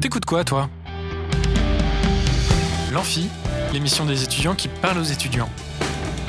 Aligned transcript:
T'écoutes 0.00 0.24
quoi, 0.24 0.44
toi? 0.44 0.70
L'Amphi, 2.90 3.28
l'émission 3.74 4.06
des 4.06 4.22
étudiants 4.22 4.54
qui 4.54 4.68
parlent 4.68 4.98
aux 4.98 5.02
étudiants. 5.02 5.50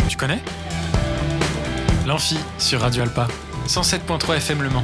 Tu 0.10 0.18
connais? 0.18 0.40
L'Amphi 2.06 2.38
sur 2.58 2.82
Radio 2.82 3.04
Alpa, 3.04 3.30
107.3 3.68 4.36
FM 4.36 4.62
Le 4.62 4.70
Mans. 4.70 4.84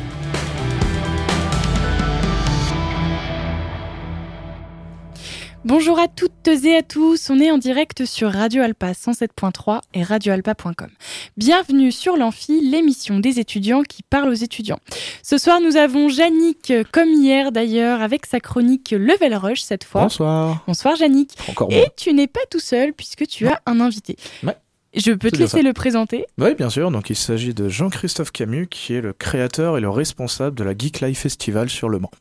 Bonjour 5.68 6.00
à 6.00 6.08
toutes 6.08 6.48
et 6.48 6.78
à 6.78 6.82
tous, 6.82 7.30
on 7.30 7.42
est 7.42 7.52
en 7.52 7.58
direct 7.58 8.06
sur 8.06 8.32
Radio 8.32 8.64
Alpa 8.64 8.94
107.3 8.94 9.82
et 9.94 10.02
radioalpa.com. 10.02 10.88
Bienvenue 11.36 11.92
sur 11.92 12.16
l'Amphi, 12.16 12.62
l'émission 12.62 13.20
des 13.20 13.42
étudiants 13.42 13.84
qui 13.84 14.02
parlent 14.02 14.30
aux 14.30 14.34
étudiants. 14.34 14.80
Ce 15.24 15.38
soir, 15.38 15.60
nous 15.60 15.76
avons 15.76 16.08
Yannick, 16.08 16.72
comme 16.94 17.10
hier 17.10 17.52
d'ailleurs, 17.52 18.02
avec 18.02 18.26
sa 18.28 18.40
chronique 18.40 18.92
Level 18.98 19.36
Rush 19.36 19.60
cette 19.60 19.84
fois. 19.84 20.04
Bonsoir. 20.04 20.64
Bonsoir 20.68 20.96
Yannick. 21.02 21.32
Encore 21.50 21.70
Et 21.70 21.88
tu 21.98 22.14
n'es 22.14 22.28
pas 22.28 22.46
tout 22.50 22.62
seul 22.62 22.94
puisque 22.94 23.28
tu 23.28 23.46
as 23.50 23.60
un 23.66 23.82
invité. 23.82 24.16
Ouais. 24.44 24.56
Je 24.96 25.12
peux 25.12 25.32
te 25.32 25.36
laisser 25.36 25.64
le 25.64 25.74
présenter. 25.74 26.28
Oui, 26.38 26.56
bien 26.56 26.70
sûr. 26.70 26.92
Donc, 26.92 27.10
il 27.10 27.18
s'agit 27.18 27.54
de 27.54 27.68
Jean-Christophe 27.68 28.32
Camus, 28.32 28.68
qui 28.68 28.94
est 28.94 29.02
le 29.02 29.12
créateur 29.12 29.78
et 29.78 29.82
le 29.82 29.90
responsable 29.90 30.56
de 30.56 30.64
la 30.64 30.72
Geek 30.78 31.02
Life 31.02 31.20
Festival 31.20 31.70
sur 31.70 31.90
Le 31.90 32.00
Mans. 32.00 32.12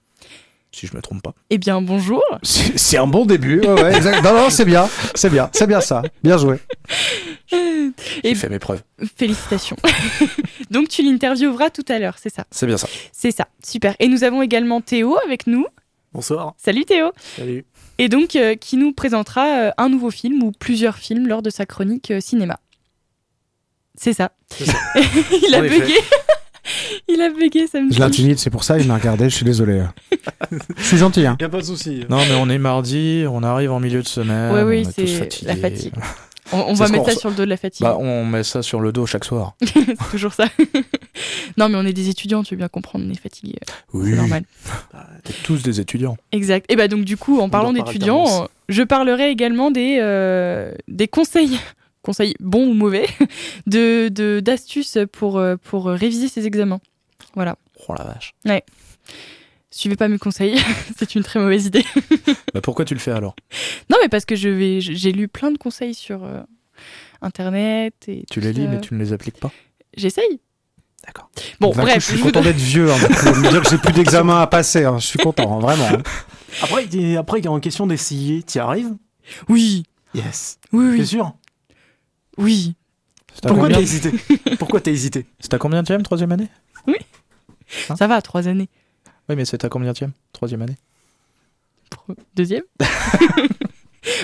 Si 0.76 0.86
je 0.86 0.94
me 0.94 1.00
trompe 1.00 1.22
pas. 1.22 1.32
Eh 1.48 1.56
bien, 1.56 1.80
bonjour. 1.80 2.22
C'est 2.42 2.98
un 2.98 3.06
bon 3.06 3.24
début. 3.24 3.60
Ouais, 3.60 3.82
ouais, 3.82 3.96
exact. 3.96 4.22
Non, 4.22 4.34
non, 4.34 4.50
c'est 4.50 4.66
bien. 4.66 4.86
C'est 5.14 5.30
bien. 5.30 5.48
C'est 5.54 5.66
bien 5.66 5.80
ça. 5.80 6.02
Bien 6.22 6.36
joué. 6.36 6.58
Et 7.50 7.92
J'ai 8.22 8.34
fait 8.34 8.50
mes 8.50 8.58
preuves. 8.58 8.82
félicitations. 9.16 9.78
Donc, 10.70 10.88
tu 10.88 11.02
l'intervieweras 11.02 11.70
tout 11.70 11.84
à 11.88 11.98
l'heure, 11.98 12.16
c'est 12.18 12.28
ça? 12.28 12.44
C'est 12.50 12.66
bien 12.66 12.76
ça. 12.76 12.88
C'est 13.10 13.30
ça, 13.30 13.48
super. 13.64 13.96
Et 14.00 14.08
nous 14.08 14.22
avons 14.22 14.42
également 14.42 14.82
Théo 14.82 15.16
avec 15.24 15.46
nous. 15.46 15.64
Bonsoir. 16.12 16.52
Salut 16.58 16.84
Théo. 16.84 17.10
Salut. 17.38 17.64
Et 17.96 18.10
donc, 18.10 18.36
euh, 18.36 18.54
qui 18.54 18.76
nous 18.76 18.92
présentera 18.92 19.46
euh, 19.46 19.70
un 19.78 19.88
nouveau 19.88 20.10
film 20.10 20.42
ou 20.42 20.52
plusieurs 20.52 20.98
films 20.98 21.26
lors 21.26 21.40
de 21.40 21.48
sa 21.48 21.64
chronique 21.64 22.10
euh, 22.10 22.20
cinéma. 22.20 22.60
C'est 23.98 24.12
ça. 24.12 24.32
Il 24.60 25.54
a 25.54 25.62
bugué. 25.62 25.94
Il 27.08 27.20
a 27.20 27.30
bugué, 27.30 27.66
ça 27.66 27.80
me 27.80 27.92
Je 27.92 28.00
l'intimide, 28.00 28.38
c'est 28.38 28.50
pour 28.50 28.64
ça 28.64 28.78
il 28.78 28.86
m'a 28.86 28.96
regardé. 28.96 29.30
Je 29.30 29.34
suis 29.34 29.44
désolé. 29.44 29.82
Je 30.76 30.82
suis 30.82 30.96
gentil. 30.98 31.26
Hein. 31.26 31.36
Y 31.40 31.44
a 31.44 31.48
pas 31.48 31.60
de 31.60 31.64
souci. 31.64 32.04
Non, 32.10 32.18
mais 32.28 32.34
on 32.34 32.48
est 32.48 32.58
mardi, 32.58 33.24
on 33.30 33.42
arrive 33.42 33.70
en 33.70 33.80
milieu 33.80 34.02
de 34.02 34.08
semaine. 34.08 34.52
Ouais, 34.52 34.62
oui, 34.62 34.84
tous 34.84 35.06
c'est 35.06 35.42
la 35.42 35.56
fatigue. 35.56 35.94
On, 36.52 36.74
va 36.74 36.88
mettre 36.88 37.10
ça 37.10 37.16
sur 37.16 37.28
le 37.28 37.34
dos 37.34 37.44
de 37.44 37.50
la 37.50 37.56
fatigue. 37.56 37.84
Bah, 37.84 37.96
on 37.98 38.24
met 38.24 38.44
ça 38.44 38.62
sur 38.62 38.80
le 38.80 38.92
dos 38.92 39.04
chaque 39.06 39.24
soir. 39.24 39.56
C'est 39.64 40.10
toujours 40.10 40.32
ça. 40.32 40.46
non, 41.56 41.68
mais 41.68 41.76
on 41.76 41.84
est 41.84 41.92
des 41.92 42.08
étudiants, 42.08 42.42
tu 42.44 42.54
veux 42.54 42.58
bien 42.58 42.68
comprendre, 42.68 43.04
on 43.06 43.10
est 43.10 43.18
fatigués. 43.18 43.58
Oui. 43.92 44.10
C'est 44.10 44.16
normal. 44.16 44.44
T'es 45.24 45.32
tous 45.42 45.62
des 45.62 45.80
étudiants. 45.80 46.16
Exact. 46.32 46.66
Et 46.70 46.76
bah 46.76 46.88
donc 46.88 47.04
du 47.04 47.16
coup, 47.16 47.40
en 47.40 47.48
parlant 47.48 47.72
d'étudiants, 47.72 48.44
euh, 48.44 48.46
je 48.68 48.82
parlerai 48.82 49.30
également 49.30 49.70
des, 49.70 49.98
euh, 50.00 50.72
des 50.86 51.08
conseils, 51.08 51.58
conseils 52.02 52.34
bons 52.38 52.68
ou 52.68 52.74
mauvais, 52.74 53.06
de 53.66 54.08
de- 54.08 54.40
d'astuces 54.40 54.98
pour, 55.12 55.38
euh, 55.38 55.56
pour 55.56 55.86
réviser 55.86 56.28
ses 56.28 56.46
examens. 56.46 56.80
Voilà. 57.34 57.56
Oh 57.88 57.94
la 57.96 58.04
vache. 58.04 58.34
Suivez 59.70 59.96
pas 59.96 60.08
mes 60.08 60.18
conseils, 60.18 60.58
c'est 60.98 61.14
une 61.14 61.22
très 61.22 61.38
mauvaise 61.38 61.66
idée. 61.66 61.84
Bah, 62.54 62.60
pourquoi 62.62 62.84
tu 62.86 62.94
le 62.94 63.00
fais 63.00 63.10
alors? 63.10 63.36
Non, 63.90 63.98
mais 64.00 64.08
parce 64.08 64.24
que 64.24 64.34
je 64.36 64.48
vais, 64.48 64.80
j'ai 64.80 65.12
lu 65.12 65.28
plein 65.28 65.50
de 65.50 65.58
conseils 65.58 65.92
sur 65.94 66.24
euh, 66.24 66.40
internet 67.20 67.92
et 68.08 68.24
Tu 68.30 68.40
les 68.40 68.52
lis, 68.54 68.64
ça. 68.64 68.68
mais 68.70 68.80
tu 68.80 68.94
ne 68.94 68.98
les 68.98 69.12
appliques 69.12 69.38
pas? 69.38 69.50
J'essaye. 69.94 70.40
D'accord. 71.06 71.30
Bon, 71.60 71.68
D'un 71.68 71.74
coup, 71.74 71.80
bref. 71.82 71.94
je 72.02 72.08
suis 72.08 72.16
je 72.18 72.22
content 72.22 72.40
vous- 72.40 72.46
d'être 72.46 72.56
vieux. 72.56 72.90
Hein, 72.90 72.96
de 72.98 73.38
me 73.40 73.50
dire 73.50 73.62
que 73.62 73.68
j'ai 73.68 73.76
plus 73.78 73.92
d'examen 73.92 74.40
à 74.40 74.46
passer. 74.46 74.84
hein. 74.84 74.98
Je 74.98 75.06
suis 75.06 75.18
content, 75.18 75.56
hein, 75.58 75.60
vraiment. 75.60 75.86
hein. 75.98 76.02
Après, 76.62 76.86
il 76.86 77.04
est- 77.04 77.16
après, 77.16 77.38
il 77.40 77.44
y 77.44 77.48
a 77.48 77.50
une 77.50 77.60
question 77.60 77.86
d'essayer. 77.86 78.42
T'y 78.42 78.58
arrives? 78.58 78.94
Oui, 79.48 79.82
Yes. 80.14 80.58
oui, 80.72 80.92
T'es 80.94 81.00
oui, 81.00 81.06
sûr 81.06 81.32
oui. 82.38 82.74
Pourquoi 83.42 83.68
t'as 83.68 83.80
hésité? 83.80 84.12
Pourquoi 84.58 84.80
t'as 84.80 84.90
hésité? 84.90 85.26
C'est 85.40 85.52
à 85.52 85.58
combien 85.58 85.82
de 85.82 86.02
troisième 86.02 86.32
année? 86.32 86.48
Hein 86.86 87.96
Ça 87.96 88.06
va, 88.06 88.22
trois 88.22 88.48
années. 88.48 88.68
Oui, 89.28 89.36
mais 89.36 89.44
c'est 89.44 89.64
à 89.64 89.68
combien 89.68 89.92
de 89.92 89.98
troisième 90.32 90.62
année 90.62 90.76
Deuxième? 92.34 92.62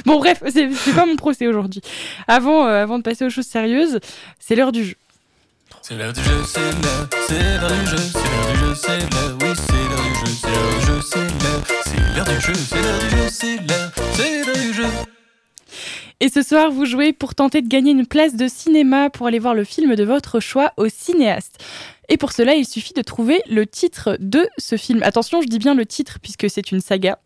Bon, 0.07 0.19
bref, 0.19 0.43
c'est 0.49 0.73
c'est 0.73 0.95
pas 0.95 1.07
mon 1.07 1.17
procès 1.17 1.49
aujourd'hui. 1.49 1.81
Avant, 2.29 2.67
euh, 2.67 2.83
avant 2.83 2.99
de 2.99 3.03
passer 3.03 3.25
aux 3.25 3.31
choses 3.31 3.47
sérieuses, 3.47 3.99
c'est 4.39 4.55
l'heure 4.55 4.73
du 4.73 4.85
jeu. 4.85 4.95
C'est 5.81 5.97
l'heure 5.97 6.13
du 6.13 6.23
jeu, 6.23 6.43
c'est 6.47 6.61
l'heure, 6.61 7.09
c'est 7.27 7.59
l'heure 7.59 7.71
du 7.71 7.87
jeu, 7.87 7.97
c'est 7.97 8.19
l'heure 8.21 8.47
du 8.47 8.61
jeu, 8.61 8.75
c'est 8.75 8.99
l'heure, 8.99 9.39
oui, 9.41 9.49
c'est 9.57 9.73
l'heure 9.89 10.03
du 10.05 10.15
jeu, 10.15 10.33
c'est 10.41 10.49
l'heure 10.49 10.71
du 10.79 10.87
jeu, 10.87 11.01
c'est 11.03 11.19
l'heure, 11.19 11.63
c'est 11.85 12.15
l'heure 12.15 12.25
du 12.25 12.41
jeu, 12.41 12.55
c'est 12.55 12.83
l'heure 12.83 12.99
du 13.01 13.11
jeu, 13.11 13.29
c'est 13.29 13.57
l'heure, 13.57 13.93
c'est 14.15 14.45
l'heure 14.45 14.57
du 14.57 14.73
jeu. 14.75 14.87
Et 16.21 16.29
ce 16.29 16.43
soir, 16.43 16.71
vous 16.71 16.85
jouez 16.85 17.13
pour 17.13 17.35
tenter 17.35 17.63
de 17.63 17.69
gagner 17.69 17.91
une 17.91 18.07
place 18.07 18.37
de 18.37 18.47
cinéma 18.47 19.11
pour 19.11 19.27
aller 19.27 19.41
voir 19.41 19.55
le 19.55 19.65
film 19.65 19.97
de 19.97 20.05
votre 20.05 20.39
choix 20.39 20.73
au 20.77 20.89
cinéaste. 20.89 21.65
Et 22.09 22.17
pour 22.17 22.33
cela, 22.33 22.55
il 22.55 22.67
suffit 22.67 22.93
de 22.95 23.03
trouver 23.03 23.43
le 23.49 23.67
titre 23.67 24.17
de 24.21 24.49
ce 24.59 24.77
film. 24.77 25.03
Attention, 25.03 25.41
je 25.41 25.47
dis 25.47 25.59
bien 25.59 25.75
le 25.75 25.87
titre 25.87 26.19
puisque 26.21 26.51
c'est 26.51 26.73
une 26.73 26.81
saga. 26.81 27.19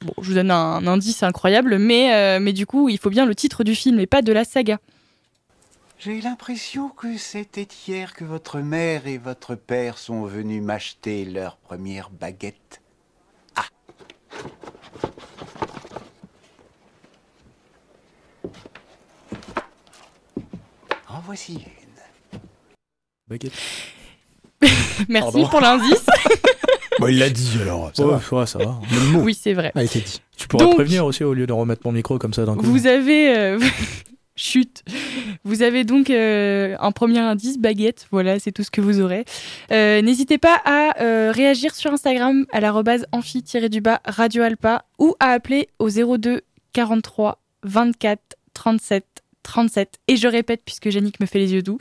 Bon, 0.00 0.14
je 0.20 0.28
vous 0.28 0.34
donne 0.34 0.50
un, 0.50 0.86
indice 0.86 1.22
incroyable, 1.22 1.78
mais, 1.78 2.14
euh, 2.14 2.40
mais 2.40 2.52
du 2.52 2.66
coup, 2.66 2.88
il 2.88 2.98
faut 2.98 3.10
bien 3.10 3.26
le 3.26 3.34
titre 3.34 3.62
du 3.62 3.74
film 3.74 4.00
et 4.00 4.06
pas 4.06 4.22
de 4.22 4.32
la 4.32 4.44
saga. 4.44 4.78
J'ai 5.98 6.20
l'impression 6.20 6.88
que 6.88 7.16
c'était 7.16 7.68
hier 7.86 8.14
que 8.14 8.24
votre 8.24 8.58
mère 8.58 9.06
et 9.06 9.18
votre 9.18 9.54
père 9.54 9.98
sont 9.98 10.24
venus 10.24 10.60
m'acheter 10.60 11.24
leur 11.24 11.56
première 11.56 12.10
baguette. 12.10 12.82
Ah 13.54 13.66
En 21.08 21.20
voici 21.20 21.54
une. 21.54 22.38
Baguette. 23.28 23.52
Merci 25.08 25.32
Pardon. 25.32 25.48
pour 25.48 25.60
l'indice. 25.60 26.06
Bon, 27.00 27.08
il 27.08 27.18
l'a 27.18 27.30
dit 27.30 27.50
alors. 27.62 27.90
Ça 27.94 28.04
Ouais, 28.06 28.18
va. 28.30 28.38
ouais, 28.40 28.46
ça 28.46 28.58
va. 28.58 28.78
Le 28.92 29.00
mot 29.12 29.20
Oui, 29.22 29.34
c'est 29.34 29.54
vrai. 29.54 29.72
a 29.74 29.82
été 29.82 30.00
dit. 30.00 30.20
Tu 30.36 30.46
pourras 30.46 30.64
Donc- 30.66 30.74
prévenir 30.74 31.06
aussi 31.06 31.24
au 31.24 31.32
lieu 31.32 31.46
de 31.46 31.52
remettre 31.52 31.80
mon 31.86 31.90
micro 31.92 32.18
comme 32.18 32.34
ça 32.34 32.44
d'un 32.44 32.54
coup. 32.54 32.66
Vous 32.66 32.86
avez. 32.86 33.34
euh, 33.36 33.58
Chut. 34.36 34.82
Vous 35.42 35.62
avez 35.62 35.84
donc 35.84 36.10
euh, 36.10 36.76
un 36.80 36.92
premier 36.92 37.18
indice, 37.18 37.58
baguette. 37.58 38.06
Voilà, 38.10 38.38
c'est 38.38 38.52
tout 38.52 38.62
ce 38.62 38.70
que 38.70 38.80
vous 38.82 39.00
aurez. 39.00 39.24
Euh, 39.72 40.00
N'hésitez 40.02 40.36
pas 40.38 40.60
à 40.66 41.00
euh, 41.02 41.32
réagir 41.34 41.74
sur 41.74 41.90
Instagram 41.92 42.44
à 42.52 42.60
l'arrobase 42.60 43.06
amphi-du-bas 43.12 44.00
Radio 44.04 44.42
Alpa 44.42 44.84
ou 44.98 45.14
à 45.18 45.28
appeler 45.30 45.68
au 45.78 45.88
02 45.88 46.42
43 46.74 47.40
24 47.64 48.20
37 48.54 49.04
37. 49.42 49.98
Et 50.08 50.16
je 50.16 50.28
répète, 50.28 50.60
puisque 50.64 50.86
Yannick 50.86 51.20
me 51.20 51.26
fait 51.26 51.38
les 51.38 51.52
yeux 51.54 51.62
doux, 51.62 51.78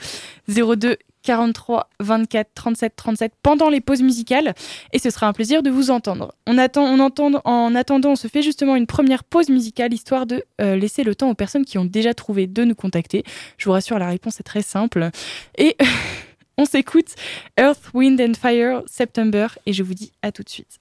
02 0.47 0.97
43 1.23 1.89
24 1.99 2.49
37 2.53 2.95
37 2.95 3.33
pendant 3.41 3.69
les 3.69 3.81
pauses 3.81 4.01
musicales 4.01 4.53
et 4.93 4.99
ce 4.99 5.09
sera 5.09 5.27
un 5.27 5.33
plaisir 5.33 5.63
de 5.63 5.69
vous 5.69 5.91
entendre. 5.91 6.33
On 6.47 6.57
attend, 6.57 6.83
on 6.83 6.99
entend, 6.99 7.31
en 7.45 7.75
attendant, 7.75 8.11
on 8.11 8.15
se 8.15 8.27
fait 8.27 8.41
justement 8.41 8.75
une 8.75 8.87
première 8.87 9.23
pause 9.23 9.49
musicale 9.49 9.93
histoire 9.93 10.25
de 10.25 10.43
euh, 10.59 10.75
laisser 10.75 11.03
le 11.03 11.15
temps 11.15 11.29
aux 11.29 11.35
personnes 11.35 11.65
qui 11.65 11.77
ont 11.77 11.85
déjà 11.85 12.13
trouvé 12.13 12.47
de 12.47 12.63
nous 12.63 12.75
contacter. 12.75 13.23
Je 13.57 13.65
vous 13.65 13.71
rassure, 13.71 13.99
la 13.99 14.07
réponse 14.07 14.39
est 14.39 14.43
très 14.43 14.61
simple. 14.61 15.09
Et 15.57 15.75
on 16.57 16.65
s'écoute 16.65 17.15
Earth, 17.57 17.91
Wind 17.93 18.19
and 18.21 18.33
Fire 18.39 18.81
September 18.87 19.47
et 19.65 19.73
je 19.73 19.83
vous 19.83 19.93
dis 19.93 20.11
à 20.21 20.31
tout 20.31 20.43
de 20.43 20.49
suite. 20.49 20.79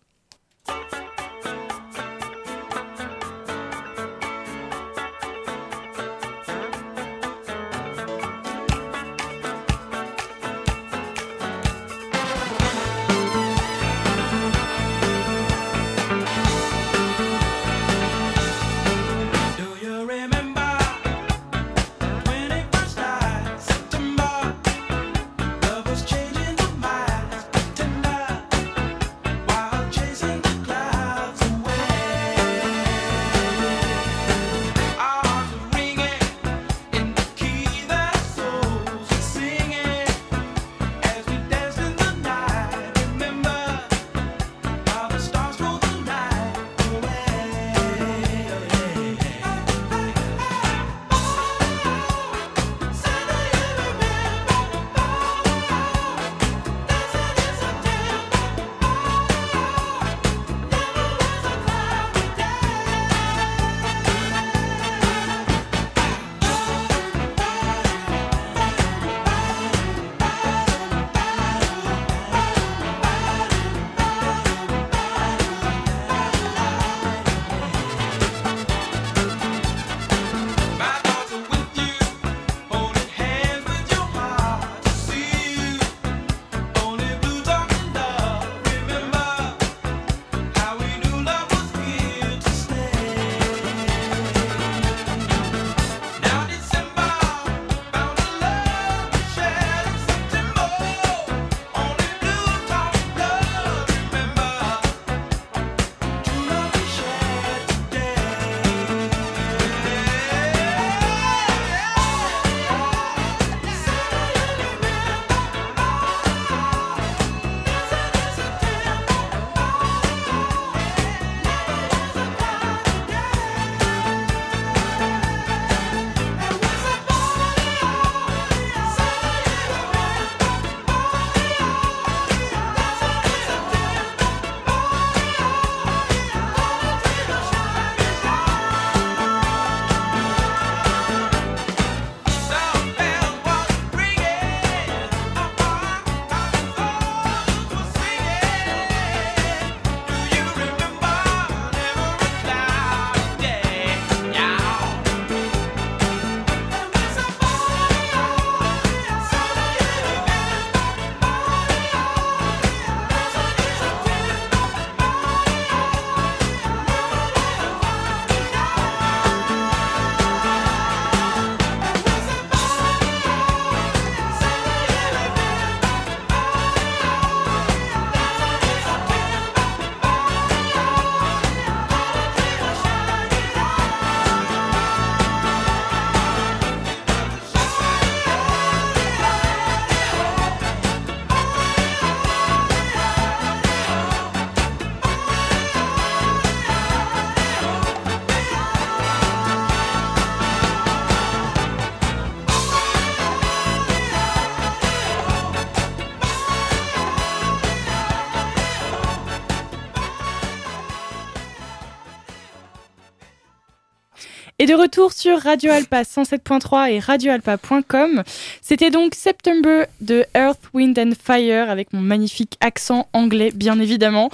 Retour 214.80 215.12
sur 215.12 215.38
Radio 215.38 215.70
Alpa 215.72 216.02
107.3 216.02 216.90
et 216.90 216.98
radioalpa.com. 217.00 218.22
C'était 218.62 218.90
donc 218.90 219.14
September 219.14 219.84
de 220.00 220.24
Earth, 220.34 220.60
Wind 220.72 220.98
and 220.98 221.12
Fire 221.22 221.68
avec 221.68 221.92
mon 221.92 222.00
magnifique 222.00 222.56
accent 222.60 223.08
anglais, 223.12 223.50
bien 223.54 223.78
évidemment. 223.78 224.30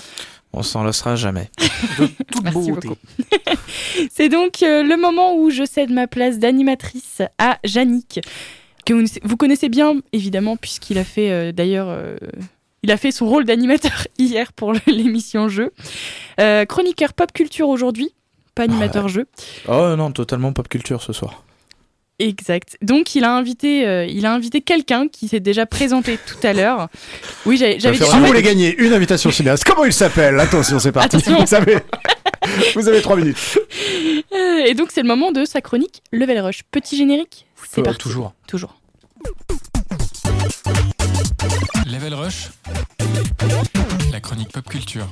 On 0.52 0.62
s'en 0.62 0.84
lassera 0.84 1.16
jamais. 1.16 1.50
Toute 1.96 2.44
Merci 2.44 2.70
beauté. 2.70 2.88
beaucoup. 2.88 3.00
C'est 4.12 4.28
donc 4.28 4.62
euh, 4.62 4.82
le 4.82 4.96
moment 4.96 5.34
où 5.36 5.50
je 5.50 5.64
cède 5.64 5.90
ma 5.90 6.06
place 6.06 6.38
d'animatrice 6.38 7.22
à 7.38 7.58
Yannick, 7.64 8.20
que 8.86 8.94
vous, 8.94 9.04
vous 9.24 9.36
connaissez 9.36 9.68
bien 9.68 9.96
évidemment, 10.12 10.56
puisqu'il 10.56 10.98
a 10.98 11.04
fait 11.04 11.30
euh, 11.30 11.52
d'ailleurs. 11.52 11.88
euh, 11.88 12.16
il 12.82 12.92
a 12.92 12.96
fait 12.96 13.10
son 13.10 13.26
rôle 13.26 13.44
d'animateur 13.44 14.06
hier 14.18 14.52
pour 14.52 14.72
l'émission 14.86 15.48
jeu. 15.48 15.72
Euh, 16.40 16.64
chroniqueur 16.66 17.14
pop 17.14 17.32
culture 17.32 17.68
aujourd'hui, 17.68 18.14
pas 18.56 18.64
animateur 18.64 19.06
jeu. 19.08 19.26
Oh 19.68 19.94
non, 19.96 20.10
totalement 20.10 20.52
pop 20.52 20.66
culture 20.68 21.00
ce 21.02 21.12
soir. 21.12 21.44
Exact. 22.18 22.78
Donc 22.80 23.14
il 23.14 23.24
a 23.24 23.36
invité, 23.36 23.86
euh, 23.86 24.06
il 24.06 24.24
a 24.24 24.32
invité 24.32 24.62
quelqu'un 24.62 25.06
qui 25.06 25.28
s'est 25.28 25.38
déjà 25.40 25.66
présenté 25.66 26.18
tout 26.26 26.44
à 26.46 26.52
l'heure. 26.54 26.88
Oui, 27.44 27.56
j'avais 27.58 27.76
dit. 27.98 28.04
Si 28.04 28.18
vous 28.18 28.26
voulez 28.26 28.42
gagner 28.42 28.74
une 28.78 28.94
invitation 28.94 29.30
cinéaste, 29.30 29.64
comment 29.64 29.84
il 29.84 29.92
s'appelle? 29.92 30.40
Attention, 30.40 30.78
c'est 30.78 30.92
parti. 30.92 31.16
Attention. 31.16 31.44
Vous 31.44 31.54
avez, 31.54 31.76
vous 32.74 32.88
avez 32.88 33.02
trois 33.02 33.16
minutes. 33.16 33.58
Euh, 34.32 34.64
Et 34.66 34.72
donc 34.74 34.88
c'est 34.92 35.02
le 35.02 35.08
moment 35.08 35.30
de 35.30 35.44
sa 35.44 35.60
chronique 35.60 36.02
Level 36.10 36.40
Rush. 36.40 36.62
Petit 36.70 36.96
générique. 36.96 37.46
C'est 37.70 37.82
Euh, 37.82 37.84
parti. 37.84 37.98
toujours. 37.98 38.32
Toujours. 38.48 38.74
Level 41.86 42.14
Rush, 42.14 42.48
la 44.12 44.20
chronique 44.20 44.52
pop 44.52 44.66
culture. 44.68 45.06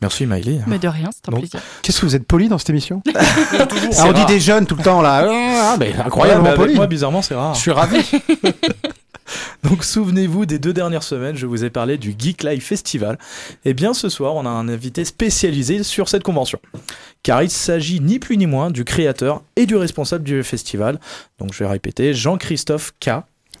Merci 0.00 0.26
Miley. 0.26 0.60
Mais 0.66 0.78
de 0.78 0.88
rien, 0.88 1.10
c'est 1.12 1.28
un 1.28 1.32
Donc, 1.32 1.40
plaisir. 1.40 1.60
Qu'est-ce 1.82 2.00
que 2.00 2.06
vous 2.06 2.16
êtes 2.16 2.26
poli 2.26 2.48
dans 2.48 2.58
cette 2.58 2.70
émission 2.70 3.02
C'est 3.06 3.98
Ah, 4.00 4.06
On 4.06 4.12
dit 4.12 4.24
des 4.26 4.40
jeunes 4.40 4.66
tout 4.66 4.76
le 4.76 4.82
temps 4.82 5.02
là. 5.02 5.28
Ah, 5.30 5.76
mais 5.78 5.92
incroyablement 5.94 6.42
Ouais, 6.42 6.42
mais 6.42 6.48
avec 6.48 6.60
poli. 6.60 6.74
Moi, 6.74 6.86
bizarrement, 6.86 7.22
c'est 7.22 7.34
rare. 7.34 7.54
Je 7.54 7.60
suis 7.60 7.70
ravi. 7.70 7.98
Donc 9.62 9.84
souvenez-vous 9.84 10.46
des 10.46 10.58
deux 10.58 10.72
dernières 10.72 11.04
semaines, 11.04 11.36
je 11.36 11.46
vous 11.46 11.64
ai 11.64 11.70
parlé 11.70 11.96
du 11.96 12.14
Geek 12.18 12.42
Live 12.42 12.62
Festival. 12.62 13.18
Et 13.64 13.72
bien 13.72 13.94
ce 13.94 14.08
soir, 14.08 14.34
on 14.34 14.44
a 14.44 14.48
un 14.50 14.68
invité 14.68 15.04
spécialisé 15.04 15.82
sur 15.84 16.08
cette 16.08 16.22
convention. 16.22 16.58
Car 17.22 17.42
il 17.42 17.50
s'agit 17.50 18.00
ni 18.00 18.18
plus 18.18 18.36
ni 18.36 18.46
moins 18.46 18.70
du 18.70 18.84
créateur 18.84 19.42
et 19.56 19.66
du 19.66 19.76
responsable 19.76 20.24
du 20.24 20.42
festival. 20.42 20.98
Donc 21.38 21.52
je 21.54 21.60
vais 21.62 21.70
répéter, 21.70 22.14
Jean-Christophe 22.14 22.92
K. 23.00 23.10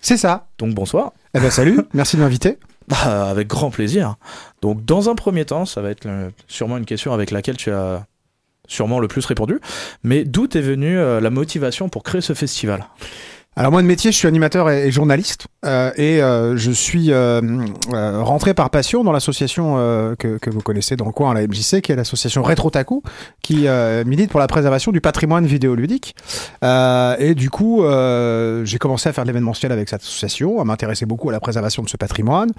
C'est 0.00 0.16
ça. 0.16 0.48
Donc 0.58 0.74
bonsoir. 0.74 1.12
Eh 1.34 1.40
ben 1.40 1.50
salut, 1.50 1.80
merci 1.94 2.16
de 2.16 2.22
m'inviter. 2.22 2.58
Bah, 2.92 3.30
avec 3.30 3.48
grand 3.48 3.70
plaisir. 3.70 4.16
Donc 4.60 4.84
dans 4.84 5.08
un 5.08 5.14
premier 5.14 5.44
temps, 5.44 5.64
ça 5.64 5.80
va 5.80 5.90
être 5.90 6.06
sûrement 6.46 6.76
une 6.76 6.84
question 6.84 7.12
avec 7.14 7.30
laquelle 7.30 7.56
tu 7.56 7.70
as 7.70 8.04
sûrement 8.68 8.98
le 8.98 9.08
plus 9.08 9.24
répondu. 9.24 9.60
Mais 10.02 10.24
d'où 10.24 10.46
est 10.52 10.60
venue 10.60 10.98
euh, 10.98 11.20
la 11.20 11.30
motivation 11.30 11.88
pour 11.88 12.02
créer 12.02 12.20
ce 12.20 12.34
festival? 12.34 12.86
Alors 13.54 13.70
moi 13.70 13.82
de 13.82 13.86
métier, 13.86 14.10
je 14.12 14.16
suis 14.16 14.28
animateur 14.28 14.70
et, 14.70 14.90
journaliste 14.90 15.46
euh, 15.66 15.92
et 15.96 16.22
euh, 16.22 16.56
je 16.56 16.70
suis 16.70 17.12
euh, 17.12 17.40
rentré 17.92 18.54
par 18.54 18.70
passion 18.70 19.04
dans 19.04 19.12
l'association 19.12 19.74
que, 20.18 20.50
vous 20.50 20.60
connaissez 20.60 20.96
dans 20.96 21.04
le 21.04 21.12
coin, 21.12 21.34
la 21.34 21.46
MJC, 21.46 21.82
qui 21.82 21.92
est 21.92 21.96
l'association 21.96 22.42
Rétro 22.42 22.70
Taku, 22.70 23.02
qui 23.42 23.66
milite 24.06 24.30
pour 24.30 24.40
la 24.40 24.46
préservation 24.46 24.90
du 24.90 25.02
patrimoine 25.02 25.44
vidéoludique. 25.46 26.14
Et 26.62 27.34
du 27.34 27.50
coup, 27.50 27.84
j'ai 28.64 28.78
commencé 28.78 29.08
à 29.08 29.12
faire 29.12 29.24
de 29.24 29.28
l'événementiel 29.28 29.70
avec 29.70 29.88
cette 29.88 30.02
association, 30.02 30.60
à 30.60 30.64
m'intéresser 30.64 31.04
beaucoup 31.04 31.28
à 31.28 31.32
la 31.32 31.40
préservation 31.40 31.82
de 31.82 31.88
ce 31.88 31.96
patrimoine. 31.96 32.50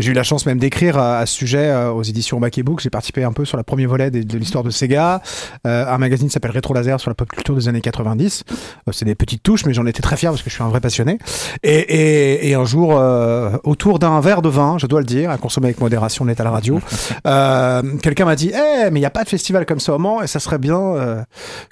J'ai 0.00 0.10
eu 0.10 0.14
la 0.14 0.24
chance 0.24 0.46
même 0.46 0.58
d'écrire 0.58 0.98
à, 0.98 1.24
ce 1.26 1.34
sujet 1.34 1.72
aux 1.86 2.02
éditions 2.02 2.40
Back 2.40 2.60
Book. 2.60 2.80
J'ai 2.80 2.90
participé 2.90 3.22
un 3.24 3.32
peu 3.32 3.44
sur 3.44 3.56
la 3.56 3.64
premier 3.64 3.86
volet 3.86 4.10
de, 4.10 4.38
l'histoire 4.38 4.64
de 4.64 4.70
Sega. 4.70 5.22
Un 5.64 5.98
magazine 5.98 6.30
s'appelle 6.30 6.50
Rétro 6.50 6.74
Laser 6.74 6.98
sur 7.00 7.10
la 7.10 7.14
pop 7.14 7.30
culture 7.30 7.54
des 7.54 7.68
années 7.68 7.80
90. 7.80 8.44
Euh, 8.88 8.92
c'est 8.92 9.04
des 9.04 9.14
petites 9.14 9.42
touches, 9.42 9.64
mais 9.66 9.74
j'en 9.74 9.86
étais 9.86 10.02
très 10.02 10.16
fier 10.16 10.31
parce 10.32 10.42
que 10.42 10.50
je 10.50 10.54
suis 10.54 10.62
un 10.62 10.68
vrai 10.68 10.80
passionné. 10.80 11.18
Et, 11.62 11.78
et, 11.78 12.48
et 12.50 12.54
un 12.54 12.64
jour, 12.64 12.96
euh, 12.96 13.56
autour 13.64 13.98
d'un 13.98 14.20
verre 14.20 14.42
de 14.42 14.48
vin, 14.48 14.78
je 14.78 14.86
dois 14.86 15.00
le 15.00 15.06
dire, 15.06 15.30
à 15.30 15.38
consommer 15.38 15.68
avec 15.68 15.80
modération, 15.80 16.24
on 16.24 16.28
est 16.28 16.40
à 16.40 16.44
la 16.44 16.50
radio, 16.50 16.80
euh, 17.26 17.82
quelqu'un 18.02 18.24
m'a 18.24 18.36
dit 18.36 18.52
Eh, 18.54 18.90
mais 18.90 18.98
il 18.98 19.02
n'y 19.02 19.06
a 19.06 19.10
pas 19.10 19.24
de 19.24 19.28
festival 19.28 19.66
comme 19.66 19.80
ça 19.80 19.94
au 19.94 19.98
Mans, 19.98 20.22
et 20.22 20.26
ça 20.26 20.40
serait 20.40 20.58
bien 20.58 20.80
euh, 20.80 21.22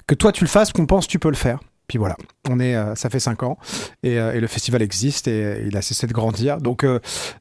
que 0.07 0.15
toi 0.15 0.31
tu 0.31 0.43
le 0.43 0.49
fasses, 0.49 0.71
qu'on 0.71 0.85
pense 0.85 1.05
que 1.05 1.11
tu 1.11 1.19
peux 1.19 1.29
le 1.29 1.35
faire. 1.35 1.59
Puis 1.87 1.97
voilà, 1.97 2.15
on 2.49 2.61
est, 2.61 2.73
ça 2.95 3.09
fait 3.09 3.19
cinq 3.19 3.43
ans 3.43 3.57
et, 4.01 4.13
et 4.13 4.39
le 4.39 4.47
festival 4.47 4.81
existe 4.81 5.27
et 5.27 5.61
il 5.67 5.75
a 5.75 5.81
cessé 5.81 6.07
de 6.07 6.13
grandir. 6.13 6.59
Donc 6.59 6.85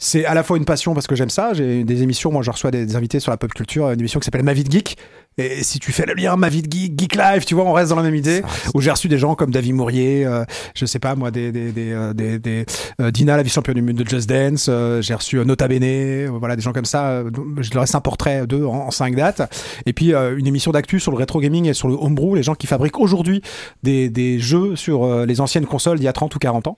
c'est 0.00 0.25
à 0.25 0.35
la 0.35 0.43
fois 0.43 0.57
une 0.57 0.65
passion 0.65 0.93
parce 0.93 1.07
que 1.07 1.15
j'aime 1.15 1.31
ça. 1.31 1.53
J'ai 1.55 1.85
des 1.85 2.03
émissions, 2.03 2.33
moi 2.33 2.43
je 2.43 2.50
reçois 2.50 2.73
des, 2.73 2.85
des 2.85 2.97
invités 2.97 3.21
sur 3.21 3.31
la 3.31 3.37
pop 3.37 3.55
culture, 3.55 3.89
une 3.91 4.00
émission 4.00 4.19
qui 4.19 4.25
s'appelle 4.25 4.43
Ma 4.43 4.53
vie 4.53 4.65
de 4.65 4.73
geek. 4.73 4.97
Et 5.40 5.62
si 5.64 5.78
tu 5.78 5.92
fais 5.92 6.06
le 6.06 6.14
lien 6.14 6.37
Ma 6.37 6.49
vie 6.49 6.62
de 6.62 6.70
geek, 6.70 6.99
Geek 6.99 7.16
Live, 7.16 7.44
tu 7.44 7.54
vois, 7.54 7.64
on 7.64 7.73
reste 7.73 7.90
dans 7.90 7.97
la 7.97 8.02
même 8.02 8.14
idée. 8.14 8.42
Où 8.75 8.80
j'ai 8.80 8.90
reçu 8.90 9.09
des 9.09 9.18
gens 9.18 9.35
comme 9.35 9.50
David 9.50 9.75
Mourier, 9.75 10.26
euh, 10.26 10.44
je 10.75 10.87
sais 10.87 10.99
pas 10.99 11.14
moi, 11.14 11.30
des, 11.30 11.50
des, 11.52 11.73
des, 11.73 11.92
euh, 11.92 12.12
des, 12.12 12.38
des, 12.38 12.66
euh, 13.00 13.11
Dina, 13.11 13.37
la 13.37 13.42
vice-championne 13.42 13.75
du 13.75 13.82
monde 13.82 13.97
de 13.97 14.09
Just 14.09 14.28
Dance. 14.28 14.66
euh, 14.68 15.00
j'ai 15.02 15.14
reçu 15.14 15.37
Nota 15.44 15.66
Bene, 15.68 16.26
voilà 16.28 16.56
des 16.56 16.62
gens 16.62 16.73
comme 16.73 16.85
ça. 16.85 17.23
je 17.59 17.70
leur 17.73 17.82
reste 17.82 17.94
un 17.94 18.00
portrait 18.00 18.47
d'eux 18.47 18.64
en, 18.64 18.87
en 18.87 18.90
cinq 18.90 19.16
dates. 19.16 19.42
Et 19.87 19.92
puis 19.92 20.12
une 20.14 20.47
émission 20.47 20.73
d'actu 20.73 21.00
sur 21.00 21.12
le 21.12 21.16
rétro 21.16 21.40
gaming 21.40 21.66
et 21.66 21.75
sur 21.75 21.88
le 21.88 21.94
homebrew, 21.94 22.35
les 22.35 22.42
gens 22.42 22.54
qui 22.54 22.66
fabriquent 22.66 23.00
aujourd'hui 23.00 23.42
des, 23.82 24.38
jeux 24.38 24.76
sur 24.76 25.26
les 25.26 25.40
anciennes 25.40 25.66
consoles 25.66 25.99
d'il 25.99 26.04
y 26.04 26.09
a 26.09 26.12
30 26.12 26.35
ou 26.35 26.38
40 26.38 26.68
ans. 26.68 26.76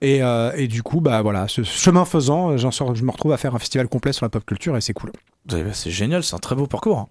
Et, 0.00 0.20
et 0.56 0.68
du 0.68 0.82
coup, 0.82 1.00
bah 1.00 1.22
voilà, 1.22 1.48
ce 1.48 1.62
chemin 1.62 2.04
faisant, 2.04 2.56
je 2.56 3.02
me 3.02 3.10
retrouve 3.10 3.32
à 3.32 3.36
faire 3.36 3.54
un 3.54 3.58
festival 3.58 3.88
complet 3.88 4.12
sur 4.12 4.24
la 4.24 4.30
pop 4.30 4.44
culture 4.44 4.76
et 4.76 4.80
c'est 4.80 4.92
cool. 4.92 5.10
Eh 5.52 5.62
ben, 5.62 5.72
C'est 5.72 5.90
génial, 5.90 6.22
c'est 6.22 6.34
un 6.34 6.38
très 6.38 6.54
beau 6.54 6.66
parcours. 6.66 7.08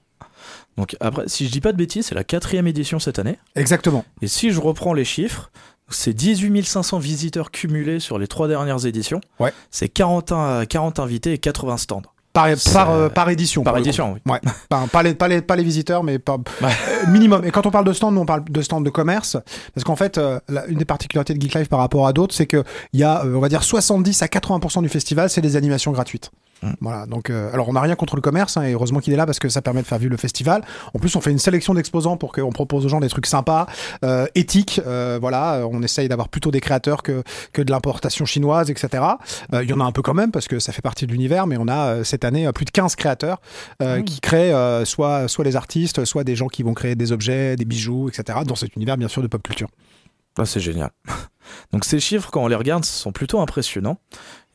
Donc 0.77 0.96
après, 1.00 1.24
si 1.27 1.46
je 1.46 1.51
dis 1.51 1.62
pas 1.62 1.72
de 1.72 1.77
bêtises, 1.77 2.08
c'est 2.08 2.15
la 2.15 2.24
quatrième 2.24 2.68
édition 2.68 3.00
cette 3.00 3.20
année. 3.20 3.38
Exactement. 3.56 4.06
Et 4.22 4.27
si 4.27 4.51
je 4.51 4.60
reprends 4.60 4.94
les 4.94 5.06
chiffres, 5.06 5.51
c'est 5.89 6.13
18 6.13 6.63
500 6.65 6.98
visiteurs 6.98 7.51
cumulés 7.51 8.00
sur 8.00 8.18
les 8.18 8.27
trois 8.27 8.48
dernières 8.48 8.86
éditions. 8.86 9.22
Ouais. 9.39 9.53
C'est 9.70 9.89
40, 9.89 10.32
in- 10.32 10.65
40 10.65 11.00
invités 11.00 11.34
et 11.34 11.38
80 11.38 11.77
stands. 11.77 12.01
Par, 12.32 12.48
par, 12.74 12.89
euh, 12.89 13.10
par 13.10 13.30
édition. 13.30 13.62
Par 13.62 13.74
coup. 13.75 13.80
édition, 13.82 14.13
oui. 14.13 14.20
Ouais, 14.32 14.39
pas, 14.70 14.88
pas 14.92 15.03
les, 15.03 15.13
pas, 15.13 15.27
les, 15.27 15.44
pas 15.44 15.56
les 15.56 15.63
visiteurs, 15.63 16.03
mais 16.03 16.18
pas, 16.18 16.38
euh, 16.63 16.68
minimum. 17.10 17.46
Et 17.46 17.51
quand 17.51 17.68
on 17.68 17.70
parle 17.70 17.86
de 17.86 17.94
stand, 17.94 18.15
nous, 18.15 18.22
on 18.22 18.25
parle 18.25 18.44
de 18.46 18.62
stand 18.63 18.84
de 18.84 18.89
commerce, 18.89 19.38
parce 19.75 19.84
qu'en 19.84 19.96
fait, 19.96 20.18
euh, 20.18 20.39
la- 20.50 20.65
une 20.65 20.80
des 20.80 20.86
particularités 20.86 21.36
de 21.36 21.39
Geek 21.39 21.53
Live 21.53 21.68
par 21.68 21.77
rapport 21.77 22.08
à 22.08 22.13
d'autres, 22.13 22.34
c'est 22.34 22.48
que 22.48 22.63
il 22.92 23.00
y 23.00 23.03
a, 23.03 23.24
euh, 23.24 23.36
on 23.36 23.39
va 23.39 23.50
dire, 23.50 23.62
70 23.63 24.24
à 24.24 24.25
80% 24.27 24.82
du 24.82 24.89
festival, 24.89 25.30
c'est 25.30 25.42
des 25.42 25.56
animations 25.56 25.92
gratuites. 25.92 26.32
Mm. 26.63 26.74
Voilà, 26.82 27.05
donc, 27.05 27.29
euh, 27.29 27.51
alors 27.53 27.67
on 27.70 27.74
n'a 27.74 27.82
rien 27.82 27.96
contre 27.96 28.15
le 28.15 28.22
commerce, 28.22 28.58
hein, 28.58 28.63
et 28.63 28.74
heureusement 28.74 29.00
qu'il 29.00 29.13
est 29.13 29.17
là 29.17 29.25
parce 29.25 29.39
que 29.39 29.50
ça 29.50 29.62
permet 29.62 29.82
de 29.82 29.88
faire 29.88 29.98
vivre 29.98 30.12
le 30.12 30.17
festival. 30.17 30.63
En 30.93 31.00
plus, 31.00 31.15
on 31.15 31.22
fait 31.22 31.32
une 31.32 31.39
sélection 31.39 31.74
d'exposants 31.74 32.17
pour 32.17 32.32
qu'on 32.32 32.51
propose 32.51 32.86
aux 32.86 32.89
gens 32.89 33.00
des 33.00 33.10
trucs 33.10 33.25
sympas, 33.25 33.67
euh, 34.03 34.25
éthiques. 34.36 34.82
euh, 34.88 35.17
voilà, 35.20 35.65
on 35.70 35.82
essaye 35.84 36.08
d'avoir 36.08 36.29
plutôt 36.29 36.51
des 36.51 36.62
créateurs 36.62 37.03
que, 37.03 37.24
que 37.51 37.62
de 37.62 37.72
l'importation 37.72 38.25
chinoise, 38.25 38.70
etc. 38.70 39.03
Il 39.53 39.70
y 39.70 39.74
en 39.74 39.79
a 39.79 39.84
un 39.84 39.91
peu 39.91 40.01
quand 40.01 40.13
même 40.13 40.32
parce 40.32 40.48
que 40.48 40.60
ça 40.60 40.72
fait 40.72 40.82
partie 40.82 41.05
de 41.05 41.12
l'univers, 41.12 41.48
mais 41.48 41.58
on 41.60 41.67
a 41.67 42.03
cette 42.03 42.24
année 42.24 42.50
plus 42.53 42.65
de 42.65 42.72
15 42.72 42.96
créateurs 42.96 43.41
euh, 43.82 44.01
qui 44.01 44.22
créent 44.22 44.53
soit, 44.86 45.27
soit 45.27 45.46
les 45.46 45.55
artistes, 45.55 46.05
soit 46.05 46.24
des 46.24 46.36
gens 46.36 46.48
qui 46.48 46.63
vont 46.63 46.74
créer 46.74 46.96
des 46.96 47.12
objets, 47.12 47.55
des 47.55 47.65
bijoux, 47.65 48.10
etc. 48.10 48.39
Dans 48.46 48.55
cet 48.55 48.75
univers, 48.75 48.98
bien 48.98 49.08
sûr, 49.08 49.22
de 49.22 49.27
pop 49.27 49.41
culture. 49.43 49.67
Ah, 50.38 50.46
c'est 50.46 50.60
génial. 50.60 50.89
Donc 51.72 51.86
ces 51.86 52.00
chiffres, 52.00 52.29
quand 52.32 52.43
on 52.43 52.48
les 52.48 52.55
regarde, 52.55 52.86
sont 52.86 53.12
plutôt 53.12 53.39
impressionnants. 53.39 53.98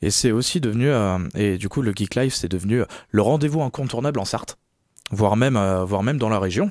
Et 0.02 0.10
c'est 0.10 0.30
aussi 0.30 0.60
devenu, 0.60 0.88
euh, 0.88 1.18
et 1.34 1.58
du 1.58 1.68
coup 1.68 1.82
le 1.82 1.92
Geek 1.94 2.14
Live, 2.14 2.34
c'est 2.34 2.48
devenu 2.48 2.82
le 3.10 3.22
rendez-vous 3.22 3.62
incontournable 3.62 4.20
en 4.20 4.24
Sarthe, 4.24 4.58
voire 5.10 5.36
même, 5.36 5.56
euh, 5.56 5.84
voire 5.84 6.02
même 6.02 6.18
dans 6.18 6.28
la 6.28 6.38
région. 6.38 6.70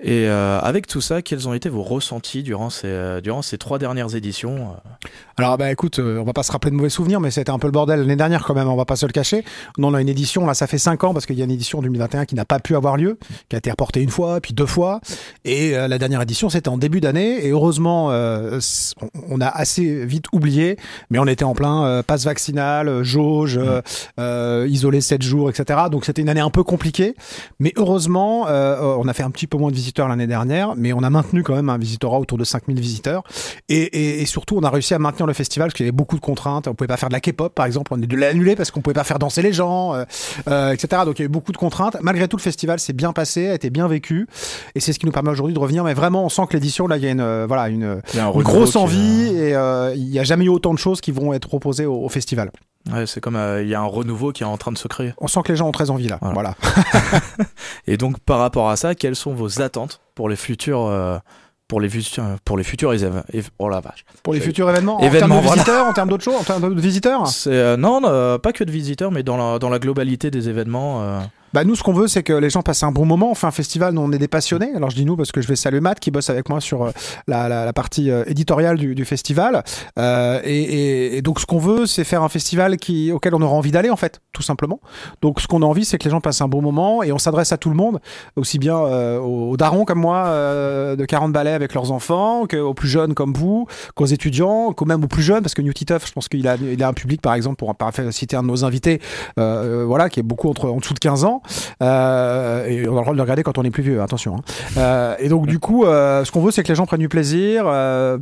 Et 0.00 0.28
euh, 0.28 0.60
avec 0.60 0.86
tout 0.86 1.00
ça, 1.00 1.22
quels 1.22 1.48
ont 1.48 1.54
été 1.54 1.68
vos 1.68 1.82
ressentis 1.82 2.44
durant 2.44 2.70
ces, 2.70 2.86
euh, 2.86 3.20
durant 3.20 3.42
ces 3.42 3.58
trois 3.58 3.80
dernières 3.80 4.14
éditions 4.14 4.70
euh 4.70 5.08
Alors 5.36 5.58
bah 5.58 5.72
écoute, 5.72 5.98
euh, 5.98 6.18
on 6.18 6.24
va 6.24 6.32
pas 6.32 6.44
se 6.44 6.52
rappeler 6.52 6.70
de 6.70 6.76
mauvais 6.76 6.88
souvenirs, 6.88 7.18
mais 7.20 7.32
c'était 7.32 7.50
un 7.50 7.58
peu 7.58 7.66
le 7.66 7.72
bordel 7.72 8.00
l'année 8.00 8.14
dernière 8.14 8.44
quand 8.44 8.54
même, 8.54 8.68
on 8.68 8.76
va 8.76 8.84
pas 8.84 8.94
se 8.94 9.06
le 9.06 9.12
cacher. 9.12 9.44
On 9.76 9.94
a 9.94 10.00
une 10.00 10.08
édition, 10.08 10.46
là 10.46 10.54
ça 10.54 10.68
fait 10.68 10.78
5 10.78 11.02
ans, 11.02 11.12
parce 11.12 11.26
qu'il 11.26 11.36
y 11.36 11.40
a 11.40 11.44
une 11.44 11.50
édition 11.50 11.82
2021 11.82 12.26
qui 12.26 12.36
n'a 12.36 12.44
pas 12.44 12.60
pu 12.60 12.76
avoir 12.76 12.96
lieu, 12.96 13.18
qui 13.48 13.56
a 13.56 13.58
été 13.58 13.70
reportée 13.70 14.00
une 14.00 14.10
fois, 14.10 14.40
puis 14.40 14.54
deux 14.54 14.66
fois. 14.66 15.00
Et 15.44 15.76
euh, 15.76 15.88
la 15.88 15.98
dernière 15.98 16.22
édition 16.22 16.48
c'était 16.48 16.68
en 16.68 16.78
début 16.78 17.00
d'année, 17.00 17.44
et 17.44 17.50
heureusement 17.50 18.12
euh, 18.12 18.60
on, 19.28 19.40
a 19.40 19.48
assez 19.48 20.06
vite 20.06 20.26
oublié, 20.32 20.76
mais 21.10 21.18
on 21.18 21.26
était 21.26 21.44
en 21.44 21.54
plein 21.54 21.84
euh, 21.84 22.02
passe 22.04 22.24
vaccinal, 22.24 23.02
jauge, 23.02 23.58
euh, 24.20 24.66
isolé 24.68 25.00
7 25.00 25.22
jours, 25.22 25.50
etc. 25.50 25.80
Donc 25.90 26.04
c'était 26.04 26.22
une 26.22 26.28
année 26.28 26.40
un 26.40 26.50
peu 26.50 26.62
compliquée, 26.62 27.16
mais 27.58 27.72
heureusement 27.76 28.46
euh, 28.46 28.96
on 28.98 29.08
a 29.08 29.12
fait 29.12 29.24
un 29.24 29.30
petit 29.30 29.48
peu 29.48 29.58
moins 29.58 29.72
de 29.72 29.76
visiteurs 29.88 30.08
l'année 30.08 30.26
dernière, 30.26 30.74
mais 30.76 30.92
on 30.92 31.02
a 31.02 31.08
maintenu 31.08 31.42
quand 31.42 31.54
même 31.54 31.70
un 31.70 31.78
visitorat 31.78 32.18
autour 32.18 32.36
de 32.36 32.44
5000 32.44 32.78
visiteurs. 32.78 33.22
Et, 33.70 33.76
et, 33.76 34.22
et 34.22 34.26
surtout, 34.26 34.56
on 34.58 34.62
a 34.62 34.70
réussi 34.70 34.92
à 34.92 34.98
maintenir 34.98 35.26
le 35.26 35.32
festival 35.32 35.68
parce 35.68 35.74
qu'il 35.74 35.86
y 35.86 35.88
avait 35.88 35.96
beaucoup 35.96 36.16
de 36.16 36.20
contraintes. 36.20 36.68
On 36.68 36.74
pouvait 36.74 36.88
pas 36.88 36.98
faire 36.98 37.08
de 37.08 37.14
la 37.14 37.20
K-pop, 37.20 37.54
par 37.54 37.64
exemple. 37.64 37.92
On 37.94 38.02
a 38.02 38.06
dû 38.06 38.16
l'annuler 38.16 38.54
parce 38.54 38.70
qu'on 38.70 38.82
pouvait 38.82 38.94
pas 38.94 39.04
faire 39.04 39.18
danser 39.18 39.40
les 39.40 39.52
gens, 39.52 39.94
euh, 39.94 40.04
euh, 40.48 40.72
etc. 40.72 41.02
Donc 41.06 41.18
il 41.18 41.22
y 41.22 41.24
a 41.24 41.26
eu 41.26 41.30
beaucoup 41.30 41.52
de 41.52 41.56
contraintes. 41.56 41.96
Malgré 42.02 42.28
tout, 42.28 42.36
le 42.36 42.42
festival 42.42 42.78
s'est 42.78 42.92
bien 42.92 43.12
passé, 43.14 43.48
a 43.48 43.54
été 43.54 43.70
bien 43.70 43.88
vécu. 43.88 44.26
Et 44.74 44.80
c'est 44.80 44.92
ce 44.92 44.98
qui 44.98 45.06
nous 45.06 45.12
permet 45.12 45.30
aujourd'hui 45.30 45.54
de 45.54 45.58
revenir. 45.58 45.84
Mais 45.84 45.94
vraiment, 45.94 46.24
on 46.24 46.28
sent 46.28 46.42
que 46.50 46.54
l'édition, 46.54 46.86
là, 46.86 46.98
il 46.98 47.04
y 47.04 47.06
a 47.06 47.10
une, 47.10 47.20
euh, 47.20 47.46
voilà, 47.46 47.68
une, 47.70 48.02
un 48.18 48.30
grosse 48.30 48.76
envie 48.76 49.28
et 49.34 49.54
il 49.94 50.08
y 50.08 50.18
a 50.18 50.24
jamais 50.24 50.44
eu 50.44 50.50
autant 50.50 50.74
de 50.74 50.78
choses 50.78 51.00
qui 51.00 51.12
vont 51.12 51.32
être 51.32 51.48
proposées 51.48 51.86
au, 51.86 52.04
au 52.04 52.08
festival. 52.08 52.50
Ouais, 52.92 53.06
c'est 53.06 53.20
comme 53.20 53.36
euh, 53.36 53.62
il 53.62 53.68
y 53.68 53.74
a 53.74 53.80
un 53.80 53.84
renouveau 53.86 54.32
qui 54.32 54.42
est 54.42 54.46
en 54.46 54.56
train 54.56 54.72
de 54.72 54.78
se 54.78 54.88
créer. 54.88 55.12
On 55.18 55.28
sent 55.28 55.40
que 55.44 55.52
les 55.52 55.56
gens 55.56 55.68
ont 55.68 55.72
très 55.72 55.90
envie 55.90 56.08
là. 56.08 56.18
Voilà. 56.20 56.34
Voilà. 56.34 56.54
Et 57.86 57.96
donc, 57.96 58.18
par 58.20 58.38
rapport 58.38 58.70
à 58.70 58.76
ça, 58.76 58.94
quelles 58.94 59.16
sont 59.16 59.34
vos 59.34 59.60
attentes 59.60 60.00
pour 60.14 60.28
les 60.28 60.36
futurs, 60.36 60.86
euh, 60.86 61.18
pour 61.68 61.80
les 61.80 61.88
futurs, 61.88 62.24
pour 62.44 62.56
les 62.56 62.64
futurs 62.64 62.94
Oh 63.58 63.68
la 63.68 63.80
vache. 63.80 64.04
Pour 64.22 64.32
les 64.32 64.40
futurs 64.40 64.70
événements, 64.70 65.00
Événements, 65.00 65.36
en 65.36 65.40
termes 65.40 65.42
de 65.42 65.46
voilà. 65.46 65.62
visiteurs, 65.62 65.86
en 65.86 65.92
termes 65.92 66.08
d'autres 66.08 66.24
choses, 66.24 66.40
en 66.40 66.44
termes 66.44 66.74
de 66.74 66.80
visiteurs. 66.80 67.26
C'est 67.28 67.50
euh, 67.52 67.76
non, 67.76 68.00
euh, 68.04 68.38
pas 68.38 68.52
que 68.52 68.64
de 68.64 68.70
visiteurs, 68.70 69.10
mais 69.12 69.22
dans 69.22 69.36
la 69.36 69.58
dans 69.58 69.68
la 69.68 69.78
globalité 69.78 70.30
des 70.30 70.48
événements. 70.48 71.20
Bah 71.54 71.64
nous, 71.64 71.74
ce 71.74 71.82
qu'on 71.82 71.94
veut, 71.94 72.08
c'est 72.08 72.22
que 72.22 72.34
les 72.34 72.50
gens 72.50 72.60
passent 72.60 72.82
un 72.82 72.92
bon 72.92 73.06
moment. 73.06 73.30
On 73.30 73.34
fait 73.34 73.46
un 73.46 73.52
festival, 73.52 73.94
nous, 73.94 74.02
on 74.02 74.12
est 74.12 74.18
des 74.18 74.28
passionnés. 74.28 74.70
Alors 74.74 74.90
je 74.90 74.96
dis 74.96 75.06
nous 75.06 75.16
parce 75.16 75.32
que 75.32 75.40
je 75.40 75.48
vais 75.48 75.56
saluer 75.56 75.80
Matt 75.80 75.98
qui 75.98 76.10
bosse 76.10 76.28
avec 76.28 76.48
moi 76.48 76.60
sur 76.60 76.84
euh, 76.84 76.90
la, 77.26 77.72
partie 77.72 78.10
euh, 78.10 78.24
éditoriale 78.26 78.76
du, 78.76 79.04
festival. 79.04 79.64
Euh, 79.98 80.40
et, 80.44 81.22
donc 81.22 81.40
ce 81.40 81.46
qu'on 81.46 81.58
veut, 81.58 81.86
c'est 81.86 82.04
faire 82.04 82.22
un 82.22 82.28
festival 82.28 82.76
qui, 82.76 83.12
auquel 83.12 83.34
on 83.34 83.40
aura 83.40 83.54
envie 83.54 83.70
d'aller 83.70 83.88
en 83.88 83.96
fait, 83.96 84.20
tout 84.32 84.42
simplement. 84.42 84.80
Donc 85.22 85.40
ce 85.40 85.46
qu'on 85.46 85.62
a 85.62 85.64
envie, 85.64 85.84
c'est 85.86 85.96
que 85.96 86.04
les 86.04 86.10
gens 86.10 86.20
passent 86.20 86.42
un 86.42 86.48
bon 86.48 86.60
moment 86.60 87.02
et 87.02 87.12
on 87.12 87.18
s'adresse 87.18 87.52
à 87.52 87.56
tout 87.56 87.70
le 87.70 87.76
monde, 87.76 88.00
aussi 88.36 88.58
bien 88.58 88.76
aux, 88.76 89.50
aux 89.50 89.56
darons 89.56 89.84
comme 89.84 90.00
moi 90.00 90.28
de 90.28 91.04
40 91.04 91.32
balais 91.32 91.52
avec 91.52 91.72
leurs 91.72 91.92
enfants, 91.92 92.46
qu'aux 92.46 92.74
plus 92.74 92.88
jeunes 92.88 93.14
comme 93.14 93.32
vous, 93.32 93.66
qu'aux 93.94 94.06
étudiants, 94.06 94.72
qu'aux 94.72 94.84
même 94.84 95.02
aux 95.02 95.08
plus 95.08 95.22
jeunes, 95.22 95.42
parce 95.42 95.54
que 95.54 95.62
New 95.62 95.72
Titeuf, 95.72 96.06
je 96.06 96.12
pense 96.12 96.28
qu'il 96.28 96.46
a, 96.46 96.56
il 96.56 96.82
a 96.82 96.88
un 96.88 96.92
public 96.92 97.22
par 97.22 97.34
exemple 97.34 97.56
pour 97.56 97.74
par- 97.74 97.92
citer 98.10 98.36
un 98.36 98.42
de 98.42 98.48
nos 98.48 98.64
invités, 98.64 99.00
voilà, 99.36 100.10
qui 100.10 100.20
est 100.20 100.24
beaucoup 100.24 100.50
entre 100.50 100.68
en 100.68 100.76
dessous 100.76 100.94
de 100.94 100.98
15 100.98 101.24
ans. 101.24 101.37
Euh, 101.82 102.66
et 102.66 102.88
on 102.88 102.92
a 102.92 102.98
le 102.98 103.00
droit 103.02 103.12
de 103.12 103.16
le 103.16 103.22
regarder 103.22 103.42
quand 103.42 103.58
on 103.58 103.62
est 103.64 103.70
plus 103.70 103.82
vieux, 103.82 104.02
attention. 104.02 104.36
hein. 104.36 104.40
Euh, 104.76 105.14
et 105.18 105.28
donc 105.28 105.46
du 105.46 105.58
coup, 105.58 105.84
euh, 105.84 106.24
ce 106.24 106.32
qu'on 106.32 106.40
veut, 106.40 106.50
c'est 106.50 106.62
que 106.62 106.68
les 106.68 106.74
gens 106.74 106.86
prennent 106.86 107.00
du 107.00 107.08
plaisir, 107.08 107.64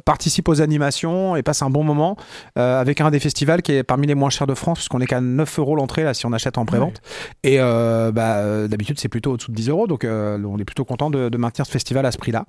participent 0.05 0.49
aux 0.49 0.61
animations 0.61 1.37
et 1.37 1.43
passent 1.43 1.63
un 1.63 1.71
bon 1.71 1.85
moment 1.85 2.17
avec 2.57 3.01
un 3.01 3.11
des 3.11 3.21
festivals 3.21 3.63
qui 3.63 3.73
est 3.73 3.83
parmi 3.83 4.07
les 4.07 4.15
moins 4.15 4.31
chers 4.31 4.47
de 4.47 4.55
France, 4.55 4.79
puisqu'on 4.79 5.01
est 5.01 5.07
qu'à 5.07 5.21
9 5.21 5.59
euros 5.59 5.77
l'entrée 5.77 6.05
là 6.05 6.15
si 6.15 6.27
on 6.27 6.33
achète 6.33 6.59
en 6.59 6.65
prévente. 6.65 7.01
Et 7.45 7.59
bah, 7.59 8.69
d'habitude, 8.69 8.99
c'est 8.99 9.09
plutôt 9.09 9.33
au-dessous 9.33 9.51
de 9.51 9.57
10 9.57 9.69
euros, 9.71 9.87
donc 9.87 10.05
on 10.07 10.59
est 10.59 10.65
plutôt 10.65 10.85
content 10.85 11.11
de, 11.11 11.29
de 11.29 11.39
maintenir 11.39 11.67
ce 11.67 11.71
festival 11.73 12.07
à 12.07 12.13
ce 12.13 12.19
prix-là. 12.19 12.45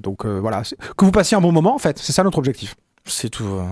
Donc 0.00 0.26
voilà, 0.26 0.62
que 0.96 1.04
vous 1.04 1.12
passiez 1.12 1.36
un 1.36 1.40
bon 1.40 1.52
moment 1.52 1.74
en 1.74 1.78
fait, 1.78 1.98
c'est 1.98 2.12
ça 2.12 2.22
notre 2.24 2.38
objectif. 2.38 2.74
c'est 3.04 3.28
tout. 3.30 3.44
euh, 3.44 3.62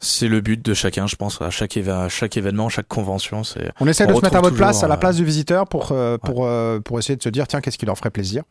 c'est 0.00 0.28
le 0.28 0.40
but 0.40 0.64
de 0.64 0.74
chacun, 0.74 1.06
je 1.08 1.16
pense. 1.16 1.42
À 1.42 1.50
chaque, 1.50 1.76
à 1.76 2.08
chaque 2.08 2.36
événement, 2.36 2.68
chaque 2.68 2.86
convention, 2.86 3.42
c'est 3.42 3.72
On 3.80 3.86
essaie 3.88 4.04
On 4.04 4.12
de 4.12 4.16
se 4.16 4.22
mettre 4.22 4.36
à 4.36 4.40
votre 4.40 4.56
place, 4.56 4.84
à 4.84 4.88
la 4.88 4.96
place 4.96 5.16
du 5.16 5.24
visiteur, 5.24 5.66
pour, 5.66 5.88
euh, 5.90 6.18
pour, 6.18 6.46
euh, 6.46 6.78
pour 6.78 6.98
essayer 6.98 7.16
de 7.16 7.22
se 7.22 7.28
dire, 7.28 7.48
tiens, 7.48 7.60
qu'est-ce 7.60 7.78
qui 7.78 7.86
leur 7.86 7.98
ferait 7.98 8.10
plaisir? 8.10 8.44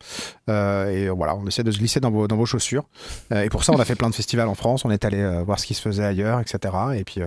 Euh, 0.50 0.90
et 0.90 1.08
voilà, 1.08 1.34
on 1.36 1.46
essaie 1.46 1.64
de 1.64 1.70
se 1.70 1.78
glisser 1.78 2.00
dans 2.00 2.10
vos, 2.10 2.28
dans 2.28 2.36
vos 2.36 2.44
chaussures. 2.44 2.84
Et 3.34 3.48
pour 3.48 3.64
ça, 3.64 3.72
on 3.72 3.80
a 3.80 3.84
fait 3.84 3.94
plein 3.94 4.10
de 4.10 4.14
festivals 4.14 4.48
en 4.48 4.54
France, 4.54 4.84
on 4.84 4.90
est 4.90 5.04
allé 5.04 5.42
voir 5.44 5.58
ce 5.58 5.66
qui 5.66 5.74
se 5.74 5.80
faisait 5.80 6.04
ailleurs, 6.04 6.40
etc. 6.40 6.74
Et 6.96 7.04
puis, 7.04 7.20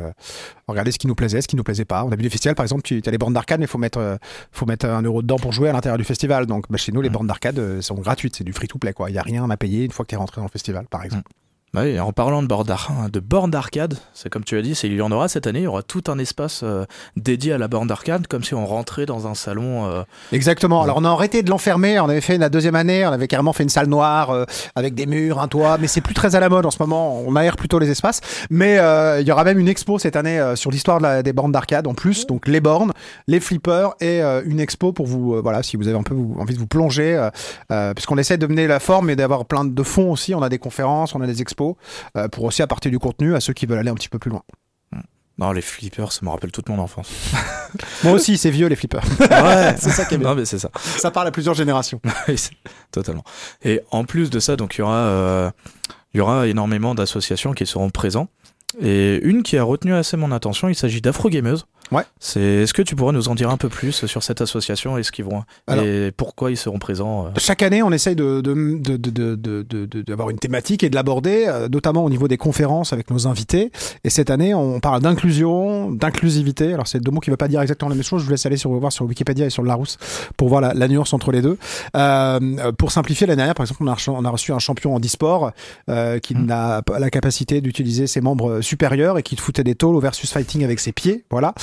regarder 0.67 0.91
ce 0.91 0.99
qui 0.99 1.07
nous 1.07 1.15
plaisait, 1.15 1.41
ce 1.41 1.47
qui 1.47 1.55
nous 1.55 1.63
plaisait 1.63 1.85
pas. 1.85 2.03
On 2.03 2.11
a 2.11 2.15
vu 2.15 2.21
des 2.23 2.29
festivals, 2.29 2.55
par 2.55 2.63
exemple, 2.63 2.83
tu 2.83 3.01
as 3.05 3.11
les 3.11 3.17
bornes 3.17 3.33
d'arcade, 3.33 3.59
mais 3.59 3.65
il 3.65 3.69
faut 3.69 3.77
mettre, 3.79 4.19
faut 4.51 4.65
mettre 4.67 4.85
un 4.85 5.01
euro 5.01 5.21
dedans 5.21 5.37
pour 5.37 5.51
jouer 5.51 5.69
à 5.69 5.73
l'intérieur 5.73 5.97
du 5.97 6.03
festival. 6.03 6.45
Donc, 6.45 6.65
bah, 6.69 6.77
chez 6.77 6.91
nous, 6.91 7.01
les 7.01 7.09
Mm. 7.09 7.13
bornes 7.13 7.27
d'arcade 7.27 7.81
sont 7.81 7.95
gratuites, 7.95 8.35
c'est 8.35 8.43
du 8.43 8.53
free-to-play, 8.53 8.93
quoi. 8.93 9.09
Il 9.09 9.15
y 9.15 9.19
a 9.19 9.23
rien 9.23 9.49
à 9.49 9.57
payer 9.57 9.83
une 9.83 9.91
fois 9.91 10.05
que 10.05 10.09
tu 10.09 10.15
es 10.15 10.17
rentré 10.17 10.39
dans 10.41 10.45
le 10.45 10.51
festival, 10.51 10.85
par 10.89 11.03
exemple. 11.03 11.23
Ouais, 11.27 11.40
et 11.85 11.99
en 12.01 12.11
parlant 12.11 12.41
de 12.43 12.47
bornes 12.47 12.67
bornes 13.29 13.51
d'arcade, 13.51 13.95
c'est 14.13 14.29
comme 14.29 14.43
tu 14.43 14.57
as 14.57 14.61
dit, 14.61 14.71
il 14.83 14.93
y 14.95 15.01
en 15.01 15.09
aura 15.11 15.29
cette 15.29 15.47
année, 15.47 15.59
il 15.59 15.63
y 15.63 15.67
aura 15.67 15.83
tout 15.83 16.03
un 16.09 16.19
espace 16.19 16.61
euh, 16.63 16.83
dédié 17.15 17.53
à 17.53 17.57
la 17.57 17.69
borne 17.69 17.87
d'arcade, 17.87 18.27
comme 18.27 18.43
si 18.43 18.53
on 18.53 18.65
rentrait 18.65 19.05
dans 19.05 19.25
un 19.25 19.35
salon. 19.35 19.85
euh, 19.89 20.03
Exactement. 20.33 20.81
Alors 20.83 20.97
on 20.97 21.05
a 21.05 21.09
arrêté 21.09 21.43
de 21.43 21.49
l'enfermer. 21.49 21.97
On 22.01 22.09
avait 22.09 22.19
fait 22.19 22.37
la 22.37 22.49
deuxième 22.49 22.75
année. 22.75 23.05
On 23.05 23.11
avait 23.11 23.29
carrément 23.29 23.53
fait 23.53 23.63
une 23.63 23.69
salle 23.69 23.87
noire 23.87 24.31
euh, 24.31 24.43
avec 24.75 24.95
des 24.95 25.05
murs, 25.05 25.39
un 25.39 25.47
toit. 25.47 25.77
Mais 25.79 25.87
c'est 25.87 26.01
plus 26.01 26.13
très 26.13 26.35
à 26.35 26.41
la 26.41 26.49
mode 26.49 26.65
en 26.65 26.71
ce 26.71 26.77
moment. 26.79 27.21
On 27.25 27.37
aère 27.37 27.55
plutôt 27.55 27.79
les 27.79 27.89
espaces. 27.89 28.19
Mais 28.49 28.75
il 29.21 29.25
y 29.27 29.31
aura 29.31 29.45
même 29.45 29.57
une 29.59 29.69
expo 29.69 29.97
cette 29.97 30.17
année 30.17 30.41
sur 30.55 30.71
l'histoire 30.71 30.99
de 30.99 31.21
des 31.21 31.33
bornes 31.33 31.51
d'arcade 31.53 31.87
en 31.87 31.93
plus. 31.93 32.27
Donc 32.27 32.47
les 32.49 32.59
bornes, 32.59 32.91
les 33.27 33.39
flippers 33.39 33.95
et 34.01 34.21
une 34.21 34.59
expo 34.59 34.91
pour 34.91 35.07
vous. 35.07 35.41
voilà, 35.41 35.63
si 35.63 35.77
vous 35.77 35.87
avez 35.87 35.97
un 35.97 36.03
peu 36.03 36.13
vous- 36.15 36.35
envie 36.37 36.53
de 36.53 36.59
vous 36.59 36.67
plonger, 36.67 37.29
puisqu'on 37.95 38.17
essaie 38.17 38.37
de 38.37 38.47
mener 38.47 38.67
la 38.67 38.79
forme 38.79 39.09
et 39.09 39.15
d'avoir 39.15 39.45
plein 39.45 39.63
de 39.63 39.83
fonds 39.83 40.11
aussi. 40.11 40.35
On 40.35 40.41
a 40.41 40.49
des 40.49 40.59
conférences, 40.59 41.15
on 41.15 41.21
a 41.21 41.27
des 41.27 41.41
expos 41.41 41.60
euh, 42.17 42.27
pour 42.27 42.43
aussi 42.45 42.61
apporter 42.61 42.89
du 42.89 42.99
contenu 42.99 43.35
à 43.35 43.39
ceux 43.39 43.53
qui 43.53 43.65
veulent 43.65 43.79
aller 43.79 43.89
un 43.89 43.95
petit 43.95 44.09
peu 44.09 44.19
plus 44.19 44.31
loin. 44.31 44.43
Non, 45.37 45.53
les 45.53 45.61
flippers, 45.61 46.11
ça 46.11 46.19
me 46.23 46.29
rappelle 46.29 46.51
toute 46.51 46.69
mon 46.69 46.77
enfance. 46.77 47.09
Moi 48.03 48.13
aussi, 48.13 48.37
c'est 48.37 48.51
vieux 48.51 48.67
les 48.67 48.75
flippers. 48.75 49.03
ouais, 49.19 49.75
C'est 49.79 49.89
ça 49.89 50.05
qui 50.05 50.13
est 50.13 50.17
bien. 50.17 50.29
Non, 50.29 50.35
mais 50.35 50.45
c'est 50.45 50.59
ça. 50.59 50.69
Ça 50.79 51.09
parle 51.09 51.27
à 51.27 51.31
plusieurs 51.31 51.55
générations. 51.55 51.99
Totalement. 52.91 53.23
Et 53.63 53.81
en 53.89 54.03
plus 54.03 54.29
de 54.29 54.39
ça, 54.39 54.55
donc 54.55 54.75
il 54.75 54.79
y 54.79 54.81
aura, 54.83 54.97
euh, 54.97 55.51
il 56.13 56.19
y 56.19 56.21
aura 56.21 56.47
énormément 56.47 56.93
d'associations 56.93 57.53
qui 57.53 57.65
seront 57.65 57.89
présents. 57.89 58.27
Et 58.79 59.19
une 59.23 59.41
qui 59.41 59.57
a 59.57 59.63
retenu 59.63 59.95
assez 59.95 60.15
mon 60.15 60.31
attention, 60.31 60.69
il 60.69 60.75
s'agit 60.75 61.01
d'Afro 61.01 61.29
Gameuse. 61.29 61.65
Ouais. 61.91 62.03
C'est. 62.19 62.39
Est-ce 62.41 62.73
que 62.73 62.81
tu 62.81 62.95
pourrais 62.95 63.13
nous 63.13 63.27
en 63.29 63.35
dire 63.35 63.49
un 63.49 63.57
peu 63.57 63.69
plus 63.69 64.05
sur 64.05 64.23
cette 64.23 64.39
association 64.41 64.97
et 64.97 65.03
ce 65.03 65.11
qu'ils 65.11 65.25
vont 65.25 65.43
Alors- 65.67 65.83
et 65.83 66.11
pourquoi 66.15 66.49
ils 66.51 66.57
seront 66.57 66.79
présents 66.79 67.25
euh? 67.25 67.29
Chaque 67.37 67.63
année, 67.63 67.83
on 67.83 67.91
essaye 67.91 68.15
de, 68.15 68.41
de, 68.41 68.53
de, 68.79 68.95
de, 68.97 69.35
de, 69.35 70.01
d'avoir 70.01 70.29
une 70.29 70.37
thématique 70.39 70.83
et 70.83 70.89
de 70.89 70.95
l'aborder, 70.95 71.45
euh, 71.47 71.67
notamment 71.69 72.03
au 72.05 72.09
niveau 72.09 72.27
des 72.27 72.37
conférences 72.37 72.93
avec 72.93 73.09
nos 73.11 73.27
invités. 73.27 73.71
Et 74.03 74.09
cette 74.09 74.29
année, 74.29 74.53
on 74.53 74.79
parle 74.79 75.01
d'inclusion, 75.01 75.91
d'inclusivité. 75.91 76.73
Alors, 76.73 76.87
c'est 76.87 76.99
deux 76.99 77.11
mots 77.11 77.19
qui 77.19 77.29
ne 77.29 77.33
veulent 77.33 77.37
pas 77.37 77.47
dire 77.47 77.61
exactement 77.61 77.89
la 77.89 77.95
même 77.95 78.03
chose. 78.03 78.21
Je 78.21 78.25
vous 78.25 78.31
laisse 78.31 78.45
aller 78.45 78.57
sur, 78.57 78.71
voir 78.71 78.91
sur 78.91 79.05
Wikipédia 79.05 79.45
et 79.45 79.49
sur 79.49 79.63
Larousse 79.63 79.97
pour 80.37 80.47
voir 80.49 80.61
la, 80.61 80.73
la 80.73 80.87
nuance 80.87 81.13
entre 81.13 81.31
les 81.31 81.41
deux. 81.41 81.57
Euh, 81.95 82.71
pour 82.77 82.91
simplifier, 82.91 83.27
l'année 83.27 83.37
dernière, 83.37 83.55
par 83.55 83.65
exemple, 83.65 83.83
on 83.83 83.87
a, 83.87 83.93
reçu- 83.95 84.09
on 84.09 84.25
a 84.25 84.29
reçu 84.29 84.51
un 84.53 84.59
champion 84.59 84.95
en 84.95 84.99
e-sport 84.99 85.51
euh, 85.89 86.19
qui 86.19 86.35
Mhm. 86.35 86.45
n'a 86.45 86.81
pas 86.81 86.99
la 86.99 87.09
capacité 87.09 87.61
d'utiliser 87.61 88.07
ses 88.07 88.21
membres 88.21 88.61
supérieurs 88.61 89.17
et 89.17 89.23
qui 89.23 89.35
foutait 89.35 89.63
des 89.63 89.75
taules 89.75 89.95
au 89.95 89.99
versus 89.99 90.31
fighting 90.31 90.63
avec 90.63 90.79
ses 90.79 90.91
pieds. 90.91 91.23
Voilà, 91.29 91.53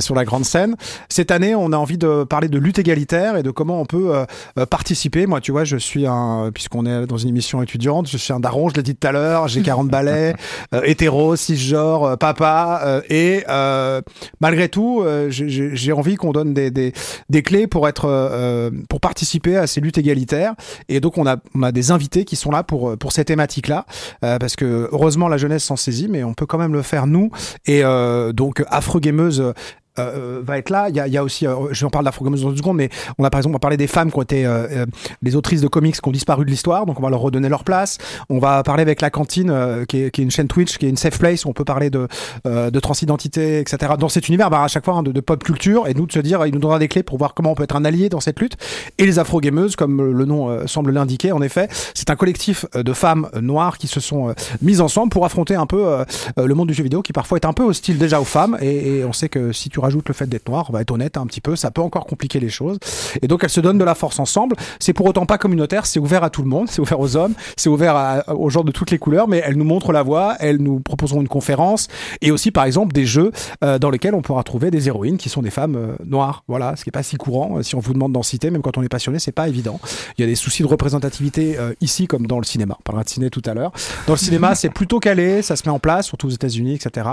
sur 0.00 0.14
la 0.14 0.24
grande 0.24 0.44
scène. 0.44 0.76
Cette 1.08 1.30
année, 1.30 1.54
on 1.54 1.72
a 1.72 1.76
envie 1.76 1.98
de 1.98 2.24
parler 2.24 2.48
de 2.48 2.58
lutte 2.58 2.78
égalitaire 2.78 3.36
et 3.36 3.42
de 3.42 3.50
comment 3.50 3.80
on 3.80 3.84
peut 3.86 4.14
euh, 4.14 4.24
euh, 4.58 4.66
participer. 4.66 5.26
Moi, 5.26 5.40
tu 5.40 5.52
vois, 5.52 5.64
je 5.64 5.76
suis 5.76 6.06
un, 6.06 6.50
puisqu'on 6.52 6.86
est 6.86 7.06
dans 7.06 7.16
une 7.16 7.28
émission 7.28 7.62
étudiante, 7.62 8.08
je 8.08 8.16
suis 8.16 8.32
un 8.32 8.40
daron, 8.40 8.68
je 8.68 8.74
l'ai 8.74 8.82
dit 8.82 8.94
tout 8.96 9.06
à 9.06 9.12
l'heure, 9.12 9.48
j'ai 9.48 9.62
40 9.62 9.88
balais, 9.90 10.34
euh, 10.74 10.82
hétéro, 10.84 11.36
cisgenre, 11.36 12.04
euh, 12.04 12.16
papa, 12.16 12.80
euh, 12.84 13.00
et 13.08 13.44
euh, 13.48 14.00
malgré 14.40 14.68
tout, 14.68 15.02
euh, 15.02 15.28
j'ai- 15.30 15.92
envie 15.92 16.14
qu'on 16.16 16.32
donne 16.32 16.54
des, 16.54 16.70
des, 16.70 16.92
des 17.28 17.42
clés 17.42 17.66
pour 17.66 17.86
être, 17.86 18.06
euh, 18.06 18.70
pour 18.88 18.98
participer 19.00 19.58
à 19.58 19.66
ces 19.66 19.80
luttes 19.82 19.98
égalitaires. 19.98 20.54
Et 20.88 21.00
donc, 21.00 21.18
on 21.18 21.26
a, 21.26 21.36
on 21.54 21.62
a 21.62 21.70
des 21.70 21.90
invités 21.90 22.24
qui 22.24 22.34
sont 22.34 22.50
là 22.50 22.62
pour, 22.62 22.90
euh, 22.90 22.96
pour 22.96 23.12
ces 23.12 23.24
thématiques-là, 23.26 23.84
euh, 24.24 24.38
parce 24.38 24.56
que 24.56 24.88
heureusement, 24.90 25.28
la 25.28 25.36
jeunesse 25.36 25.64
s'en 25.64 25.76
saisit, 25.76 26.08
mais 26.08 26.24
on 26.24 26.32
peut 26.32 26.46
quand 26.46 26.56
même 26.58 26.72
le 26.72 26.80
faire 26.82 27.06
nous. 27.06 27.30
Et 27.66 27.84
euh, 27.84 28.32
donc, 28.32 28.64
Afro 28.70 29.00
Gameuse 29.00 29.52
euh, 29.98 30.40
va 30.44 30.58
être 30.58 30.70
là. 30.70 30.88
Il 30.88 30.96
y 30.96 31.00
a, 31.00 31.06
il 31.06 31.12
y 31.12 31.16
a 31.16 31.24
aussi, 31.24 31.46
euh, 31.46 31.72
je 31.72 31.84
en 31.86 31.90
parle 31.90 32.04
d'Afro-Gameuse 32.04 32.42
dans 32.42 32.50
deux 32.50 32.56
secondes, 32.56 32.76
mais 32.76 32.90
on 33.18 33.24
a 33.24 33.30
par 33.30 33.38
exemple, 33.38 33.58
parler 33.58 33.76
des 33.76 33.86
femmes 33.86 34.10
qui 34.10 34.18
ont 34.18 34.22
été 34.22 34.46
euh, 34.46 34.66
euh, 34.70 34.86
les 35.22 35.36
autrices 35.36 35.60
de 35.60 35.68
comics 35.68 36.00
qui 36.00 36.08
ont 36.08 36.12
disparu 36.12 36.44
de 36.44 36.50
l'histoire, 36.50 36.86
donc 36.86 36.98
on 36.98 37.02
va 37.02 37.10
leur 37.10 37.20
redonner 37.20 37.48
leur 37.48 37.64
place. 37.64 37.98
On 38.28 38.38
va 38.38 38.62
parler 38.62 38.82
avec 38.82 39.00
la 39.00 39.10
cantine, 39.10 39.50
euh, 39.50 39.84
qui, 39.84 40.02
est, 40.02 40.10
qui 40.10 40.20
est 40.20 40.24
une 40.24 40.30
chaîne 40.30 40.48
Twitch, 40.48 40.78
qui 40.78 40.86
est 40.86 40.88
une 40.88 40.96
safe 40.96 41.18
place, 41.18 41.44
où 41.44 41.48
on 41.48 41.52
peut 41.52 41.64
parler 41.64 41.90
de, 41.90 42.08
euh, 42.46 42.70
de 42.70 42.80
transidentité, 42.80 43.60
etc. 43.60 43.94
Dans 43.98 44.08
cet 44.08 44.28
univers, 44.28 44.50
bah, 44.50 44.62
à 44.62 44.68
chaque 44.68 44.84
fois 44.84 44.94
hein, 44.94 45.02
de, 45.02 45.20
pop 45.20 45.42
culture, 45.42 45.86
et 45.86 45.94
nous 45.94 46.06
de 46.06 46.12
se 46.12 46.18
dire, 46.20 46.46
il 46.46 46.52
nous 46.54 46.60
donnera 46.60 46.78
des 46.78 46.88
clés 46.88 47.02
pour 47.02 47.18
voir 47.18 47.34
comment 47.34 47.52
on 47.52 47.54
peut 47.54 47.64
être 47.64 47.76
un 47.76 47.84
allié 47.84 48.08
dans 48.08 48.20
cette 48.20 48.40
lutte. 48.40 48.56
Et 48.98 49.06
les 49.06 49.18
Afro-Gameuses, 49.18 49.76
comme 49.76 50.12
le 50.12 50.24
nom 50.24 50.48
euh, 50.48 50.66
semble 50.66 50.90
l'indiquer, 50.92 51.32
en 51.32 51.42
effet, 51.42 51.68
c'est 51.94 52.10
un 52.10 52.16
collectif 52.16 52.66
euh, 52.76 52.82
de 52.82 52.92
femmes 52.92 53.28
euh, 53.34 53.40
noires 53.40 53.78
qui 53.78 53.86
se 53.86 54.00
sont 54.00 54.30
euh, 54.30 54.32
mises 54.60 54.80
ensemble 54.80 55.10
pour 55.10 55.24
affronter 55.24 55.54
un 55.54 55.66
peu 55.66 55.86
euh, 55.86 56.04
euh, 56.38 56.46
le 56.46 56.54
monde 56.54 56.68
du 56.68 56.74
jeu 56.74 56.82
vidéo, 56.82 57.02
qui 57.02 57.12
parfois 57.12 57.38
est 57.38 57.46
un 57.46 57.52
peu 57.52 57.62
hostile 57.64 57.98
déjà 57.98 58.20
aux 58.20 58.24
femmes, 58.24 58.56
et, 58.60 58.98
et 58.98 59.04
on 59.04 59.12
sait 59.12 59.28
que 59.28 59.52
si 59.52 59.68
tu 59.68 59.80
rajoutes 59.82 60.08
le 60.08 60.14
fait 60.14 60.26
d'être 60.26 60.48
noir, 60.48 60.66
on 60.70 60.72
va 60.72 60.80
être 60.80 60.90
honnête 60.90 61.16
un 61.16 61.26
petit 61.26 61.40
peu, 61.40 61.56
ça 61.56 61.70
peut 61.70 61.82
encore 61.82 62.06
compliquer 62.06 62.40
les 62.40 62.48
choses. 62.48 62.78
Et 63.20 63.28
donc 63.28 63.44
elles 63.44 63.50
se 63.50 63.60
donnent 63.60 63.78
de 63.78 63.84
la 63.84 63.94
force 63.94 64.18
ensemble. 64.18 64.56
C'est 64.80 64.92
pour 64.94 65.06
autant 65.06 65.26
pas 65.26 65.36
communautaire, 65.38 65.84
c'est 65.86 66.00
ouvert 66.00 66.24
à 66.24 66.30
tout 66.30 66.42
le 66.42 66.48
monde, 66.48 66.68
c'est 66.70 66.80
ouvert 66.80 66.98
aux 67.00 67.16
hommes, 67.16 67.34
c'est 67.56 67.68
ouvert 67.68 67.94
à- 67.96 68.34
aux 68.34 68.48
gens 68.50 68.64
de 68.64 68.72
toutes 68.72 68.90
les 68.90 68.98
couleurs, 68.98 69.28
mais 69.28 69.42
elles 69.44 69.56
nous 69.56 69.64
montrent 69.64 69.92
la 69.92 70.02
voie, 70.02 70.36
elles 70.40 70.58
nous 70.58 70.80
proposeront 70.80 71.20
une 71.20 71.28
conférence 71.28 71.88
et 72.22 72.30
aussi 72.30 72.50
par 72.50 72.64
exemple 72.64 72.92
des 72.92 73.04
jeux 73.06 73.30
euh, 73.64 73.78
dans 73.78 73.90
lesquels 73.90 74.14
on 74.14 74.22
pourra 74.22 74.42
trouver 74.42 74.70
des 74.70 74.88
héroïnes 74.88 75.18
qui 75.18 75.28
sont 75.28 75.42
des 75.42 75.50
femmes 75.50 75.76
euh, 75.76 75.94
noires. 76.06 76.44
Voilà, 76.48 76.76
ce 76.76 76.84
qui 76.84 76.90
est 76.90 76.92
pas 76.92 77.02
si 77.02 77.16
courant. 77.16 77.58
Euh, 77.58 77.62
Si 77.62 77.74
on 77.74 77.80
vous 77.80 77.92
demande 77.92 78.12
d'en 78.12 78.22
citer, 78.22 78.50
même 78.50 78.62
quand 78.62 78.78
on 78.78 78.82
est 78.82 78.88
passionné, 78.88 79.18
c'est 79.18 79.32
pas 79.32 79.48
évident. 79.48 79.80
Il 80.16 80.20
y 80.20 80.24
a 80.24 80.26
des 80.26 80.34
soucis 80.34 80.62
de 80.62 80.68
représentativité 80.68 81.56
euh, 81.58 81.72
ici 81.80 82.06
comme 82.06 82.26
dans 82.26 82.38
le 82.38 82.44
cinéma. 82.44 82.76
On 82.78 82.82
parlera 82.82 83.04
de 83.04 83.08
ciné 83.08 83.30
tout 83.30 83.42
à 83.46 83.54
l'heure. 83.54 83.72
Dans 84.06 84.12
le 84.12 84.18
cinéma, 84.18 84.54
c'est 84.54 84.68
plutôt 84.70 85.00
calé, 85.00 85.42
ça 85.42 85.56
se 85.56 85.62
met 85.66 85.72
en 85.72 85.78
place, 85.78 86.06
surtout 86.06 86.26
aux 86.28 86.30
États-Unis, 86.30 86.74
etc. 86.74 87.08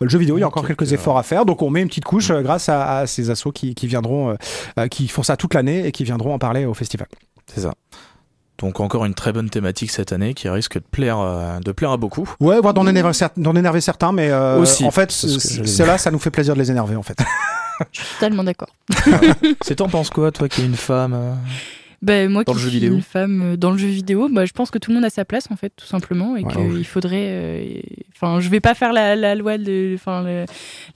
Le 0.00 0.08
jeu 0.08 0.18
vidéo, 0.18 0.36
il 0.38 0.40
y 0.40 0.44
a 0.44 0.46
encore 0.46 0.66
quelques 0.66 0.92
efforts 0.92 1.18
à 1.18 1.22
faire, 1.22 1.44
donc 1.46 1.62
on 1.62 1.70
met 1.70 1.80
une 1.82 1.88
petite 1.88 2.04
couche 2.12 2.30
euh, 2.30 2.42
grâce 2.42 2.68
à, 2.68 2.98
à 2.98 3.06
ces 3.06 3.30
assos 3.30 3.52
qui, 3.52 3.74
qui 3.74 3.86
viendront, 3.86 4.30
euh, 4.30 4.34
euh, 4.78 4.88
qui 4.88 5.08
font 5.08 5.22
ça 5.22 5.36
toute 5.36 5.54
l'année 5.54 5.86
et 5.86 5.92
qui 5.92 6.04
viendront 6.04 6.34
en 6.34 6.38
parler 6.38 6.64
au 6.66 6.74
festival. 6.74 7.08
C'est 7.52 7.60
ça. 7.62 7.72
Donc 8.58 8.78
encore 8.80 9.04
une 9.06 9.14
très 9.14 9.32
bonne 9.32 9.50
thématique 9.50 9.90
cette 9.90 10.12
année 10.12 10.34
qui 10.34 10.48
risque 10.48 10.74
de 10.74 10.84
plaire, 10.88 11.18
euh, 11.18 11.58
de 11.58 11.72
plaire 11.72 11.90
à 11.90 11.96
beaucoup. 11.96 12.28
Ouais, 12.38 12.60
voire 12.60 12.74
d'en 12.74 12.86
énerver, 12.86 13.10
cer- 13.12 13.30
d'en 13.36 13.56
énerver 13.56 13.80
certains, 13.80 14.12
mais 14.12 14.30
euh, 14.30 14.60
Aussi, 14.60 14.84
en 14.84 14.90
fait, 14.92 15.10
c'est 15.10 15.26
ce 15.26 15.34
que 15.36 15.40
c- 15.40 15.54
j'allais 15.56 15.66
c'est 15.68 15.86
là, 15.86 15.98
ça 15.98 16.10
nous 16.12 16.18
fait 16.20 16.30
plaisir 16.30 16.54
de 16.54 16.60
les 16.60 16.70
énerver, 16.70 16.94
en 16.96 17.02
fait. 17.02 17.18
Totalement 18.20 18.44
d'accord. 18.44 18.68
C'est 19.62 19.76
t'en 19.76 19.88
penses 19.88 20.10
quoi, 20.10 20.30
toi 20.30 20.48
qui 20.48 20.60
es 20.60 20.64
une 20.66 20.76
femme 20.76 21.14
euh? 21.14 21.34
Ben, 22.02 22.28
moi 22.30 22.42
Dans 22.44 22.52
qui 22.52 22.58
le 22.58 22.64
jeu 22.64 22.70
suis 22.70 22.78
vidéo 22.80 22.94
une 22.96 23.02
femme 23.02 23.42
euh, 23.52 23.56
dans 23.56 23.70
le 23.70 23.78
jeu 23.78 23.86
vidéo, 23.88 24.28
bah, 24.30 24.44
je 24.44 24.52
pense 24.52 24.70
que 24.70 24.78
tout 24.78 24.90
le 24.90 24.96
monde 24.96 25.04
a 25.04 25.10
sa 25.10 25.24
place 25.24 25.46
en 25.50 25.56
fait, 25.56 25.72
tout 25.76 25.86
simplement, 25.86 26.36
et 26.36 26.42
Ouais, 26.44 26.52
qu'il 26.52 26.60
ouais. 26.78 26.84
faudrait. 26.84 27.26
euh, 27.28 27.80
Enfin, 28.14 28.38
je 28.40 28.48
vais 28.50 28.60
pas 28.60 28.74
faire 28.74 28.92
la, 28.92 29.16
la 29.16 29.34
loi 29.34 29.58
de, 29.58 29.92
enfin, 29.96 30.24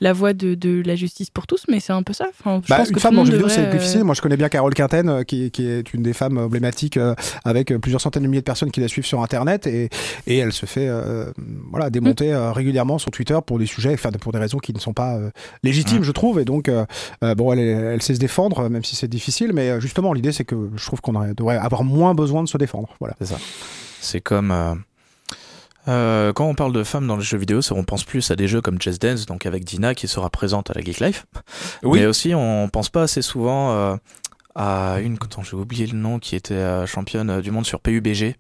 la 0.01 0.13
voie 0.13 0.33
de, 0.33 0.55
de 0.55 0.81
la 0.87 0.95
justice 0.95 1.29
pour 1.31 1.47
tous, 1.49 1.65
mais 1.69 1.81
c'est 1.81 1.93
un 1.93 2.05
peu 2.05 2.13
ça. 2.13 2.27
Enfin, 2.29 2.61
je 2.63 2.69
Bah, 2.69 2.77
pense 2.79 2.89
une 2.89 2.95
que 2.95 3.01
femme 3.01 3.13
tout 3.13 3.17
dans 3.17 3.25
le 3.25 3.31
jeu 3.31 3.37
vidéo, 3.39 3.49
c'est 3.49 3.69
difficile. 3.71 4.01
euh, 4.03 4.05
Moi, 4.05 4.15
je 4.15 4.21
connais 4.21 4.37
bien 4.37 4.49
Carole 4.49 4.75
Quinten, 4.75 5.09
euh, 5.09 5.23
qui, 5.25 5.51
qui 5.51 5.67
est 5.67 5.93
une 5.93 6.03
des 6.05 6.13
femmes 6.13 6.39
emblématiques 6.39 6.97
euh, 6.99 7.15
avec 7.45 7.73
euh, 7.73 7.79
plusieurs 7.81 8.01
centaines 8.01 8.23
de 8.23 8.29
milliers 8.29 8.43
de 8.43 8.45
personnes 8.45 8.71
qui 8.71 8.81
la 8.81 8.87
suivent 8.87 9.07
sur 9.07 9.23
Internet 9.23 9.67
et, 9.67 9.89
et 10.29 10.39
elle 10.39 10.53
se 10.53 10.67
fait 10.67 10.87
euh, 10.89 11.33
voilà, 11.71 11.91
démonter 11.91 12.33
euh, 12.33 12.53
régulièrement 12.53 12.99
sur 12.99 13.11
Twitter 13.11 13.37
pour 13.45 13.59
des 13.59 13.67
sujets, 13.67 13.95
enfin, 13.95 14.11
pour 14.13 14.31
des 14.33 14.39
raisons 14.39 14.59
qui 14.59 14.73
ne 14.73 14.79
sont 14.79 14.93
pas 14.93 15.17
euh, 15.17 15.31
légitimes, 15.65 16.05
je 16.05 16.13
trouve. 16.13 16.39
Et 16.39 16.45
donc, 16.45 16.69
euh, 16.69 16.85
euh, 17.25 17.35
bon, 17.35 17.53
elle, 17.53 17.59
elle 17.59 18.03
sait 18.03 18.15
se 18.15 18.21
défendre, 18.21 18.61
euh, 18.61 18.69
même 18.69 18.85
si 18.85 18.95
c'est 18.95 19.09
difficile. 19.09 19.51
Mais 19.53 19.71
euh, 19.71 19.81
justement, 19.81 20.13
l'idée, 20.13 20.31
c'est 20.31 20.45
que 20.45 20.71
je 20.77 20.85
trouve 20.87 20.96
qu'on 21.01 21.13
devrait 21.35 21.57
avoir 21.59 21.85
moins 21.85 22.15
besoin 22.15 22.43
de 22.43 22.49
se 22.49 22.59
défendre. 22.59 22.89
Voilà. 23.01 23.15
C'est 24.01 24.21
comme. 24.21 24.51
euh, 24.51 24.75
euh, 25.89 26.33
quand 26.33 26.47
on 26.47 26.55
parle 26.55 26.73
de 26.73 26.83
femmes 26.83 27.07
dans 27.07 27.17
les 27.17 27.23
jeux 27.23 27.39
vidéo, 27.39 27.63
c'est- 27.63 27.73
on 27.73 27.85
pense 27.85 28.03
plus 28.05 28.31
à 28.33 28.37
des 28.37 28.49
jeux 28.49 28.61
comme 28.61 28.81
Just 28.83 29.01
Dance, 29.01 29.25
donc 29.27 29.47
avec 29.47 29.65
Dina 29.65 29.95
qui 29.95 30.09
sera 30.09 30.31
présente 30.31 30.71
à 30.71 30.75
la 30.75 30.81
Geek 30.81 30.99
Life. 31.01 31.27
Oui. 31.85 32.01
Mais 32.01 32.07
aussi, 32.07 32.35
on 32.35 32.69
pense 32.69 32.89
pas 32.91 33.03
assez 33.03 33.23
souvent 33.23 33.71
euh, 33.73 33.97
à 34.57 34.99
une. 35.01 35.15
Attends, 35.15 35.43
j'ai 35.45 35.55
oublié 35.57 35.87
le 35.87 35.97
nom, 35.97 36.19
qui 36.19 36.35
était 36.35 36.55
euh, 36.55 36.87
championne 36.87 37.31
euh, 37.31 37.41
du 37.41 37.53
monde 37.53 37.67
sur 37.67 37.81
PUBG. 37.81 38.35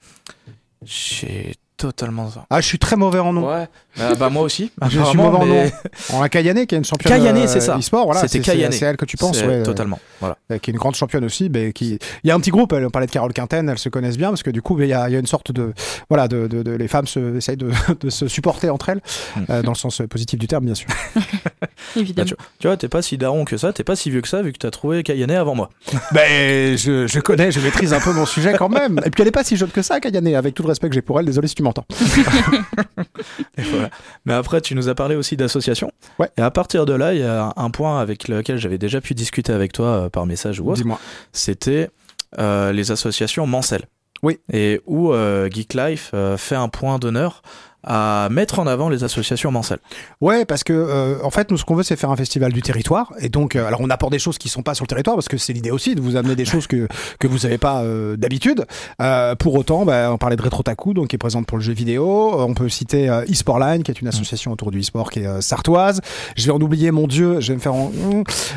J'ai 0.82 1.54
totalement. 1.76 2.30
Ah, 2.50 2.60
je 2.60 2.66
suis 2.66 2.78
très 2.78 2.96
mauvais 2.96 3.18
en 3.18 3.32
nom. 3.32 3.48
Ouais, 3.48 3.66
bah, 3.98 4.14
bah, 4.18 4.30
moi 4.30 4.42
aussi. 4.42 4.70
Je 4.88 5.02
suis 5.02 5.16
mauvais 5.16 5.36
en 5.38 5.46
nom. 5.46 5.70
On 6.12 6.22
a 6.22 6.28
Kayane 6.28 6.66
qui 6.66 6.74
est 6.74 6.78
une 6.78 6.84
championne 6.84 7.12
Kayane, 7.18 7.36
euh, 7.36 7.46
c'est 7.46 7.60
ça. 7.60 7.76
e-sport. 7.78 8.04
Voilà, 8.06 8.20
C'était 8.22 8.40
Kayane. 8.40 8.72
C'est 8.72 8.84
elle 8.86 8.96
que 8.96 9.04
tu 9.04 9.16
penses. 9.16 9.42
ouais, 9.42 9.62
totalement. 9.62 9.98
Voilà. 10.20 10.36
euh, 10.50 10.58
qui 10.58 10.70
est 10.70 10.72
une 10.72 10.78
grande 10.78 10.94
championne 10.94 11.24
aussi, 11.24 11.50
mais 11.50 11.72
qui 11.72 11.98
il 12.24 12.28
y 12.28 12.30
a 12.30 12.34
un 12.34 12.40
petit 12.40 12.50
groupe. 12.50 12.72
Elle 12.72 12.86
on 12.86 12.90
parlait 12.90 13.06
de 13.06 13.12
Carole 13.12 13.32
Quinten, 13.32 13.68
elles 13.68 13.78
se 13.78 13.88
connaissent 13.88 14.16
bien 14.18 14.28
parce 14.30 14.42
que 14.42 14.50
du 14.50 14.62
coup, 14.62 14.80
il 14.80 14.88
y 14.88 14.92
a, 14.94 15.08
il 15.08 15.12
y 15.12 15.16
a 15.16 15.18
une 15.20 15.26
sorte 15.26 15.52
de 15.52 15.72
voilà, 16.08 16.28
de, 16.28 16.46
de- 16.46 16.62
de- 16.62 16.72
les 16.72 16.88
femmes 16.88 17.06
se, 17.06 17.36
essayent 17.36 17.56
de, 17.56 17.70
de 18.00 18.10
se 18.10 18.28
supporter 18.28 18.70
entre 18.70 18.88
elles 18.90 19.00
Mm. 19.36 19.40
euh, 19.50 19.62
dans 19.62 19.72
le 19.72 19.76
sens 19.76 20.00
positif 20.08 20.38
du 20.38 20.46
terme, 20.46 20.64
bien 20.64 20.74
sûr. 20.74 20.88
évidemment. 21.96 22.30
Bah, 22.38 22.44
Tu 22.58 22.66
vois, 22.66 22.76
t'es 22.76 22.88
pas 22.88 23.02
si 23.02 23.18
daron 23.18 23.44
que 23.44 23.56
ça, 23.56 23.72
t'es 23.72 23.84
pas 23.84 23.96
si 23.96 24.10
vieux 24.10 24.20
que 24.20 24.28
ça, 24.28 24.42
vu 24.42 24.52
que 24.52 24.58
t'as 24.58 24.70
trouvé 24.70 25.02
Kayane 25.02 25.30
avant 25.30 25.54
moi. 25.54 25.70
Ben, 26.12 26.76
je, 26.78 27.06
je 27.06 27.20
connais, 27.20 27.50
je 27.52 27.60
maîtrise 27.60 27.92
un 27.92 28.00
peu 28.00 28.12
mon 28.12 28.26
sujet 28.26 28.54
quand 28.58 28.68
même. 28.68 29.00
Et 29.04 29.10
puis 29.10 29.22
elle 29.22 29.28
est 29.28 29.32
pas 29.32 29.44
si 29.44 29.56
jeune 29.56 29.70
que 29.70 29.82
ça, 29.82 30.00
Kayane. 30.00 30.26
Avec 30.34 30.54
tout 30.54 30.62
le 30.62 30.68
respect 30.68 30.88
que 30.88 30.94
j'ai 30.94 31.02
pour 31.02 31.18
elle, 31.20 31.26
désolé 31.26 31.48
si 31.48 31.54
tu 31.54 31.62
m'entends. 31.66 31.86
Et 33.58 33.62
voilà. 33.62 33.90
Mais 34.24 34.32
après, 34.32 34.60
tu 34.60 34.74
nous 34.74 34.88
as 34.88 34.94
parlé 34.94 35.16
aussi 35.16 35.36
d'associations. 35.36 35.90
Ouais. 36.18 36.28
Et 36.36 36.40
à 36.40 36.50
partir 36.50 36.86
de 36.86 36.92
là, 36.92 37.14
il 37.14 37.20
y 37.20 37.24
a 37.24 37.52
un 37.56 37.70
point 37.70 38.00
avec 38.00 38.28
lequel 38.28 38.58
j'avais 38.58 38.78
déjà 38.78 39.00
pu 39.00 39.14
discuter 39.14 39.52
avec 39.52 39.72
toi 39.72 39.86
euh, 39.86 40.08
par 40.08 40.26
message 40.26 40.60
ou 40.60 40.70
autre. 40.70 40.82
Dis-moi. 40.82 41.00
C'était 41.32 41.90
euh, 42.38 42.72
les 42.72 42.90
associations 42.90 43.46
mensuelles. 43.46 43.86
Oui. 44.22 44.38
Et 44.52 44.80
où 44.86 45.12
euh, 45.12 45.48
Geek 45.50 45.74
Life 45.74 46.10
euh, 46.14 46.36
fait 46.36 46.56
un 46.56 46.68
point 46.68 46.98
d'honneur 46.98 47.42
à 47.86 48.28
mettre 48.30 48.58
en 48.58 48.66
avant 48.66 48.88
les 48.88 49.04
associations 49.04 49.50
mensuelles. 49.50 49.78
Ouais, 50.20 50.44
parce 50.44 50.64
que 50.64 50.72
euh, 50.72 51.16
en 51.22 51.30
fait, 51.30 51.50
nous, 51.50 51.56
ce 51.56 51.64
qu'on 51.64 51.74
veut, 51.76 51.82
c'est 51.82 51.96
faire 51.96 52.10
un 52.10 52.16
festival 52.16 52.52
du 52.52 52.62
territoire. 52.62 53.12
Et 53.20 53.28
donc, 53.28 53.56
euh, 53.56 53.66
alors, 53.66 53.80
on 53.80 53.90
apporte 53.90 54.12
des 54.12 54.18
choses 54.18 54.38
qui 54.38 54.48
sont 54.48 54.62
pas 54.62 54.74
sur 54.74 54.84
le 54.84 54.88
territoire, 54.88 55.16
parce 55.16 55.28
que 55.28 55.38
c'est 55.38 55.52
l'idée 55.52 55.70
aussi 55.70 55.94
de 55.94 56.00
vous 56.00 56.16
amener 56.16 56.34
des 56.36 56.44
choses 56.44 56.66
que 56.66 56.88
que 57.18 57.26
vous 57.28 57.38
savez 57.38 57.58
pas 57.58 57.82
euh, 57.82 58.16
d'habitude. 58.16 58.66
Euh, 59.00 59.34
pour 59.36 59.54
autant, 59.54 59.84
bah, 59.84 60.10
on 60.12 60.18
parlait 60.18 60.36
de 60.36 60.42
Retrotaku, 60.42 60.94
donc 60.94 61.08
qui 61.08 61.16
est 61.16 61.18
présente 61.18 61.46
pour 61.46 61.58
le 61.58 61.62
jeu 61.62 61.72
vidéo. 61.72 62.34
Euh, 62.40 62.44
On 62.44 62.54
peut 62.54 62.68
citer 62.68 63.08
euh, 63.08 63.24
eSportline, 63.28 63.82
qui 63.82 63.90
est 63.90 64.00
une 64.00 64.08
association 64.08 64.52
autour 64.52 64.70
du 64.70 64.80
e-sport 64.80 65.10
qui 65.10 65.20
est 65.20 65.26
euh, 65.26 65.40
sartoise. 65.40 66.00
Je 66.36 66.46
vais 66.46 66.52
en 66.52 66.60
oublier, 66.60 66.90
mon 66.90 67.06
Dieu, 67.06 67.40
je 67.40 67.48
vais 67.52 67.54
me 67.56 67.60
faire 67.60 67.74
en... 67.74 67.90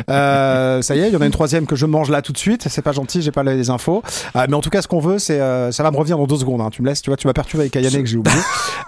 Euh, 0.09 0.81
ça 0.81 0.95
y 0.95 0.99
est, 0.99 1.07
il 1.07 1.13
y 1.13 1.15
en 1.17 1.21
a 1.21 1.25
une 1.25 1.31
troisième 1.31 1.65
que 1.65 1.75
je 1.75 1.85
mange 1.85 2.09
là 2.09 2.21
tout 2.21 2.33
de 2.33 2.37
suite. 2.37 2.67
C'est 2.69 2.81
pas 2.81 2.91
gentil, 2.91 3.21
j'ai 3.21 3.31
pas 3.31 3.43
les 3.43 3.69
infos. 3.69 4.01
Euh, 4.35 4.45
mais 4.49 4.55
en 4.55 4.61
tout 4.61 4.69
cas, 4.69 4.81
ce 4.81 4.87
qu'on 4.87 4.99
veut, 4.99 5.19
c'est, 5.19 5.39
euh, 5.39 5.71
ça 5.71 5.83
va 5.83 5.91
me 5.91 5.97
revenir 5.97 6.17
dans 6.17 6.27
deux 6.27 6.37
secondes. 6.37 6.61
hein. 6.61 6.69
Tu 6.71 6.81
me 6.81 6.87
laisses, 6.87 7.01
tu 7.01 7.09
vois, 7.09 7.17
tu 7.17 7.27
m'as 7.27 7.33
perturbé 7.33 7.63
avec 7.63 7.75
Ayane 7.75 7.91
que 8.03 8.05
j'ai 8.05 8.17
oublié. 8.17 8.37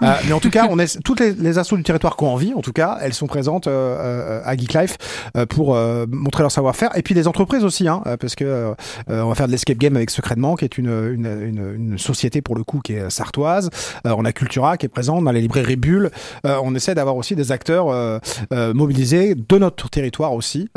Mais 0.32 0.36
en 0.36 0.40
tout 0.40 0.48
cas, 0.48 0.66
toutes 1.04 1.20
les, 1.20 1.34
les 1.34 1.52
du 1.52 1.82
territoire 1.82 2.16
qui 2.16 2.24
ont 2.24 2.32
envie, 2.32 2.54
en 2.54 2.62
tout 2.62 2.72
cas, 2.72 2.96
elles 3.02 3.12
sont 3.12 3.26
présentes 3.26 3.66
euh, 3.66 3.70
euh, 3.70 4.42
à 4.46 4.56
Geek 4.56 4.72
Life 4.72 4.96
euh, 5.36 5.44
pour 5.44 5.76
montrer 6.08 6.42
leur 6.42 6.50
savoir-faire. 6.50 6.96
Et 6.96 7.02
puis 7.02 7.14
les 7.14 7.28
entreprises 7.28 7.64
aussi, 7.64 7.86
hein, 7.86 8.02
parce 8.18 8.34
que 8.34 8.74
on 9.08 9.28
va 9.28 9.34
faire 9.34 9.46
de 9.46 9.52
l'escape 9.52 9.76
game 9.76 9.94
avec 9.94 10.08
Secrètement, 10.08 10.56
qui 10.56 10.64
est 10.64 10.78
une, 10.78 11.96
société 11.98 12.40
pour 12.40 12.54
le 12.54 12.64
coup 12.64 12.80
qui 12.80 12.94
est 12.94 13.10
sartoise. 13.10 13.68
On 14.06 14.24
a 14.24 14.32
Cultura 14.32 14.78
qui 14.78 14.86
est 14.86 14.88
présente, 14.88 15.22
on 15.22 15.26
a 15.26 15.32
les 15.32 15.42
librairies 15.42 15.76
Bulle. 15.76 16.10
On 16.44 16.74
essaie 16.74 16.94
d'avoir 16.94 17.16
aussi 17.16 17.36
des 17.36 17.52
acteurs 17.52 18.20
mobilisés 18.50 19.34
de 19.34 19.58
notre 19.58 19.90
territoire 19.90 20.32
aussi, 20.32 20.70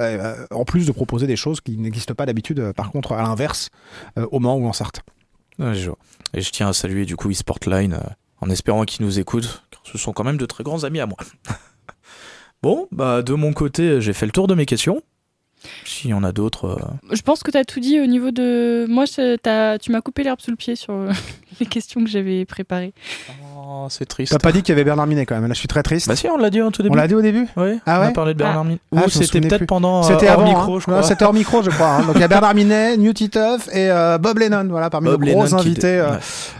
en 0.51 0.65
plus 0.65 0.85
de 0.85 0.91
proposer 0.91 1.27
des 1.27 1.37
choses 1.37 1.61
qui 1.61 1.77
n'existent 1.77 2.13
pas 2.13 2.25
d'habitude, 2.25 2.73
par 2.75 2.91
contre, 2.91 3.13
à 3.13 3.21
l'inverse, 3.21 3.69
au 4.17 4.39
Mans 4.39 4.57
ou 4.57 4.67
en 4.67 4.73
Sarthe. 4.73 4.99
Vois. 5.57 5.71
Et 6.33 6.41
je 6.41 6.51
tiens 6.51 6.67
à 6.67 6.73
saluer 6.73 7.05
du 7.05 7.15
coup 7.15 7.31
eSportline 7.31 7.97
en 8.45 8.49
espérant 8.49 8.83
qu'ils 8.85 9.05
nous 9.05 9.19
écoutent, 9.19 9.63
car 9.71 9.81
ce 9.83 9.97
sont 9.97 10.13
quand 10.13 10.23
même 10.23 10.37
de 10.37 10.45
très 10.45 10.63
grands 10.63 10.83
amis 10.83 10.99
à 10.99 11.05
moi. 11.07 11.17
bon, 12.61 12.87
bah 12.91 13.21
de 13.21 13.33
mon 13.33 13.53
côté, 13.53 14.01
j'ai 14.01 14.13
fait 14.13 14.25
le 14.25 14.31
tour 14.31 14.47
de 14.47 14.55
mes 14.55 14.65
questions. 14.65 15.01
S'il 15.83 16.11
y 16.11 16.13
en 16.13 16.23
a 16.23 16.31
d'autres. 16.31 16.65
euh, 16.65 17.15
Je 17.15 17.21
pense 17.23 17.41
que 17.41 17.49
tu 17.49 17.57
as 17.57 17.65
tout 17.65 17.79
dit 17.79 17.99
au 17.99 18.05
niveau 18.05 18.29
de. 18.29 18.85
Moi, 18.87 19.05
t'as- 19.41 19.79
tu 19.79 19.91
m'as 19.91 20.01
coupé 20.01 20.23
l'herbe 20.23 20.39
sous 20.39 20.51
le 20.51 20.57
pied 20.57 20.75
sur 20.75 20.93
euh, 20.93 21.11
les 21.59 21.65
questions 21.65 22.03
que 22.03 22.09
j'avais 22.09 22.45
préparées. 22.45 22.93
Oh, 23.67 23.87
c'est 23.89 24.05
triste. 24.05 24.31
T'as 24.31 24.37
pas 24.37 24.51
dit 24.51 24.61
qu'il 24.61 24.69
y 24.69 24.75
avait 24.75 24.83
Bernard 24.83 25.07
Minet 25.07 25.25
quand 25.25 25.33
même, 25.35 25.47
là 25.47 25.53
je 25.53 25.59
suis 25.59 25.67
très 25.67 25.81
triste. 25.81 26.07
Bah 26.07 26.15
si, 26.15 26.27
on 26.27 26.37
l'a 26.37 26.49
dit 26.51 26.61
en 26.61 26.69
tout 26.71 26.83
début. 26.83 26.93
on 26.93 26.97
l'a 26.97 27.07
dit 27.07 27.15
au 27.15 27.21
début 27.21 27.47
Oui, 27.57 27.79
Ah 27.85 27.97
on 27.97 28.01
ouais 28.03 28.07
a 28.09 28.11
parlé 28.11 28.33
de 28.33 28.37
Bernard 28.39 28.61
Ah. 28.61 28.63
Minet. 28.65 28.79
Ah, 28.95 29.03
Ou 29.05 29.09
c'était 29.09 29.41
peut-être 29.41 29.65
pendant 29.65 29.99
euh, 30.03 30.07
C'était 30.07 30.27
hors 30.27 30.33
avant, 30.41 30.47
micro, 30.47 30.75
hein. 30.75 30.79
je 30.79 30.83
crois. 30.85 31.03
c'était 31.03 31.25
hors 31.25 31.33
micro, 31.33 31.63
je 31.63 31.69
crois. 31.71 31.87
hein. 31.87 32.03
Donc 32.05 32.15
il 32.15 32.21
y 32.21 32.23
a 32.23 32.27
Bernard 32.27 32.53
Minet, 32.53 32.97
New 32.97 33.13
Titeuf 33.13 33.67
et 33.73 33.89
euh, 33.89 34.17
Bob 34.19 34.37
Lennon, 34.37 34.67
voilà, 34.69 34.89
parmi 34.89 35.07
Bob 35.07 35.23
nos 35.25 35.31
gros 35.31 35.43
Lennon 35.45 35.57
invités. 35.57 35.87
euh, 35.99 36.09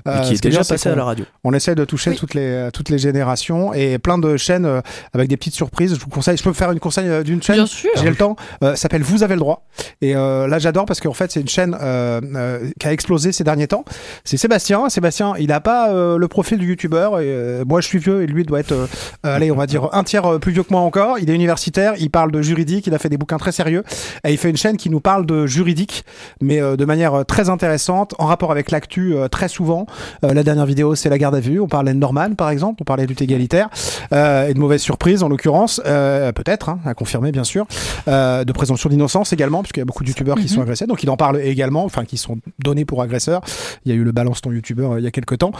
euh, 0.07 0.21
qui 0.21 0.33
est 0.33 0.41
déjà 0.43 0.63
passé 0.63 0.89
à 0.89 0.95
la 0.95 1.03
radio. 1.03 1.25
On 1.43 1.53
essaie 1.53 1.75
de 1.75 1.85
toucher 1.85 2.11
Oui. 2.11 2.15
toutes 2.17 2.33
les 2.33 2.41
euh, 2.41 2.71
toutes 2.71 2.89
les 2.89 2.97
générations 2.97 3.73
et 3.73 3.97
plein 3.99 4.17
de 4.17 4.35
chaînes 4.37 4.65
euh, 4.65 4.81
avec 5.13 5.29
des 5.29 5.37
petites 5.37 5.53
surprises. 5.55 5.93
Je 5.95 5.99
vous 5.99 6.07
conseille. 6.09 6.37
Je 6.37 6.43
peux 6.43 6.53
faire 6.53 6.71
une 6.71 6.79
conseil 6.79 7.07
euh, 7.07 7.23
d'une 7.23 7.41
chaîne. 7.43 7.55
Bien 7.57 7.65
sûr. 7.67 7.89
J'ai 7.95 8.09
le 8.09 8.15
temps. 8.15 8.35
Euh, 8.63 8.71
ça 8.71 8.83
s'appelle 8.83 9.03
Vous 9.03 9.21
avez 9.23 9.35
le 9.35 9.39
droit. 9.41 9.63
Et 10.01 10.15
euh, 10.15 10.47
là, 10.47 10.59
j'adore 10.59 10.85
parce 10.85 11.01
qu'en 11.01 11.13
fait, 11.13 11.31
c'est 11.31 11.41
une 11.41 11.47
chaîne 11.47 11.75
euh, 11.79 12.19
euh, 12.35 12.69
qui 12.79 12.87
a 12.87 12.93
explosé 12.93 13.31
ces 13.31 13.43
derniers 13.43 13.67
temps. 13.67 13.85
C'est 14.23 14.37
Sébastien. 14.37 14.89
Sébastien, 14.89 15.33
il 15.39 15.51
a 15.51 15.59
pas 15.59 15.89
euh, 15.91 16.17
le 16.17 16.27
profil 16.27 16.57
du 16.57 16.75
youtubeur. 16.95 17.19
Et, 17.19 17.25
euh, 17.27 17.63
moi, 17.67 17.81
je 17.81 17.87
suis 17.87 17.99
vieux 17.99 18.23
et 18.23 18.27
lui 18.27 18.43
doit 18.43 18.59
être, 18.59 18.71
euh, 18.71 18.87
euh, 19.25 19.35
allez, 19.35 19.51
on 19.51 19.55
va 19.55 19.67
dire 19.67 19.89
un 19.93 20.03
tiers 20.03 20.39
plus 20.39 20.51
vieux 20.51 20.63
que 20.63 20.71
moi 20.71 20.81
encore. 20.81 21.19
Il 21.19 21.29
est 21.29 21.35
universitaire. 21.35 21.93
Il 21.99 22.09
parle 22.09 22.31
de 22.31 22.41
juridique. 22.41 22.87
Il 22.87 22.93
a 22.93 22.99
fait 22.99 23.09
des 23.09 23.17
bouquins 23.17 23.37
très 23.37 23.51
sérieux. 23.51 23.83
Et 24.23 24.31
il 24.31 24.37
fait 24.37 24.49
une 24.49 24.57
chaîne 24.57 24.77
qui 24.77 24.89
nous 24.89 24.99
parle 24.99 25.25
de 25.25 25.45
juridique, 25.45 26.05
mais 26.41 26.59
de 26.59 26.85
manière 26.85 27.25
très 27.25 27.49
intéressante, 27.49 28.15
en 28.19 28.25
rapport 28.25 28.51
avec 28.51 28.71
l'actu 28.71 29.15
très 29.31 29.47
souvent. 29.47 29.85
La 30.21 30.43
dernière 30.43 30.65
vidéo, 30.65 30.95
c'est 30.95 31.09
la 31.09 31.17
garde 31.17 31.35
à 31.35 31.39
vue. 31.39 31.59
On 31.59 31.67
parlait 31.67 31.93
de 31.93 31.99
Norman, 31.99 32.33
par 32.35 32.49
exemple. 32.49 32.77
On 32.81 32.85
parlait 32.85 33.03
de 33.03 33.09
lutte 33.09 33.21
égalitaire 33.21 33.69
et 34.11 34.53
de 34.53 34.59
mauvaises 34.59 34.81
surprises, 34.81 35.23
en 35.23 35.29
l'occurrence, 35.29 35.81
peut-être, 35.83 36.69
hein, 36.69 36.79
à 36.85 36.93
confirmer, 36.93 37.31
bien 37.31 37.43
sûr, 37.43 37.65
de 38.07 38.51
présomption 38.51 38.89
d'innocence 38.89 39.33
également, 39.33 39.61
puisqu'il 39.61 39.81
y 39.81 39.83
a 39.83 39.85
beaucoup 39.85 40.03
de 40.03 40.09
youtubeurs 40.09 40.35
qui 40.35 40.43
Mhm. 40.43 40.47
sont 40.49 40.61
agressés. 40.61 40.87
Donc, 40.87 41.03
il 41.03 41.09
en 41.09 41.17
parle 41.17 41.41
également, 41.41 41.83
enfin, 41.85 42.05
qui 42.05 42.17
sont 42.17 42.37
donnés 42.63 42.85
pour 42.85 43.01
agresseurs. 43.01 43.41
Il 43.85 43.91
y 43.91 43.95
a 43.95 43.97
eu 43.97 44.03
le 44.03 44.11
balance 44.11 44.41
ton 44.41 44.51
youtubeur 44.51 44.97
il 44.99 45.03
y 45.03 45.07
a 45.07 45.11
quelques 45.11 45.37
temps. 45.37 45.51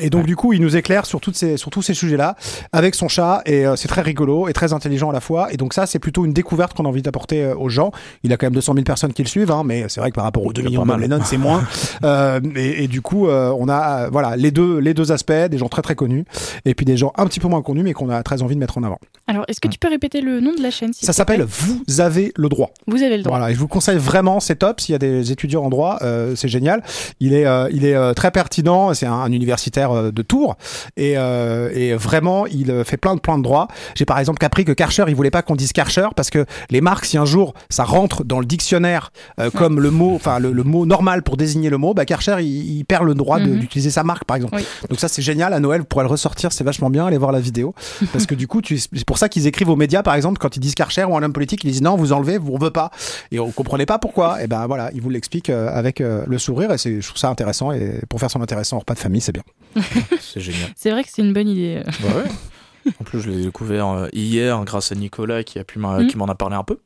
Et 0.00 0.10
donc, 0.10 0.26
du 0.26 0.36
coup, 0.36 0.52
il 0.52 0.60
nous 0.60 0.73
éclaire 0.76 1.06
sur, 1.06 1.20
toutes 1.20 1.36
ces, 1.36 1.56
sur 1.56 1.70
tous 1.70 1.82
ces 1.82 1.94
sujets-là 1.94 2.36
avec 2.72 2.94
son 2.94 3.08
chat. 3.08 3.42
Et 3.46 3.66
euh, 3.66 3.76
c'est 3.76 3.88
très 3.88 4.02
rigolo 4.02 4.48
et 4.48 4.52
très 4.52 4.72
intelligent 4.72 5.10
à 5.10 5.12
la 5.12 5.20
fois. 5.20 5.52
Et 5.52 5.56
donc, 5.56 5.74
ça, 5.74 5.86
c'est 5.86 5.98
plutôt 5.98 6.24
une 6.24 6.32
découverte 6.32 6.74
qu'on 6.74 6.84
a 6.84 6.88
envie 6.88 7.02
d'apporter 7.02 7.44
euh, 7.44 7.54
aux 7.56 7.68
gens. 7.68 7.90
Il 8.22 8.32
a 8.32 8.36
quand 8.36 8.46
même 8.46 8.54
200 8.54 8.74
000 8.74 8.84
personnes 8.84 9.12
qui 9.12 9.22
le 9.22 9.28
suivent, 9.28 9.50
hein, 9.50 9.62
mais 9.64 9.86
c'est 9.88 10.00
vrai 10.00 10.10
que 10.10 10.16
par 10.16 10.24
rapport 10.24 10.44
aux 10.44 10.52
2 10.52 10.60
Il 10.60 10.64
y 10.64 10.66
a 10.66 10.70
millions 10.70 10.86
de. 10.86 11.00
Lennon, 11.00 11.20
c'est 11.24 11.38
moins. 11.38 11.62
Euh, 12.02 12.40
et, 12.56 12.84
et 12.84 12.88
du 12.88 13.00
coup, 13.00 13.28
euh, 13.28 13.54
on 13.58 13.68
a 13.68 14.10
voilà 14.10 14.36
les 14.36 14.50
deux 14.50 14.78
les 14.78 14.94
deux 14.94 15.12
aspects, 15.12 15.32
des 15.32 15.58
gens 15.58 15.68
très 15.68 15.80
très 15.80 15.94
connus 15.94 16.24
et 16.64 16.74
puis 16.74 16.84
des 16.84 16.96
gens 16.96 17.12
un 17.16 17.26
petit 17.26 17.40
peu 17.40 17.48
moins 17.48 17.62
connus 17.62 17.82
mais 17.82 17.92
qu'on 17.92 18.10
a 18.10 18.22
très 18.22 18.42
envie 18.42 18.54
de 18.54 18.60
mettre 18.60 18.78
en 18.78 18.82
avant. 18.82 18.98
Alors, 19.26 19.44
est-ce 19.48 19.60
que 19.60 19.68
tu 19.68 19.78
peux 19.78 19.88
répéter 19.88 20.20
le 20.20 20.40
nom 20.40 20.52
de 20.54 20.62
la 20.62 20.70
chaîne 20.70 20.92
Ça 20.92 21.12
s'appelle 21.12 21.44
Vous 21.44 22.00
avez 22.00 22.32
le 22.36 22.48
droit. 22.48 22.70
Vous 22.86 23.02
avez 23.02 23.16
le 23.16 23.22
droit. 23.22 23.38
Voilà, 23.38 23.50
et 23.50 23.54
je 23.54 23.58
vous 23.58 23.64
le 23.64 23.70
conseille 23.70 23.96
vraiment, 23.96 24.38
c'est 24.38 24.56
top. 24.56 24.80
S'il 24.80 24.92
y 24.92 24.96
a 24.96 24.98
des 24.98 25.32
étudiants 25.32 25.64
en 25.64 25.70
droit, 25.70 25.98
euh, 26.02 26.34
c'est 26.36 26.48
génial. 26.48 26.82
Il 27.20 27.32
est, 27.32 27.46
euh, 27.46 27.68
il 27.72 27.86
est 27.86 27.94
euh, 27.94 28.12
très 28.12 28.30
pertinent. 28.30 28.92
C'est 28.92 29.06
un, 29.06 29.12
un 29.12 29.32
universitaire 29.32 29.92
euh, 29.92 30.10
de 30.10 30.22
Tours 30.22 30.56
et, 30.96 31.14
euh, 31.16 31.70
et 31.74 31.94
vraiment, 31.94 32.46
il 32.46 32.70
euh, 32.70 32.84
fait 32.84 32.96
plein 32.96 33.14
de 33.14 33.20
plein 33.20 33.38
de 33.38 33.42
droits. 33.42 33.68
J'ai 33.94 34.04
par 34.04 34.18
exemple 34.18 34.44
appris 34.44 34.64
que 34.64 34.72
Karcher, 34.72 35.04
il 35.08 35.14
voulait 35.14 35.30
pas 35.30 35.42
qu'on 35.42 35.56
dise 35.56 35.72
Karcher 35.72 36.08
parce 36.16 36.30
que 36.30 36.44
les 36.70 36.80
marques, 36.80 37.04
si 37.04 37.16
un 37.18 37.24
jour 37.24 37.54
ça 37.70 37.84
rentre 37.84 38.24
dans 38.24 38.40
le 38.40 38.46
dictionnaire 38.46 39.10
euh, 39.40 39.50
comme 39.50 39.80
le 39.80 39.90
mot, 39.90 40.14
enfin 40.14 40.38
le, 40.38 40.52
le 40.52 40.62
mot 40.64 40.86
normal 40.86 41.22
pour 41.22 41.36
désigner 41.36 41.70
le 41.70 41.78
mot, 41.78 41.94
bah 41.94 42.04
Karcher, 42.04 42.36
il, 42.40 42.78
il 42.78 42.84
perd 42.84 43.04
le 43.04 43.14
droit 43.14 43.38
de- 43.40 43.44
Mhm. 43.44 43.58
d'utiliser 43.60 43.90
sa 43.90 44.02
marque, 44.04 44.24
par 44.24 44.36
exemple. 44.36 44.54
Oui. 44.56 44.64
Donc 44.88 44.98
ça, 45.00 45.08
c'est 45.08 45.20
génial. 45.22 45.52
À 45.52 45.60
Noël, 45.60 45.80
vous 45.80 45.86
pourrez 45.86 46.04
le 46.04 46.10
ressortir, 46.10 46.50
c'est 46.52 46.64
vachement 46.64 46.88
bien. 46.90 47.06
Allez 47.06 47.18
voir 47.18 47.30
la 47.32 47.40
vidéo 47.40 47.74
parce 48.12 48.26
que 48.26 48.34
du 48.34 48.46
coup, 48.48 48.62
tu- 48.62 48.78
c'est 48.78 49.04
pour 49.06 49.18
ça 49.18 49.28
qu'ils 49.28 49.46
écrivent 49.46 49.68
aux 49.68 49.76
médias, 49.76 50.02
par 50.02 50.14
exemple, 50.14 50.38
quand 50.38 50.56
ils 50.56 50.60
disent 50.60 50.74
Karcher 50.74 51.04
ou 51.04 51.16
un 51.16 51.22
homme 51.22 51.32
politique, 51.32 51.62
ils 51.64 51.70
disent 51.70 51.82
non, 51.82 51.96
vous 51.96 52.12
enlevez, 52.12 52.38
vous 52.38 52.54
ne 52.58 52.62
veut 52.64 52.70
pas. 52.70 52.90
Et 53.32 53.38
on 53.38 53.50
comprenait 53.50 53.86
pas 53.86 53.98
pourquoi. 53.98 54.42
Et 54.42 54.46
ben 54.46 54.66
voilà, 54.66 54.90
ils 54.94 55.02
vous 55.02 55.10
l'expliquent 55.10 55.50
avec 55.50 55.98
le 56.00 56.38
sourire 56.38 56.72
et 56.72 56.78
c'est, 56.78 57.00
je 57.00 57.06
trouve 57.06 57.18
ça 57.18 57.28
intéressant. 57.28 57.72
Et 57.72 58.00
pour 58.08 58.18
faire 58.20 58.30
son 58.30 58.40
intéressant 58.42 58.78
repas 58.78 58.94
de 58.94 58.98
famille, 58.98 59.20
c'est 59.20 59.32
bien. 59.32 59.42
C'est 60.20 60.40
génial. 60.40 60.53
C'est 60.76 60.90
vrai 60.90 61.04
que 61.04 61.10
c'est 61.12 61.22
une 61.22 61.32
bonne 61.32 61.48
idée. 61.48 61.82
euh. 61.86 61.90
Bah 62.02 62.16
ouais. 62.16 62.92
En 63.00 63.04
plus, 63.04 63.20
je 63.20 63.30
l'ai 63.30 63.42
découvert 63.44 63.88
euh, 63.88 64.08
hier 64.12 64.62
grâce 64.64 64.92
à 64.92 64.94
Nicolas 64.94 65.42
qui 65.42 65.58
a 65.58 65.64
pu 65.64 65.78
Mm. 66.02 66.06
qui 66.08 66.16
m'en 66.18 66.26
a 66.26 66.34
parlé 66.34 66.54
un 66.56 66.64
peu. 66.64 66.78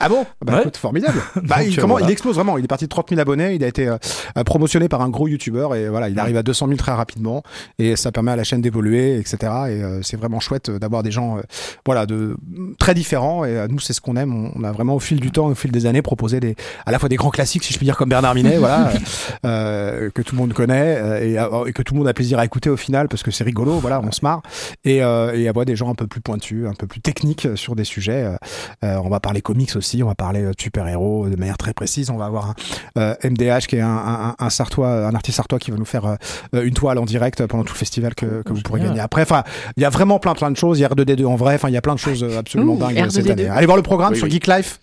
Ah 0.00 0.08
bon? 0.08 0.24
Bah 0.44 0.54
Ouais. 0.54 0.60
écoute, 0.62 0.76
formidable. 0.76 1.18
Bah, 1.42 1.56
Donc, 1.58 1.66
il, 1.68 1.78
euh, 1.78 1.80
comment, 1.80 1.94
voilà. 1.94 2.06
il 2.06 2.12
explose 2.12 2.34
vraiment. 2.36 2.58
Il 2.58 2.64
est 2.64 2.68
parti 2.68 2.84
de 2.84 2.88
30 2.90 3.08
000 3.10 3.20
abonnés. 3.20 3.54
Il 3.54 3.64
a 3.64 3.66
été 3.68 3.88
euh, 3.88 3.96
euh, 4.36 4.44
promotionné 4.44 4.88
par 4.88 5.00
un 5.02 5.08
gros 5.08 5.28
youtubeur 5.28 5.74
et 5.74 5.88
voilà, 5.88 6.08
il 6.08 6.18
arrive 6.18 6.36
à 6.36 6.42
200 6.42 6.66
000 6.68 6.76
très 6.76 6.92
rapidement 6.92 7.42
et 7.78 7.96
ça 7.96 8.12
permet 8.12 8.30
à 8.32 8.36
la 8.36 8.44
chaîne 8.44 8.60
d'évoluer, 8.60 9.16
etc. 9.18 9.36
Et 9.42 9.46
euh, 9.82 10.02
c'est 10.02 10.16
vraiment 10.16 10.40
chouette 10.40 10.70
d'avoir 10.70 11.02
des 11.02 11.10
gens, 11.10 11.38
euh, 11.38 11.42
voilà, 11.86 12.06
de 12.06 12.36
très 12.78 12.94
différents. 12.94 13.44
Et 13.44 13.56
euh, 13.56 13.66
nous, 13.68 13.78
c'est 13.80 13.92
ce 13.92 14.00
qu'on 14.00 14.16
aime. 14.16 14.34
On, 14.34 14.52
on 14.60 14.64
a 14.64 14.72
vraiment 14.72 14.94
au 14.94 15.00
fil 15.00 15.20
du 15.20 15.30
temps, 15.30 15.46
au 15.48 15.54
fil 15.54 15.70
des 15.70 15.86
années, 15.86 16.02
proposé 16.02 16.40
des, 16.40 16.56
à 16.86 16.90
la 16.92 16.98
fois 16.98 17.08
des 17.08 17.16
grands 17.16 17.30
classiques, 17.30 17.64
si 17.64 17.72
je 17.72 17.78
puis 17.78 17.86
dire, 17.86 17.96
comme 17.96 18.08
Bernard 18.08 18.34
Minet, 18.34 18.58
voilà, 18.58 18.92
que 19.42 20.22
tout 20.22 20.34
le 20.34 20.40
monde 20.40 20.52
connaît 20.52 21.26
et, 21.26 21.34
et 21.34 21.72
que 21.72 21.82
tout 21.82 21.94
le 21.94 21.98
monde 21.98 22.08
a 22.08 22.14
plaisir 22.14 22.38
à 22.38 22.44
écouter 22.44 22.70
au 22.70 22.76
final 22.76 23.08
parce 23.08 23.22
que 23.22 23.30
c'est 23.30 23.44
rigolo. 23.44 23.72
Voilà, 23.78 24.00
on 24.02 24.12
se 24.12 24.20
marre 24.22 24.42
et, 24.84 25.02
euh, 25.02 25.32
et 25.34 25.48
avoir 25.48 25.64
des 25.66 25.76
gens 25.76 25.90
un 25.90 25.94
peu 25.94 26.06
plus 26.06 26.20
pointus, 26.20 26.66
un 26.66 26.74
peu 26.74 26.86
plus 26.86 27.00
techniques 27.00 27.48
sur 27.56 27.74
des 27.76 27.84
sujets. 27.84 28.26
on 28.82 29.08
va 29.08 29.20
parler 29.20 29.40
comics 29.42 29.74
aussi, 29.76 29.81
on 30.02 30.06
va 30.06 30.14
parler 30.14 30.42
euh, 30.42 30.50
de 30.52 30.60
super-héros 30.60 31.28
de 31.28 31.36
manière 31.36 31.58
très 31.58 31.72
précise. 31.74 32.10
On 32.10 32.16
va 32.16 32.26
avoir 32.26 32.50
un 32.50 32.54
euh, 32.98 33.14
MDH 33.24 33.66
qui 33.68 33.76
est 33.76 33.80
un, 33.80 33.88
un, 33.88 34.34
un 34.38 34.50
sartois, 34.50 35.06
un 35.06 35.14
artiste 35.14 35.36
sartois 35.36 35.58
qui 35.58 35.70
va 35.70 35.76
nous 35.76 35.84
faire 35.84 36.04
euh, 36.54 36.62
une 36.64 36.74
toile 36.74 36.98
en 36.98 37.04
direct 37.04 37.46
pendant 37.46 37.64
tout 37.64 37.74
le 37.74 37.78
festival 37.78 38.14
que, 38.14 38.42
que 38.42 38.52
vous 38.52 38.60
pourrez 38.62 38.80
gagner. 38.80 39.00
Après, 39.00 39.22
enfin, 39.22 39.42
il 39.76 39.82
y 39.82 39.86
a 39.86 39.90
vraiment 39.90 40.18
plein 40.18 40.34
plein 40.34 40.50
de 40.50 40.56
choses. 40.56 40.78
Il 40.78 40.82
y 40.82 40.84
a 40.84 40.88
R2D2 40.88 41.24
en 41.26 41.36
vrai. 41.36 41.54
Enfin, 41.54 41.68
il 41.68 41.74
y 41.74 41.76
a 41.76 41.82
plein 41.82 41.94
de 41.94 41.98
choses 42.00 42.22
euh, 42.22 42.38
absolument 42.38 42.74
Ouh, 42.74 42.78
dingues 42.78 42.98
euh, 42.98 43.08
cette 43.10 43.26
R2D2. 43.26 43.32
année. 43.32 43.48
Allez 43.48 43.66
voir 43.66 43.76
le 43.76 43.82
programme 43.82 44.12
Oui, 44.12 44.18
sur 44.18 44.26
oui. 44.26 44.32
Geek 44.32 44.46
Life. 44.46 44.80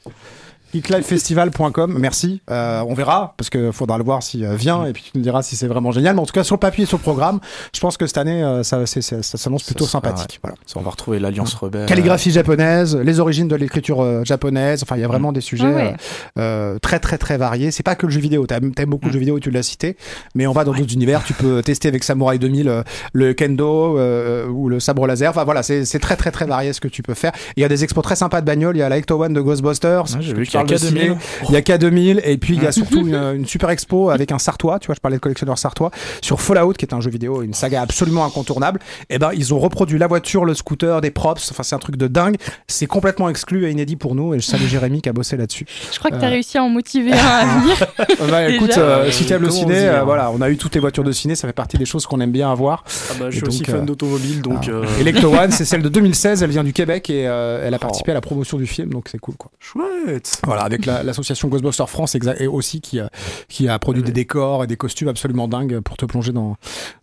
geeklifefestival.com, 0.74 1.96
merci. 1.98 2.42
Euh, 2.50 2.84
on 2.88 2.94
verra 2.94 3.34
parce 3.38 3.50
que 3.50 3.72
faudra 3.72 3.98
le 3.98 4.04
voir 4.04 4.22
s'il 4.24 4.44
euh, 4.46 4.56
vient 4.56 4.86
et 4.86 4.94
puis 4.94 5.04
tu 5.04 5.12
nous 5.18 5.24
diras 5.24 5.42
si 5.44 5.56
c'est 5.56 5.68
vraiment 5.68 5.92
génial. 5.92 6.16
Mais 6.16 6.22
en 6.22 6.26
tout 6.26 6.34
cas 6.34 6.44
sur 6.44 6.56
le 6.56 6.60
papier 6.60 6.84
et 6.84 6.88
sur 6.88 6.98
le 6.98 7.02
programme, 7.04 7.40
je 7.74 7.80
pense 7.80 7.98
que 7.98 8.06
cette 8.08 8.18
année 8.18 8.44
euh, 8.44 8.64
ça, 8.64 8.86
c'est- 8.86 9.02
c'est- 9.02 9.22
ça 9.24 9.38
s'annonce 9.38 9.64
plutôt 9.64 9.86
sera, 9.86 9.92
sympathique. 10.02 10.40
Voilà. 10.44 10.58
Ça, 10.66 10.80
on 10.80 10.84
va 10.84 10.92
retrouver 10.92 11.20
l'Alliance 11.20 11.54
Rebelle. 11.54 11.86
Calligraphie 11.86 12.32
japonaise, 12.32 12.96
les 12.96 13.20
origines 13.20 13.48
de 13.48 13.56
l'écriture 13.56 14.02
euh, 14.02 14.24
japonaise. 14.24 14.84
Enfin, 14.84 14.96
il 14.96 15.02
y 15.02 15.04
a 15.04 15.08
Mm. 15.08 15.12
vraiment 15.12 15.32
des 15.32 15.42
sujets 15.42 15.66
Ah 15.66 15.76
ouais. 15.76 15.96
euh, 16.38 16.76
euh, 16.76 16.80
très 16.80 17.00
très 17.00 17.18
très 17.18 17.38
variés. 17.38 17.72
C'est 17.72 17.84
pas 17.84 17.96
que 17.96 18.06
le 18.06 18.12
jeu 18.12 18.20
vidéo. 18.20 18.46
T'aimes 18.46 18.74
t'aimes 18.74 18.90
beaucoup 18.90 19.08
le 19.08 19.14
jeu 19.14 19.20
vidéo 19.20 19.38
et 19.38 19.42
tu 19.42 19.52
l'as 19.52 19.64
cité, 19.64 19.98
mais 20.36 20.46
on 20.48 20.54
va 20.54 20.64
dans 20.64 20.74
d'autres 20.74 20.94
univers. 20.94 21.24
Tu 21.24 21.34
peux 21.34 21.62
tester 21.64 21.88
avec 21.88 22.04
Samurai 22.04 22.38
2000 22.38 22.68
euh, 22.70 22.84
le 23.14 23.34
kendo 23.34 23.98
euh, 23.98 24.48
ou 24.48 24.70
le 24.70 24.80
sabre 24.80 25.08
laser. 25.08 25.30
Enfin 25.32 25.44
voilà, 25.44 25.64
c'est 25.64 25.86
c'est 25.86 26.00
très 26.00 26.16
très 26.16 26.32
très 26.32 26.46
varié 26.46 26.74
ce 26.74 26.80
que 26.82 26.88
tu 26.88 27.02
peux 27.02 27.14
faire. 27.14 27.32
Il 27.58 27.62
y 27.62 27.64
a 27.64 27.68
des 27.70 27.84
expos 27.84 28.04
très 28.04 28.16
sympas 28.16 28.42
de 28.42 28.46
bagnole. 28.46 28.76
Il 28.76 28.80
y 28.80 28.84
a 28.84 28.90
la 28.90 28.98
Ecto 28.98 29.22
One 29.22 29.34
de 29.34 29.42
Ghostbusters. 29.42 30.04
Ouais, 30.04 30.08
j'ai 30.22 30.32
Tu 30.34 30.36
vu 30.40 30.46
qu'il 30.46 30.59
y 30.59 30.59
a 30.62 30.66
parles 30.66 30.70
de 30.70 30.78
ciné. 30.78 31.10
K2000. 31.10 31.16
Il 31.50 31.54
y 31.54 31.58
a 31.58 31.62
K2000 31.62 32.22
et 32.24 32.38
puis 32.38 32.56
il 32.56 32.64
y 32.64 32.68
a 32.68 32.72
surtout 32.80 33.00
une, 33.00 33.16
une 33.16 33.46
super 33.46 33.70
expo 33.70 34.10
avec 34.10 34.32
un 34.32 34.40
Sartois, 34.40 34.80
tu 34.80 34.88
vois, 34.88 34.96
je 34.96 35.00
parlais 35.02 35.18
de 35.18 35.22
collectionneur 35.22 35.58
Sartois, 35.58 35.92
sur 36.22 36.42
Fallout 36.42 36.74
qui 36.74 36.86
est 36.86 36.94
un 36.94 37.02
jeu 37.02 37.10
vidéo, 37.10 37.42
une 37.42 37.54
saga 37.54 37.82
absolument 37.82 38.26
incontournable. 38.26 38.80
Et 39.10 39.20
ben 39.20 39.32
ils 39.36 39.54
ont 39.54 39.60
reproduit 39.60 39.98
la 40.00 40.08
voiture, 40.08 40.46
le 40.46 40.54
scooter, 40.54 41.02
des 41.02 41.12
props, 41.12 41.50
enfin 41.52 41.64
c'est 41.64 41.76
un 41.76 41.80
truc 41.80 41.96
de 41.98 42.08
dingue. 42.08 42.36
C'est 42.68 42.86
complètement 42.88 43.30
exclu 43.30 43.68
et 43.68 43.72
inédit 43.72 43.96
pour 43.96 44.16
nous 44.16 44.34
et 44.34 44.40
je 44.40 44.46
salue 44.46 44.66
Jérémy 44.66 45.02
qui 45.02 45.10
a 45.10 45.14
bossé 45.14 45.38
là-dessus. 45.38 45.66
Je 45.92 46.00
crois 46.00 46.12
que 46.12 46.18
tu 46.18 46.24
as 46.24 46.28
Euh. 46.28 46.32
réussi 46.32 46.58
à 46.58 46.64
en 46.64 46.70
motiver 46.70 47.14
un 47.14 47.18
à 47.18 47.46
venir. 47.60 47.88
Euh, 48.22 48.28
bah, 48.30 48.50
écoute, 48.50 48.78
euh, 48.78 49.10
si 49.12 49.24
Euh, 49.24 49.28
t'aimes 49.28 49.42
le 49.42 49.48
comment 49.48 49.60
ciné, 49.60 49.78
euh, 49.88 50.04
voilà, 50.04 50.32
on 50.32 50.42
a 50.42 50.50
eu 50.50 50.58
toutes 50.58 50.76
les 50.76 50.82
voitures 50.82 51.04
de 51.04 51.12
ciné, 51.12 51.36
ça 51.36 51.48
fait 51.48 51.54
partie 51.54 51.78
des 51.78 51.86
choses 51.86 52.06
qu'on 52.06 52.20
aime 52.20 52.32
bien 52.32 52.52
avoir. 52.52 52.84
Ah 53.10 53.14
bah, 53.20 53.26
je 53.30 53.38
suis 53.38 53.46
aussi 53.48 53.60
donc, 53.60 53.70
euh, 53.70 53.72
fan 53.78 53.86
d'automobile, 53.86 54.42
donc 54.42 54.66
Ah. 54.68 54.72
euh, 54.72 54.86
Et 55.00 55.04
l'Ecto 55.04 55.34
One, 55.34 55.52
c'est 55.52 55.66
celle 55.66 55.82
de 55.82 55.90
2016, 56.00 56.44
elle 56.44 56.50
vient 56.50 56.64
du 56.64 56.74
Québec 56.74 57.10
et 57.10 57.28
euh, 57.28 57.60
Oh. 57.60 57.64
elle 57.66 57.74
a 57.74 57.80
participé 57.80 58.12
à 58.12 58.14
la 58.14 58.22
promotion 58.22 58.58
du 58.58 58.68
film, 58.68 58.90
donc 58.90 59.08
c'est 59.10 59.18
cool 59.20 59.36
quoi. 59.36 59.50
chouette. 59.60 60.42
Voilà, 60.50 60.64
avec 60.64 60.86
la- 60.86 61.04
l'association 61.04 61.48
Ghostbusters 61.48 61.90
France 61.90 62.16
et 62.16 62.48
aussi 62.48 62.82
qui, 62.82 63.00
a- 63.00 63.10
qui 63.48 63.68
a 63.68 63.78
produit 63.80 64.04
des 64.04 64.12
décors 64.12 64.64
et 64.64 64.68
des 64.68 64.78
costumes 64.78 65.08
absolument 65.08 65.48
dingues 65.48 65.80
pour 65.80 65.96
te 65.98 66.06
plonger 66.06 66.32
dans, 66.32 66.56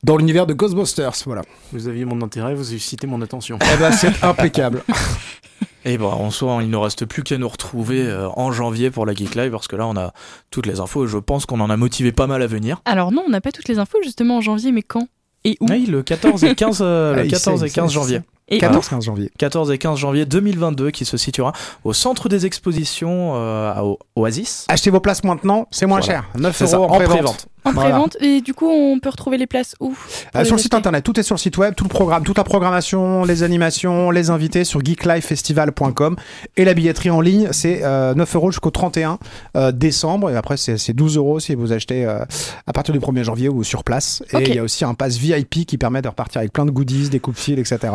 dans 0.05 0.17
l'univers 0.17 0.47
de 0.47 0.53
Ghostbusters. 0.55 1.13
Voilà. 1.27 1.43
Vous 1.73 1.89
aviez 1.89 2.05
mon 2.05 2.21
intérêt, 2.23 2.55
vous 2.55 2.69
avez 2.69 2.79
suscité 2.79 3.07
mon 3.07 3.23
attention. 3.23 3.59
Eh 3.73 3.77
ben, 3.79 3.93
c'est 3.93 4.23
impeccable. 4.25 4.83
Et 5.85 5.99
bon, 5.99 6.09
en 6.11 6.31
soi, 6.33 6.59
il 6.63 6.69
ne 6.71 6.77
reste 6.77 7.05
plus 7.07 7.23
qu'à 7.23 7.39
nous 7.39 7.49
retrouver 7.49 8.03
euh, 8.03 8.29
en 8.31 8.51
janvier 8.51 8.91
pour 8.91 9.07
la 9.07 9.15
Geek 9.15 9.37
Live 9.37 9.53
parce 9.53 9.69
que 9.69 9.77
là, 9.77 9.87
on 9.87 9.97
a 9.97 10.13
toutes 10.51 10.67
les 10.67 10.81
infos 10.81 11.05
et 11.05 11.09
je 11.09 11.17
pense 11.19 11.47
qu'on 11.47 11.61
en 11.61 11.71
a 11.71 11.77
motivé 11.77 12.11
pas 12.11 12.27
mal 12.27 12.43
à 12.43 12.49
venir. 12.49 12.83
Alors 12.85 13.13
non, 13.13 13.23
on 13.27 13.31
n'a 13.31 13.41
pas 13.41 13.53
toutes 13.53 13.69
les 13.69 13.79
infos 13.79 13.99
justement 14.03 14.39
en 14.39 14.41
janvier, 14.41 14.73
mais 14.73 14.83
quand? 14.83 15.07
Et 15.45 15.57
où? 15.61 15.67
Oui, 15.71 15.87
le 15.87 16.03
14 16.03 16.43
et 16.43 16.55
15, 16.57 16.79
euh, 16.83 17.13
Ah, 17.15 17.21
le 17.21 17.27
il 17.27 17.31
14 17.31 17.61
sait, 17.61 17.67
et 17.67 17.69
il 17.69 17.71
sait, 17.71 17.81
15 17.81 17.91
il 17.91 17.95
janvier. 17.95 18.21
Et 18.49 18.57
où 18.65 18.69
14-15 18.69 19.03
janvier. 19.03 19.31
14 19.39 19.71
et 19.73 19.79
15 19.79 19.99
janvier 19.99 20.25
2022 20.27 20.91
qui 20.91 21.05
se 21.05 21.17
situera 21.17 21.53
au 21.85 21.93
centre 21.93 22.29
des 22.29 22.47
expositions 22.47 23.33
euh, 23.35 23.73
à 23.73 23.83
Oasis. 24.15 24.67
Achetez 24.69 24.91
vos 24.91 25.01
places 25.01 25.25
maintenant, 25.25 25.67
c'est 25.71 25.87
moins 25.87 26.01
Voilà. 26.01 26.13
cher. 26.23 26.25
9 26.39 26.57
C'est 26.57 26.67
ça, 26.67 26.77
euros 26.77 26.87
en 26.91 26.95
en 26.97 27.01
pré-vente. 27.05 27.47
Pré-vente. 27.73 27.77
En 27.77 27.81
Voilà. 27.81 27.91
prévente. 27.91 28.17
Et 28.21 28.41
du 28.41 28.55
coup, 28.55 28.69
on 28.69 28.99
peut 28.99 29.09
retrouver 29.11 29.39
les 29.39 29.47
places 29.47 29.75
où? 29.81 29.95
Euh, 30.35 30.45
sur 30.45 30.57
le 30.57 30.61
site 30.61 30.75
internet, 30.75 31.05
tout 31.05 31.19
est 31.19 31.23
sur 31.23 31.35
le 31.35 31.41
site 31.41 31.57
web, 31.59 31.75
tout 31.75 31.85
le 31.85 31.89
programme, 31.89 32.25
toute 32.25 32.39
la 32.39 32.45
programmation, 32.45 33.25
les 33.25 33.43
animations, 33.43 34.11
les 34.11 34.31
invités 34.31 34.65
sur 34.65 34.81
geeklifefestival.com 34.85 36.17
et 36.57 36.65
la 36.65 36.75
billetterie 36.75 37.11
en 37.11 37.21
ligne, 37.21 37.49
c'est 37.53 37.81
euh, 37.85 38.15
9 38.15 38.37
euros 38.37 38.51
jusqu'au 38.51 38.71
31 38.71 39.19
euh, 39.57 39.73
décembre 39.73 40.31
et 40.31 40.37
après 40.37 40.57
c'est 40.57 40.79
c'est 40.79 40.93
12 40.93 41.17
euros 41.17 41.41
si 41.41 41.55
vous 41.55 41.73
achetez 41.73 42.05
euh, 42.05 42.25
à 42.67 42.73
partir 42.73 42.93
du 42.93 43.01
1er 43.01 43.23
janvier 43.23 43.49
ou 43.49 43.63
sur 43.65 43.85
place. 43.85 44.23
Et 44.33 44.43
il 44.51 44.55
y 44.55 44.59
a 44.59 44.63
aussi 44.63 44.85
un 44.85 44.95
pass 44.95 45.17
VIP 45.17 45.67
qui 45.67 45.79
permet 45.79 46.03
de 46.03 46.09
repartir 46.09 46.41
avec 46.41 46.53
plein 46.53 46.65
de 46.67 46.71
goodies, 46.71 47.09
des 47.09 47.21
coupes 47.21 47.37
fils, 47.37 47.59
etc. 47.59 47.93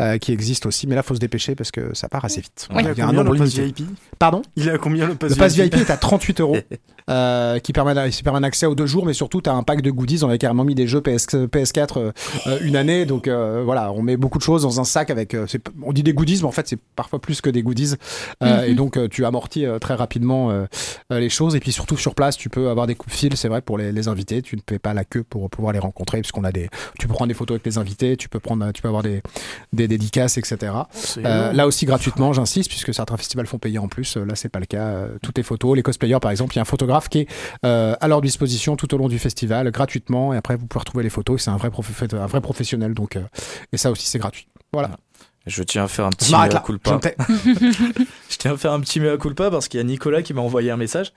euh, 0.00 0.18
qui 0.18 0.32
existent 0.32 0.68
aussi, 0.68 0.86
mais 0.86 0.94
là 0.94 1.02
faut 1.02 1.14
se 1.14 1.20
dépêcher 1.20 1.54
parce 1.54 1.70
que 1.70 1.94
ça 1.94 2.08
part 2.08 2.24
assez 2.24 2.40
vite. 2.40 2.68
Ouais. 2.74 2.82
Il 2.92 2.98
y 2.98 3.00
a 3.00 3.06
un 3.08 3.12
nombre 3.12 3.32
le 3.34 3.38
pass 3.40 3.54
limité. 3.54 3.82
VIP 3.84 3.90
Pardon? 4.18 4.42
Il 4.56 4.68
est 4.68 4.72
à 4.72 4.78
combien 4.78 5.06
le 5.06 5.14
pass 5.14 5.30
le 5.30 5.36
pass 5.36 5.54
VIP 5.54 5.74
VIP 5.74 5.88
est 5.88 5.90
à 5.92 5.96
38 5.96 6.40
euros, 6.40 6.56
euh, 7.10 7.58
qui 7.60 7.72
permet, 7.72 7.94
d'a- 7.94 8.08
qui 8.10 8.22
permet 8.22 8.38
un 8.38 8.42
accès 8.42 8.66
aux 8.66 8.74
deux 8.74 8.86
jours, 8.86 8.97
mais 9.06 9.12
surtout, 9.12 9.40
tu 9.40 9.50
as 9.50 9.54
un 9.54 9.62
pack 9.62 9.82
de 9.82 9.90
goodies. 9.90 10.20
On 10.24 10.28
avait 10.28 10.38
carrément 10.38 10.64
mis 10.64 10.74
des 10.74 10.86
jeux 10.86 11.00
PS, 11.00 11.26
PS4 11.28 11.98
euh, 11.98 12.12
euh, 12.46 12.58
une 12.62 12.76
année. 12.76 13.06
Donc 13.06 13.28
euh, 13.28 13.62
voilà, 13.64 13.92
on 13.92 14.02
met 14.02 14.16
beaucoup 14.16 14.38
de 14.38 14.42
choses 14.42 14.62
dans 14.62 14.80
un 14.80 14.84
sac 14.84 15.10
avec. 15.10 15.34
euh, 15.34 15.46
on 15.82 15.92
dit 15.92 16.02
des 16.02 16.12
goodies, 16.12 16.38
mais 16.38 16.44
en 16.48 16.52
fait, 16.52 16.68
c'est 16.68 16.78
parfois 16.96 17.20
plus 17.20 17.40
que 17.40 17.50
des 17.50 17.62
goodies. 17.62 17.94
Euh, 18.42 18.58
Mhm. 18.64 18.70
Et 18.70 18.74
donc, 18.74 18.96
euh, 18.96 19.08
tu 19.08 19.24
amortis 19.24 19.66
euh, 19.66 19.78
très 19.78 19.94
rapidement 19.94 20.50
les 21.10 21.28
choses. 21.28 21.54
Et 21.54 21.60
puis 21.60 21.72
surtout, 21.72 21.96
sur 21.96 22.14
place, 22.14 22.36
tu 22.36 22.48
peux 22.48 22.68
avoir 22.70 22.86
des 22.86 22.94
coups 22.94 23.14
de 23.14 23.18
fil, 23.18 23.36
c'est 23.36 23.48
vrai, 23.48 23.60
pour 23.62 23.78
les, 23.78 23.92
les 23.92 24.08
invités. 24.08 24.42
Tu 24.42 24.56
ne 24.56 24.60
fais 24.68 24.78
pas 24.78 24.94
la 24.94 25.04
queue 25.04 25.22
pour 25.22 25.48
pouvoir 25.50 25.72
les 25.72 25.78
rencontrer, 25.78 26.20
puisqu'on 26.20 26.44
a 26.44 26.52
des. 26.52 26.68
Tu 26.98 27.06
peux 27.06 27.14
prendre 27.14 27.28
des 27.28 27.34
photos 27.34 27.56
avec 27.56 27.66
les 27.66 27.78
invités, 27.78 28.16
tu 28.16 28.28
peux, 28.28 28.40
prendre, 28.40 28.70
tu 28.72 28.82
peux 28.82 28.88
avoir 28.88 29.02
des, 29.02 29.22
des 29.72 29.88
dédicaces, 29.88 30.38
etc. 30.38 30.72
Euh, 31.18 31.52
là 31.52 31.66
aussi 31.66 31.86
gratuitement, 31.86 32.32
j'insiste, 32.32 32.68
puisque 32.70 32.92
certains 32.94 33.16
festivals 33.16 33.46
font 33.46 33.58
payer 33.58 33.78
en 33.78 33.88
plus. 33.88 34.16
Là, 34.16 34.34
c'est 34.34 34.48
pas 34.48 34.60
le 34.60 34.66
cas. 34.66 34.82
Euh, 34.86 35.08
Toutes 35.22 35.36
les 35.36 35.42
photos, 35.44 35.76
les 35.76 35.82
cosplayers, 35.82 36.18
par 36.20 36.30
exemple, 36.30 36.54
il 36.54 36.56
y 36.56 36.60
a 36.60 36.62
un 36.62 36.66
photographe 36.66 37.08
qui 37.08 37.20
est 37.20 37.28
euh, 37.64 37.94
à 38.00 38.08
leur 38.08 38.20
disposition 38.20 38.76
tout 38.76 38.87
au 38.92 38.98
long 38.98 39.08
du 39.08 39.18
festival, 39.18 39.70
gratuitement. 39.70 40.32
Et 40.32 40.36
après, 40.36 40.56
vous 40.56 40.66
pouvez 40.66 40.80
retrouver 40.80 41.04
les 41.04 41.10
photos. 41.10 41.42
C'est 41.42 41.50
un 41.50 41.56
vrai, 41.56 41.70
prof- 41.70 42.04
un 42.12 42.26
vrai 42.26 42.40
professionnel, 42.40 42.94
donc 42.94 43.16
euh, 43.16 43.22
et 43.72 43.76
ça 43.76 43.90
aussi, 43.90 44.06
c'est 44.06 44.18
gratuit. 44.18 44.48
Voilà. 44.72 44.90
Je 45.46 45.62
tiens 45.62 45.84
à 45.84 45.88
faire 45.88 46.04
un 46.06 46.10
petit 46.10 46.32
mea. 46.32 46.48
Je 46.50 46.58
culpa. 46.58 47.00
Je 48.28 48.36
tiens 48.36 48.52
à 48.52 48.56
faire 48.56 48.72
un 48.72 48.80
petit 48.80 49.00
mea 49.00 49.16
culpa 49.16 49.50
parce 49.50 49.68
qu'il 49.68 49.78
y 49.78 49.80
a 49.80 49.84
Nicolas 49.84 50.22
qui 50.22 50.34
m'a 50.34 50.42
envoyé 50.42 50.70
un 50.70 50.76
message 50.76 51.12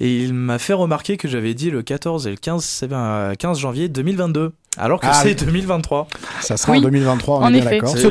et 0.00 0.22
il 0.22 0.32
m'a 0.32 0.58
fait 0.58 0.72
remarquer 0.72 1.16
que 1.18 1.28
j'avais 1.28 1.52
dit 1.54 1.70
le 1.70 1.82
14 1.82 2.26
et 2.28 2.30
le 2.30 2.36
15, 2.36 2.64
c'est 2.64 2.86
bien, 2.86 2.98
euh, 3.04 3.34
15 3.34 3.58
janvier 3.58 3.88
2022 3.88 4.52
alors 4.78 5.00
que 5.00 5.06
Ah, 5.08 5.12
c'est 5.12 5.30
oui. 5.30 5.34
2023. 5.46 6.06
Ça 6.40 6.56
sera 6.56 6.72
Oui. 6.72 6.78
en 6.78 6.82
2023. 6.82 7.38
On 7.38 7.42
En 7.42 7.48
est 7.48 7.50
bien 7.52 7.60
effet. 7.62 7.70
d'accord. 7.80 7.96
C'est- 7.96 8.08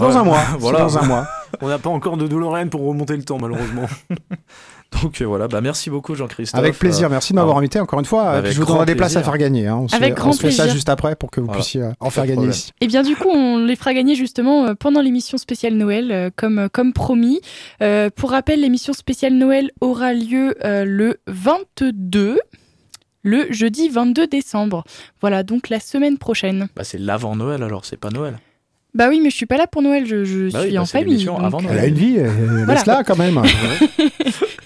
dans, 0.00 0.16
un 0.16 0.24
mois. 0.24 0.40
Voilà. 0.58 0.78
Dans 0.78 0.98
un 0.98 1.02
mois. 1.02 1.26
On 1.60 1.68
n'a 1.68 1.78
pas 1.78 1.90
encore 1.90 2.16
de 2.16 2.26
DeLorean 2.28 2.68
pour 2.68 2.82
remonter 2.86 3.16
le 3.16 3.24
temps, 3.24 3.38
malheureusement. 3.40 3.86
Donc 5.02 5.20
euh, 5.20 5.24
voilà, 5.24 5.48
bah 5.48 5.60
merci 5.60 5.90
beaucoup 5.90 6.14
Jean-Christophe. 6.14 6.58
Avec 6.58 6.78
plaisir. 6.78 7.10
Merci 7.10 7.32
de 7.32 7.36
m'avoir 7.36 7.56
ah. 7.56 7.58
invité 7.60 7.80
encore 7.80 7.98
une 7.98 8.04
fois. 8.06 8.30
Avec 8.30 8.44
Puis 8.46 8.54
je 8.54 8.60
vous 8.60 8.66
donnerai 8.66 8.86
des 8.86 8.94
places 8.94 9.16
à 9.16 9.22
faire 9.22 9.36
gagner. 9.36 9.66
hein. 9.66 9.76
On 9.82 9.88
se 9.88 9.96
Avec 9.96 10.10
fait, 10.10 10.14
grand 10.14 10.30
on 10.30 10.32
se 10.32 10.40
fait 10.40 10.50
ça 10.52 10.68
juste 10.68 10.88
après 10.88 11.16
pour 11.16 11.30
que 11.30 11.40
vous 11.40 11.46
Voilà. 11.46 11.60
puissiez 11.60 11.82
euh, 11.82 11.92
en 12.00 12.08
faire 12.10 12.22
gagner 12.24 12.34
problème. 12.36 12.52
ici. 12.54 12.70
Et 12.80 12.86
bien 12.86 13.02
du 13.02 13.14
coup, 13.16 13.28
on 13.28 13.58
les 13.58 13.76
fera 13.76 13.92
gagner 13.94 14.14
justement 14.14 14.64
euh, 14.66 14.74
pendant 14.74 15.00
l'émission 15.02 15.38
spéciale 15.38 15.74
Noël, 15.74 16.12
euh, 16.12 16.30
comme, 16.34 16.68
comme 16.72 16.92
promis. 16.92 17.40
Euh, 17.82 18.10
pour 18.14 18.30
rappel, 18.30 18.60
l'émission 18.60 18.92
spéciale 18.92 19.34
Noël 19.34 19.70
aura 19.80 20.12
lieu 20.14 20.54
euh, 20.64 20.84
le 20.86 21.18
22, 21.26 22.38
le 23.22 23.46
jeudi 23.52 23.88
22 23.88 24.28
décembre. 24.28 24.84
Voilà, 25.20 25.42
donc 25.42 25.68
la 25.68 25.80
semaine 25.80 26.16
prochaine. 26.16 26.68
Bah, 26.76 26.84
c'est 26.84 26.98
l'avant 26.98 27.34
Noël 27.36 27.62
alors, 27.62 27.84
c'est 27.84 27.96
pas 27.98 28.10
Noël. 28.10 28.38
Bah 28.96 29.06
oui, 29.10 29.20
mais 29.22 29.30
je 29.30 29.36
suis 29.36 29.46
pas 29.46 29.58
là 29.58 29.66
pour 29.66 29.82
Noël, 29.82 30.06
je, 30.06 30.24
je 30.24 30.50
Bah 30.50 30.60
oui, 30.62 30.66
suis 30.68 30.74
bah 30.76 30.82
en 30.82 30.86
famille. 30.86 31.24
donc, 31.24 31.38
avant 31.42 31.58
euh, 31.58 31.62
Noël. 31.62 31.76
Elle 31.78 31.84
a 31.84 31.86
une 31.88 31.94
vie. 31.94 32.16
euh, 32.18 32.30
Voilà. 32.64 32.74
Laisse-la 32.74 33.04
quand 33.04 33.16
même. 33.16 33.40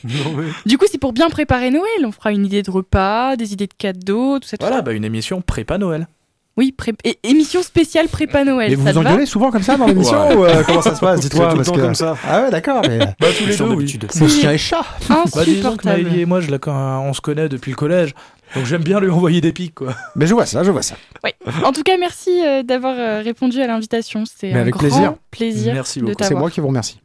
Non, 0.05 0.33
mais- 0.37 0.45
Du 0.67 0.79
coup, 0.79 0.87
c'est 0.91 0.99
pour 0.99 1.13
bien 1.13 1.29
préparer 1.29 1.71
Noël. 1.71 1.85
On 2.07 2.13
fera 2.13 2.33
une 2.33 2.47
idée 2.47 2.63
de 2.63 2.71
repas, 2.71 3.37
des 3.37 3.53
idées 3.53 3.67
de 3.67 3.75
cadeaux, 3.77 4.39
tout 4.39 4.49
ça. 4.49 4.57
tout 4.57 4.63
Voilà, 4.65 4.77
ça. 4.77 4.83
bah 4.83 4.93
une 4.93 5.05
émission 5.05 5.41
prépa 5.43 5.77
Noël. 5.79 6.09
Oui, 6.57 6.73
pré- 6.73 6.93
émission 7.23 7.63
spéciale 7.63 8.09
prépa 8.09 8.45
Noël. 8.45 8.73
Et 8.73 8.75
vous 8.75 8.85
ça 8.87 8.93
vous 8.93 8.99
engueulez 8.99 9.25
souvent 9.27 9.51
comme 9.51 9.63
ça 9.63 9.77
dans 9.77 9.87
l'émission 9.87 10.29
Ouais. 10.29 10.35
ou 10.37 10.45
euh, 10.45 10.63
comment 10.67 10.83
ça 10.83 10.95
se 10.95 11.01
passe 11.01 11.21
Dites-moi. 11.29 11.47
tout 11.47 11.51
le 11.53 11.57
parce 11.59 11.69
temps 11.69 11.75
que- 11.75 11.81
comme 11.81 11.95
ça. 11.95 12.17
Ah 12.29 12.43
ouais, 12.43 12.51
d'accord. 12.51 12.83
Mais... 12.89 12.99
Bah 12.99 13.29
tous 13.39 13.47
les 13.47 13.57
deux, 13.57 13.65
oui. 13.65 13.71
d'habitude. 13.77 14.07
C'est 14.11 14.29
chien 14.29 14.53
et 14.53 14.59
chat. 14.59 14.85
Bah 15.09 15.17
disons 15.25 15.27
que 15.27 15.41
Insupportable. 15.41 16.03
Maëlie 16.03 16.21
et 16.23 16.27
moi, 16.27 16.41
je 16.41 16.51
la- 16.51 16.59
on 17.03 17.13
se 17.13 17.21
connaît 17.21 17.49
depuis 17.49 17.71
le 17.71 17.77
collège. 17.77 18.15
Donc 18.55 18.65
j'aime 18.65 18.83
bien 18.83 19.01
lui 19.01 19.11
envoyer 19.11 19.41
des 19.41 19.53
pics 19.53 19.75
quoi. 19.75 19.95
Mais 20.17 20.27
je 20.27 20.35
vois 20.35 20.47
ça, 20.47 20.65
je 20.65 20.71
vois 20.71 20.83
ça. 20.83 20.97
En 21.65 21.73
tout 21.73 21.83
cas, 21.83 21.97
merci 21.99 22.31
euh, 22.45 22.63
d'avoir 22.63 22.99
euh, 22.99 23.21
répondu 23.23 23.61
à 23.61 23.67
l'invitation. 23.67 24.25
C'est 24.27 24.53
un 24.53 24.61
avec 24.61 24.75
grand 24.75 24.81
plaisir. 24.81 25.15
plaisir 25.31 25.75
Merci 25.75 26.01
de 26.01 26.07
beaucoup. 26.07 26.17
C'est 26.19 26.29
t'avoir. 26.29 26.41
moi 26.41 26.51
qui 26.51 26.61
vous 26.61 26.69
remercie. 26.69 27.01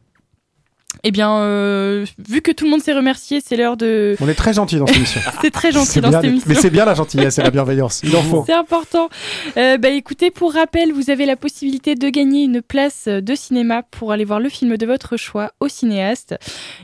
Eh 1.04 1.10
bien, 1.10 1.36
euh, 1.38 2.04
vu 2.18 2.42
que 2.42 2.50
tout 2.50 2.64
le 2.64 2.70
monde 2.70 2.80
s'est 2.82 2.92
remercié, 2.92 3.40
c'est 3.44 3.56
l'heure 3.56 3.76
de. 3.76 4.16
On 4.20 4.28
est 4.28 4.34
très 4.34 4.52
gentil 4.52 4.76
dans 4.78 4.86
cette 4.86 4.96
émission. 4.96 5.20
C'est 5.42 5.50
très 5.50 5.70
gentil 5.72 6.00
dans 6.00 6.08
bien- 6.08 6.20
cette 6.20 6.30
émission. 6.30 6.48
Mais 6.48 6.54
c'est 6.56 6.70
bien 6.70 6.84
la 6.84 6.94
gentillesse 6.94 7.38
et 7.38 7.42
la 7.42 7.50
bienveillance. 7.50 8.00
Il 8.02 8.16
en 8.16 8.22
faut. 8.22 8.42
C'est 8.46 8.52
important. 8.54 9.08
Euh, 9.56 9.76
bah 9.78 9.90
écoutez, 9.90 10.30
pour 10.30 10.52
rappel, 10.54 10.92
vous 10.92 11.10
avez 11.10 11.26
la 11.26 11.36
possibilité 11.36 11.94
de 11.94 12.08
gagner 12.08 12.42
une 12.44 12.62
place 12.62 13.06
de 13.08 13.34
cinéma 13.34 13.82
pour 13.82 14.12
aller 14.12 14.24
voir 14.24 14.40
le 14.40 14.48
film 14.48 14.76
de 14.76 14.86
votre 14.86 15.16
choix 15.16 15.52
au 15.60 15.68
cinéaste. 15.68 16.34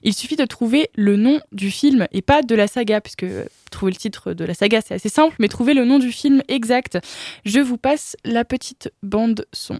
Il 0.02 0.14
suffit 0.14 0.36
de 0.36 0.44
trouver 0.44 0.90
le 0.94 1.16
nom 1.16 1.40
du 1.52 1.70
film 1.70 2.06
et 2.12 2.22
pas 2.22 2.42
de 2.42 2.54
la 2.54 2.66
saga, 2.68 3.00
puisque 3.00 3.24
euh, 3.24 3.44
trouver 3.70 3.92
le 3.92 3.96
titre 3.98 4.32
de 4.34 4.44
la 4.44 4.54
saga 4.54 4.80
c'est 4.86 4.94
assez 4.94 5.08
simple, 5.08 5.34
mais 5.38 5.48
trouver 5.48 5.74
le 5.74 5.84
nom 5.84 5.98
du 5.98 6.12
film 6.12 6.42
exact. 6.48 6.98
Je 7.44 7.60
vous 7.60 7.78
passe 7.78 8.16
la 8.24 8.44
petite 8.44 8.92
bande 9.02 9.46
son. 9.52 9.78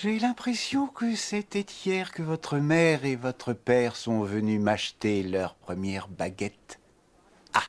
J'ai 0.00 0.20
l'impression 0.20 0.86
que 0.86 1.16
c'était 1.16 1.66
hier 1.84 2.12
que 2.12 2.22
votre 2.22 2.58
mère 2.58 3.04
et 3.04 3.16
votre 3.16 3.52
père 3.52 3.96
sont 3.96 4.22
venus 4.22 4.60
m'acheter 4.60 5.24
leur 5.24 5.56
première 5.56 6.06
baguette. 6.06 6.78
Ah 7.52 7.64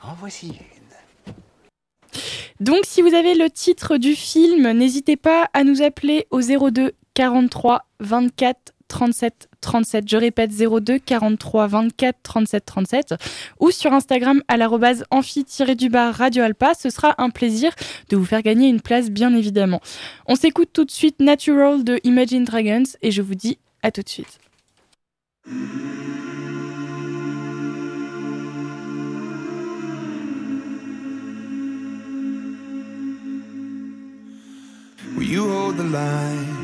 En 0.00 0.14
voici 0.14 0.50
une. 0.50 1.42
Donc, 2.60 2.84
si 2.84 3.02
vous 3.02 3.14
avez 3.14 3.34
le 3.34 3.50
titre 3.50 3.96
du 3.96 4.14
film, 4.14 4.70
n'hésitez 4.70 5.16
pas 5.16 5.50
à 5.54 5.64
nous 5.64 5.82
appeler 5.82 6.28
au 6.30 6.40
02 6.40 6.92
43 7.14 7.84
24 7.98 8.73
37 8.94 9.48
37. 9.60 10.08
Je 10.08 10.16
répète 10.16 10.52
02 10.52 11.00
43 11.00 11.66
24 11.66 12.16
37 12.22 12.64
37 12.64 13.14
ou 13.58 13.72
sur 13.72 13.92
Instagram 13.92 14.40
à 14.46 14.56
l'arrobase 14.56 15.04
amphi-du-bas 15.10 16.12
Radio 16.12 16.44
Alpa. 16.44 16.74
Ce 16.74 16.90
sera 16.90 17.16
un 17.18 17.30
plaisir 17.30 17.72
de 18.08 18.16
vous 18.16 18.24
faire 18.24 18.42
gagner 18.42 18.68
une 18.68 18.80
place, 18.80 19.10
bien 19.10 19.34
évidemment. 19.34 19.80
On 20.26 20.36
s'écoute 20.36 20.68
tout 20.72 20.84
de 20.84 20.92
suite 20.92 21.18
Natural 21.18 21.82
de 21.82 21.98
Imagine 22.04 22.44
Dragons 22.44 22.84
et 23.02 23.10
je 23.10 23.20
vous 23.20 23.34
dis 23.34 23.58
à 23.82 23.90
tout 23.90 24.02
de 24.02 24.08
suite. 24.08 24.38
Will 35.16 35.28
you 35.28 35.48
hold 35.48 35.78
the 35.78 35.82
line? 35.82 36.63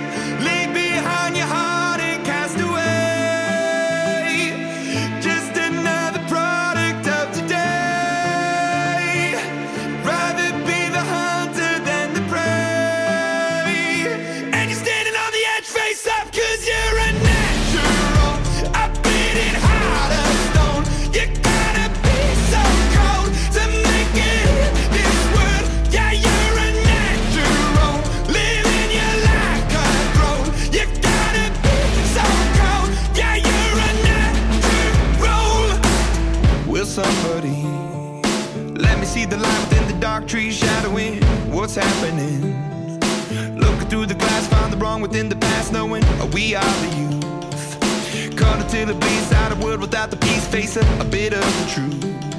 Find 45.11 45.31
the 45.31 45.35
the 45.35 45.35
past, 45.35 45.73
knowing 45.73 46.03
we 46.31 46.55
are 46.55 46.63
the 46.63 46.97
youth. 46.97 48.37
Caught 48.37 48.61
until 48.61 48.89
it 48.89 48.99
bleeds 48.99 49.31
out 49.33 49.51
a 49.51 49.55
world 49.55 49.81
without 49.81 50.09
the 50.09 50.17
peace, 50.17 50.47
face 50.47 50.77
a, 50.77 50.81
a 50.99 51.05
bit 51.05 51.33
of 51.33 51.41
the 51.41 51.71
truth. 51.73 52.30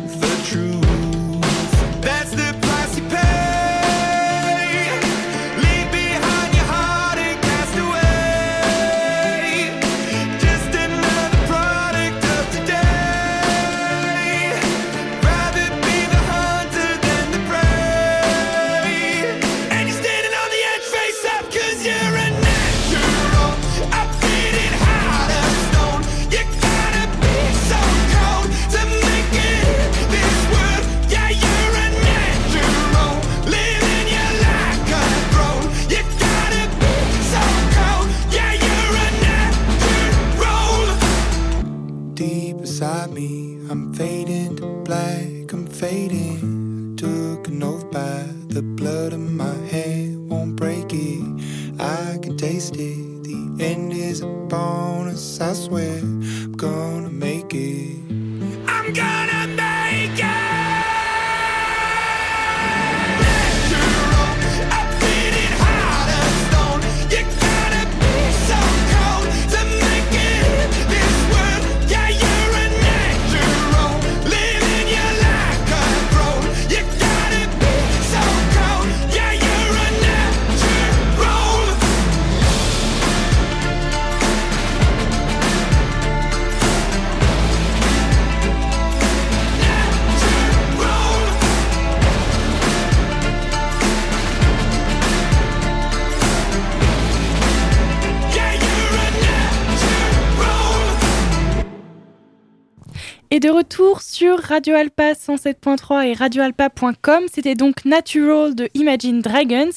De 103.42 103.50
retour 103.50 104.02
sur 104.02 104.38
Radio 104.38 104.76
Alpa 104.76 105.14
107.3 105.14 106.06
et 106.06 106.12
radioalpa.com, 106.12 107.24
c'était 107.32 107.56
donc 107.56 107.84
Natural 107.84 108.54
de 108.54 108.68
Imagine 108.74 109.20
Dragons. 109.20 109.68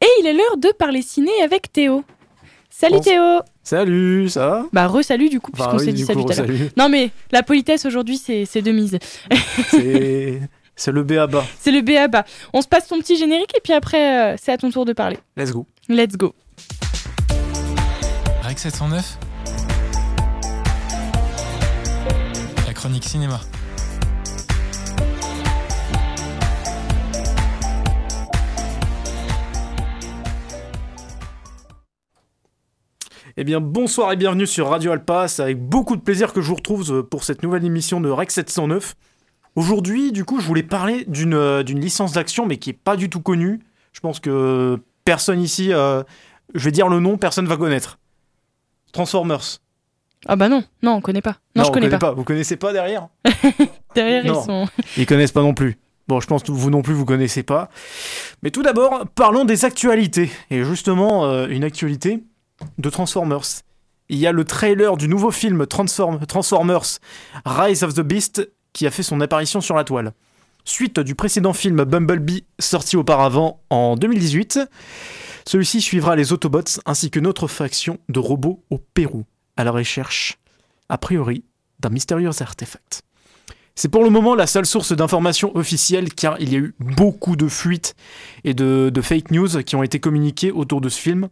Et 0.00 0.06
il 0.20 0.26
est 0.28 0.32
l'heure 0.32 0.56
de 0.56 0.68
parler 0.78 1.02
ciné 1.02 1.32
avec 1.42 1.72
Théo. 1.72 2.04
Salut 2.70 2.98
Bon. 2.98 3.00
Théo 3.00 3.40
Salut, 3.64 4.28
ça 4.28 4.46
va? 4.46 4.66
Bah 4.72 4.86
re-salut 4.86 5.28
du 5.30 5.40
coup, 5.40 5.50
Bah 5.50 5.64
puisqu'on 5.64 5.78
oui, 5.78 5.84
s'est 5.86 5.92
dit 5.92 6.04
salut 6.04 6.24
tout 6.24 6.32
à 6.32 6.46
l'heure. 6.46 6.68
Non 6.76 6.88
mais 6.88 7.10
la 7.32 7.42
politesse 7.42 7.86
aujourd'hui 7.86 8.18
c'est 8.18 8.44
c'est 8.44 8.62
de 8.62 8.70
mise. 8.70 8.96
C'est 10.76 10.92
le 10.92 11.02
B 11.02 11.12
à 11.12 11.26
bas. 11.26 11.44
C'est 11.58 11.72
le 11.72 11.80
B 11.80 11.90
à 11.98 12.06
bas. 12.06 12.24
On 12.52 12.62
se 12.62 12.68
passe 12.68 12.86
ton 12.86 13.00
petit 13.00 13.16
générique 13.16 13.52
et 13.56 13.60
puis 13.64 13.72
après 13.72 14.32
euh, 14.32 14.36
c'est 14.40 14.52
à 14.52 14.58
ton 14.58 14.70
tour 14.70 14.84
de 14.84 14.92
parler. 14.92 15.18
Let's 15.36 15.50
go. 15.50 15.66
Let's 15.88 16.16
go. 16.16 16.34
Rec 18.44 18.58
709 18.60 19.18
chronique 22.82 23.04
cinéma. 23.04 23.38
Eh 33.36 33.44
bien, 33.44 33.60
bonsoir 33.60 34.10
et 34.10 34.16
bienvenue 34.16 34.48
sur 34.48 34.68
Radio 34.68 34.90
Alpa. 34.90 35.28
C'est 35.28 35.42
avec 35.42 35.64
beaucoup 35.64 35.94
de 35.94 36.00
plaisir 36.00 36.32
que 36.32 36.40
je 36.40 36.48
vous 36.48 36.56
retrouve 36.56 36.90
euh, 36.90 37.02
pour 37.04 37.22
cette 37.22 37.44
nouvelle 37.44 37.64
émission 37.64 38.00
de 38.00 38.10
Rec 38.10 38.32
709. 38.32 38.96
Aujourd'hui, 39.54 40.10
du 40.10 40.24
coup, 40.24 40.40
je 40.40 40.46
voulais 40.48 40.64
parler 40.64 41.04
d'une 41.06 41.34
euh, 41.34 41.62
licence 41.62 42.10
d'action, 42.10 42.46
mais 42.46 42.56
qui 42.56 42.70
est 42.70 42.72
pas 42.72 42.96
du 42.96 43.08
tout 43.08 43.20
connue. 43.20 43.60
Je 43.92 44.00
pense 44.00 44.18
que 44.18 44.76
personne 45.04 45.40
ici, 45.40 45.72
euh, 45.72 46.02
je 46.52 46.64
vais 46.64 46.72
dire 46.72 46.88
le 46.88 46.98
nom, 46.98 47.16
personne 47.16 47.46
va 47.46 47.56
connaître. 47.56 48.00
Transformers. 48.92 49.60
Ah 50.26 50.36
bah 50.36 50.48
non, 50.48 50.62
non, 50.82 50.92
on 50.92 51.00
connaît 51.00 51.20
pas. 51.22 51.36
Non, 51.56 51.64
je 51.64 51.68
on 51.68 51.72
connais 51.72 51.86
connaît 51.86 51.98
pas. 51.98 52.12
Vous 52.12 52.24
connaissez 52.24 52.56
pas 52.56 52.72
derrière? 52.72 53.08
Derrière, 53.94 54.24
Non. 54.24 54.40
ils 54.40 54.44
sont. 54.44 54.68
Ils 54.96 55.06
connaissent 55.06 55.32
pas 55.32 55.42
non 55.42 55.52
plus. 55.54 55.78
Bon, 56.08 56.20
je 56.20 56.26
pense 56.26 56.42
que 56.42 56.52
vous 56.52 56.70
non 56.70 56.82
plus, 56.82 56.94
vous 56.94 57.04
connaissez 57.04 57.42
pas. 57.42 57.68
Mais 58.42 58.50
tout 58.50 58.62
d'abord, 58.62 59.04
parlons 59.14 59.44
des 59.44 59.64
actualités. 59.64 60.30
Et 60.50 60.64
justement, 60.64 61.24
euh, 61.26 61.46
une 61.48 61.64
actualité 61.64 62.22
de 62.78 62.90
Transformers. 62.90 63.42
Il 64.08 64.18
y 64.18 64.26
a 64.26 64.32
le 64.32 64.44
trailer 64.44 64.96
du 64.96 65.08
nouveau 65.08 65.30
film 65.30 65.64
Transform- 65.64 66.24
Transformers 66.26 66.98
Rise 67.44 67.82
of 67.82 67.94
the 67.94 68.00
Beast 68.00 68.48
qui 68.72 68.86
a 68.86 68.90
fait 68.90 69.02
son 69.02 69.20
apparition 69.20 69.60
sur 69.60 69.74
la 69.74 69.84
toile. 69.84 70.12
Suite 70.64 71.00
du 71.00 71.14
précédent 71.14 71.52
film 71.52 71.82
Bumblebee 71.84 72.44
sorti 72.58 72.96
auparavant 72.96 73.60
en 73.70 73.96
2018, 73.96 74.60
celui-ci 75.46 75.80
suivra 75.80 76.14
les 76.14 76.32
Autobots 76.32 76.78
ainsi 76.86 77.10
que 77.10 77.20
notre 77.20 77.48
faction 77.48 77.98
de 78.08 78.18
robots 78.20 78.62
au 78.70 78.78
Pérou 78.78 79.24
à 79.56 79.64
la 79.64 79.70
recherche, 79.70 80.38
a 80.88 80.98
priori, 80.98 81.44
d'un 81.80 81.90
mystérieux 81.90 82.30
artefact. 82.40 83.02
C'est 83.74 83.88
pour 83.88 84.04
le 84.04 84.10
moment 84.10 84.34
la 84.34 84.46
seule 84.46 84.66
source 84.66 84.92
d'information 84.92 85.56
officielle 85.56 86.12
car 86.12 86.38
il 86.40 86.52
y 86.52 86.56
a 86.56 86.58
eu 86.58 86.74
beaucoup 86.78 87.36
de 87.36 87.48
fuites 87.48 87.94
et 88.44 88.52
de, 88.54 88.90
de 88.92 89.00
fake 89.00 89.30
news 89.30 89.62
qui 89.64 89.76
ont 89.76 89.82
été 89.82 89.98
communiquées 89.98 90.52
autour 90.52 90.80
de 90.80 90.88
ce 90.88 91.00
film. 91.00 91.28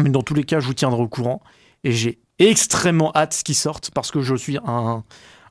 Mais 0.00 0.10
dans 0.10 0.22
tous 0.22 0.34
les 0.34 0.44
cas, 0.44 0.60
je 0.60 0.66
vous 0.66 0.74
tiendrai 0.74 1.02
au 1.02 1.08
courant 1.08 1.42
et 1.82 1.90
j'ai 1.92 2.20
extrêmement 2.38 3.12
hâte 3.14 3.42
qu'il 3.44 3.54
sorte 3.54 3.90
parce 3.90 4.10
que 4.10 4.20
je 4.20 4.34
suis 4.36 4.58
un 4.64 5.02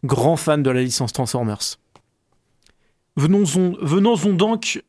grand 0.04 0.38
fan 0.38 0.64
de 0.64 0.70
la 0.70 0.82
licence 0.82 1.14
Transformers. 1.14 1.78
Venons-en 3.16 3.74
venons 3.82 4.16
donc. 4.34 4.82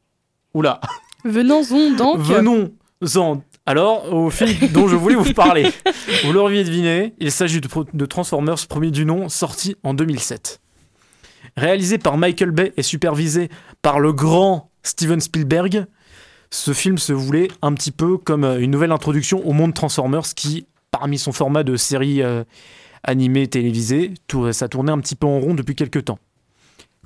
Oula, 0.54 0.80
Venons-en 1.24 1.90
donc. 1.96 2.18
venons-en 2.20 3.42
alors 3.66 4.12
au 4.12 4.30
film 4.30 4.68
dont 4.72 4.88
je 4.88 4.96
voulais 4.96 5.14
vous 5.14 5.32
parler. 5.32 5.70
Vous 6.24 6.32
l'auriez 6.32 6.64
deviné, 6.64 7.14
il 7.18 7.32
s'agit 7.32 7.60
de, 7.60 8.06
Transformers 8.06 8.66
premier 8.68 8.90
du 8.90 9.04
nom, 9.04 9.28
sorti 9.28 9.76
en 9.82 9.94
2007. 9.94 10.60
Réalisé 11.56 11.98
par 11.98 12.16
Michael 12.16 12.50
Bay 12.50 12.72
et 12.76 12.82
supervisé 12.82 13.48
par 13.82 14.00
le 14.00 14.12
grand 14.12 14.70
Steven 14.82 15.20
Spielberg, 15.20 15.86
ce 16.50 16.72
film 16.72 16.98
se 16.98 17.12
voulait 17.12 17.48
un 17.62 17.72
petit 17.74 17.90
peu 17.90 18.18
comme 18.18 18.44
euh, 18.44 18.60
une 18.60 18.70
nouvelle 18.70 18.92
introduction 18.92 19.46
au 19.46 19.52
monde 19.52 19.74
Transformers 19.74 20.34
qui, 20.36 20.66
parmi 20.90 21.18
son 21.18 21.32
format 21.32 21.64
de 21.64 21.76
série 21.76 22.22
euh, 22.22 22.44
animée 23.02 23.46
télévisée, 23.46 24.14
ça 24.52 24.68
tournait 24.68 24.92
un 24.92 25.00
petit 25.00 25.16
peu 25.16 25.26
en 25.26 25.40
rond 25.40 25.54
depuis 25.54 25.74
quelques 25.74 26.04
temps. 26.04 26.18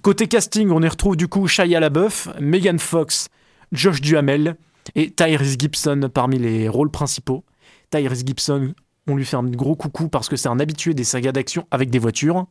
Côté 0.02 0.28
casting, 0.28 0.70
on 0.70 0.82
y 0.82 0.88
retrouve 0.88 1.16
du 1.16 1.28
coup 1.28 1.46
Shia 1.46 1.80
LaBeouf, 1.80 2.28
Megan 2.40 2.78
Fox, 2.78 3.28
Josh 3.72 4.00
Duhamel 4.00 4.56
et 4.94 5.10
Tyrese 5.10 5.56
Gibson 5.58 6.10
parmi 6.12 6.38
les 6.38 6.68
rôles 6.68 6.90
principaux. 6.90 7.44
Tyrese 7.90 8.24
Gibson, 8.24 8.74
on 9.06 9.16
lui 9.16 9.24
fait 9.24 9.36
un 9.36 9.44
gros 9.44 9.76
coucou 9.76 10.08
parce 10.08 10.28
que 10.28 10.36
c'est 10.36 10.48
un 10.48 10.60
habitué 10.60 10.94
des 10.94 11.04
sagas 11.04 11.32
d'action 11.32 11.66
avec 11.70 11.90
des 11.90 11.98
voitures. 11.98 12.46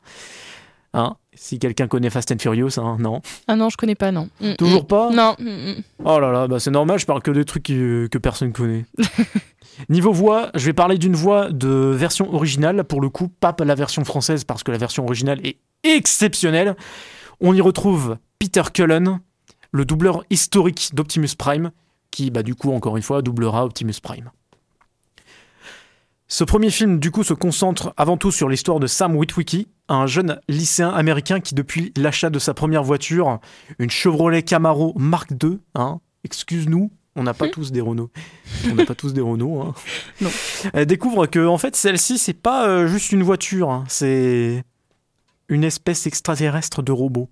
Hein 0.94 1.16
si 1.34 1.60
quelqu'un 1.60 1.88
connaît 1.88 2.10
Fast 2.10 2.32
and 2.32 2.40
Furious, 2.40 2.80
hein, 2.80 2.98
non. 3.00 3.22
Ah 3.48 3.56
non, 3.56 3.70
je 3.70 3.78
connais 3.78 3.96
pas, 3.96 4.12
non. 4.12 4.30
Mm, 4.42 4.54
Toujours 4.56 4.84
mm. 4.84 4.88
pas? 4.88 5.10
Non. 5.12 5.36
mm. 5.40 5.82
Oh 6.04 6.20
là 6.20 6.32
là, 6.32 6.48
bah 6.48 6.60
c'est 6.60 6.72
normal, 6.72 6.98
je 7.00 7.06
parle 7.06 7.22
que 7.22 7.32
des 7.32 7.46
trucs 7.46 7.64
qui- 7.64 8.08
que 8.10 8.18
personne 8.18 8.52
connaît. 8.52 8.86
Niveau 9.90 10.12
voix, 10.12 10.50
je 10.56 10.66
vais 10.66 10.74
parler 10.74 10.98
d'une 10.98 11.16
voix 11.16 11.52
de 11.52 11.68
version 11.68 12.34
originale, 12.34 12.84
pour 12.84 13.00
le 13.02 13.10
coup, 13.10 13.28
pas 13.28 13.56
la 13.60 13.76
version 13.76 14.04
française, 14.04 14.44
parce 14.44 14.64
que 14.64 14.72
la 14.72 14.78
version 14.80 15.06
originale 15.06 15.40
est 15.46 15.58
exceptionnelle. 15.84 16.76
On 17.40 17.54
y 17.54 17.62
retrouve 17.62 18.18
Peter 18.40 18.64
Cullen, 18.74 19.20
le 19.72 19.86
doubleur 19.86 20.24
historique 20.32 20.90
d'Optimus 20.94 21.36
Prime, 21.38 21.72
qui, 22.18 22.32
bah, 22.32 22.42
du 22.42 22.56
coup, 22.56 22.72
encore 22.72 22.98
une 22.98 23.04
fois, 23.04 23.22
doublera 23.22 23.64
Optimus 23.64 23.94
Prime. 24.02 24.32
Ce 26.28 26.44
premier 26.44 26.72
film, 26.72 27.00
du 27.00 27.12
coup, 27.12 27.24
se 27.24 27.36
concentre 27.36 27.94
avant 27.96 28.18
tout 28.18 28.32
sur 28.32 28.50
l'histoire 28.50 28.80
de 28.80 28.88
Sam 28.88 29.16
Witwicky, 29.16 29.68
un 29.88 30.08
jeune 30.08 30.42
lycéen 30.50 30.90
américain 30.90 31.40
qui, 31.42 31.54
depuis 31.54 31.94
l'achat 31.96 32.32
de 32.32 32.40
sa 32.40 32.56
première 32.56 32.84
voiture, 32.84 33.40
une 33.78 33.92
Chevrolet 33.92 34.42
Camaro 34.42 34.94
Mark 34.98 35.30
II, 35.30 35.60
hein, 35.76 36.00
excuse-nous, 36.24 36.90
on 37.16 37.22
n'a 37.22 37.36
pas 37.36 37.50
tous 37.50 37.72
des 37.72 37.82
Renault. 37.82 38.10
On 38.72 38.74
n'a 38.74 38.86
pas 38.86 38.96
tous 38.96 39.14
des 39.14 39.22
Renault. 39.22 39.62
Hein. 39.62 39.76
Non. 40.22 40.32
Elle 40.74 40.88
découvre 40.88 41.28
que, 41.28 41.46
en 41.46 41.60
fait, 41.60 41.76
celle-ci, 41.76 42.18
c'est 42.18 42.34
pas 42.34 42.68
euh, 42.68 42.88
juste 42.88 43.12
une 43.12 43.22
voiture, 43.22 43.70
hein, 43.70 43.84
c'est 43.88 44.64
une 45.50 45.64
espèce 45.64 46.08
extraterrestre 46.08 46.82
de 46.82 46.92
robot. 46.92 47.30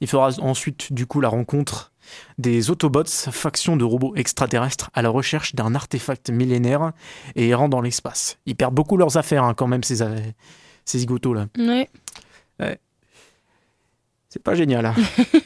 Il 0.00 0.08
fera 0.08 0.30
ensuite, 0.40 0.92
du 0.92 1.06
coup, 1.06 1.20
la 1.20 1.28
rencontre 1.28 1.92
des 2.38 2.70
Autobots, 2.70 3.04
faction 3.30 3.76
de 3.76 3.84
robots 3.84 4.14
extraterrestres 4.16 4.90
à 4.94 5.02
la 5.02 5.08
recherche 5.08 5.54
d'un 5.54 5.74
artefact 5.74 6.30
millénaire 6.30 6.92
et 7.36 7.48
errant 7.48 7.68
dans 7.68 7.80
l'espace. 7.80 8.38
Ils 8.46 8.56
perdent 8.56 8.74
beaucoup 8.74 8.96
leurs 8.96 9.16
affaires, 9.16 9.44
hein, 9.44 9.54
quand 9.54 9.66
même, 9.66 9.82
ces, 9.82 10.02
euh, 10.02 10.16
ces 10.84 10.98
zigotos-là. 11.00 11.46
Ouais. 12.60 12.78
C'est 14.28 14.42
pas 14.42 14.54
génial. 14.54 14.86
hein. 14.86 14.94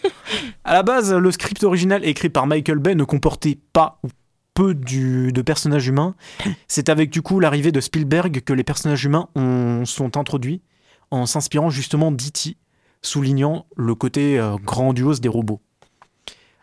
à 0.64 0.72
la 0.72 0.82
base, 0.82 1.12
le 1.12 1.30
script 1.30 1.62
original 1.62 2.04
écrit 2.04 2.30
par 2.30 2.46
Michael 2.46 2.78
Bay 2.78 2.94
ne 2.94 3.04
comportait 3.04 3.58
pas 3.72 3.98
ou 4.02 4.08
peu 4.54 4.74
du- 4.74 5.30
de 5.32 5.42
personnages 5.42 5.86
humains. 5.88 6.14
C'est 6.68 6.88
avec 6.88 7.10
du 7.10 7.20
coup 7.22 7.38
l'arrivée 7.38 7.70
de 7.70 7.80
Spielberg 7.80 8.40
que 8.40 8.52
les 8.52 8.64
personnages 8.64 9.04
humains 9.04 9.28
ont- 9.34 9.84
sont 9.84 10.16
introduits 10.16 10.62
en 11.10 11.26
s'inspirant 11.26 11.70
justement 11.70 12.10
d'E.T., 12.10 12.56
soulignant 13.02 13.66
le 13.76 13.94
côté 13.94 14.38
euh, 14.38 14.56
grandiose 14.56 15.20
des 15.20 15.28
robots. 15.28 15.60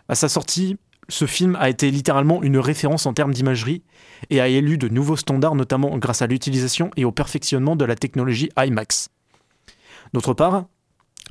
À 0.07 0.15
sa 0.15 0.29
sortie, 0.29 0.77
ce 1.09 1.25
film 1.25 1.55
a 1.55 1.69
été 1.69 1.91
littéralement 1.91 2.41
une 2.43 2.57
référence 2.57 3.05
en 3.05 3.13
termes 3.13 3.33
d'imagerie 3.33 3.83
et 4.29 4.41
a 4.41 4.47
élu 4.47 4.77
de 4.77 4.87
nouveaux 4.87 5.17
standards, 5.17 5.55
notamment 5.55 5.97
grâce 5.97 6.21
à 6.21 6.27
l'utilisation 6.27 6.91
et 6.95 7.05
au 7.05 7.11
perfectionnement 7.11 7.75
de 7.75 7.85
la 7.85 7.95
technologie 7.95 8.49
IMAX. 8.57 9.09
D'autre 10.13 10.33
part, 10.33 10.65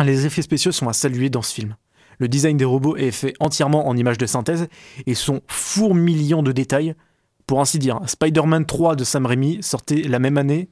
les 0.03 0.27
effets 0.27 0.43
spéciaux 0.43 0.73
sont 0.73 0.89
à 0.89 0.93
saluer 0.93 1.31
dans 1.31 1.43
ce 1.43 1.55
film. 1.55 1.77
Le 2.19 2.29
design 2.29 2.57
des 2.57 2.65
robots 2.65 2.97
est 2.97 3.11
fait 3.11 3.35
entièrement 3.41 3.89
en 3.89 3.97
images 3.97 4.19
de 4.19 4.27
synthèse 4.27 4.69
et 5.07 5.15
sont 5.15 5.41
fourmillant 5.49 6.43
de 6.43 6.53
détails. 6.53 6.95
Pour 7.47 7.61
ainsi 7.61 7.79
dire, 7.79 8.01
Spider-Man 8.07 8.67
3 8.67 8.97
de 8.97 9.05
Sam 9.05 9.27
Raimi 9.27 9.63
sortait 9.63 10.03
la 10.03 10.19
même 10.19 10.39
année 10.39 10.69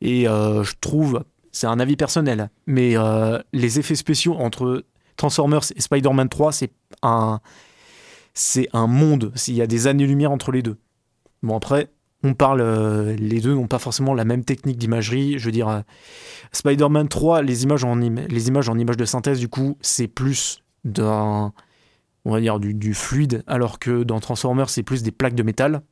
et 0.00 0.28
euh, 0.28 0.62
je 0.62 0.74
trouve, 0.80 1.24
c'est 1.52 1.66
un 1.66 1.80
avis 1.80 1.96
personnel, 1.96 2.50
mais 2.66 2.96
euh, 2.96 3.38
les 3.52 3.78
effets 3.78 3.94
spéciaux 3.94 4.34
entre 4.34 4.84
Transformers 5.16 5.62
et 5.74 5.80
Spider-Man 5.80 6.28
3, 6.28 6.52
c'est 6.52 6.70
un, 7.02 7.40
c'est 8.34 8.68
un 8.72 8.86
monde. 8.86 9.32
Il 9.48 9.54
y 9.54 9.62
a 9.62 9.66
des 9.66 9.86
années-lumière 9.86 10.30
entre 10.32 10.52
les 10.52 10.62
deux. 10.62 10.76
Bon 11.42 11.56
après, 11.56 11.90
on 12.22 12.34
parle, 12.34 12.60
euh, 12.60 13.14
les 13.16 13.40
deux 13.40 13.54
n'ont 13.54 13.66
pas 13.68 13.78
forcément 13.78 14.14
la 14.14 14.24
même 14.24 14.44
technique 14.44 14.78
d'imagerie. 14.78 15.38
Je 15.38 15.44
veux 15.46 15.52
dire, 15.52 15.68
euh, 15.68 15.80
Spider-Man 16.52 17.08
3, 17.08 17.42
les 17.42 17.64
images 17.64 17.84
en, 17.84 17.94
les 17.96 18.48
images 18.48 18.68
en 18.68 18.78
images 18.78 18.96
de 18.96 19.04
synthèse, 19.04 19.38
du 19.38 19.48
coup, 19.48 19.76
c'est 19.80 20.08
plus 20.08 20.62
d'un, 20.84 21.52
on 22.24 22.32
va 22.32 22.40
dire, 22.40 22.58
du, 22.58 22.74
du 22.74 22.94
fluide, 22.94 23.42
alors 23.46 23.78
que 23.78 24.02
dans 24.02 24.18
Transformers, 24.20 24.70
c'est 24.70 24.82
plus 24.82 25.02
des 25.02 25.12
plaques 25.12 25.34
de 25.34 25.42
métal. 25.42 25.82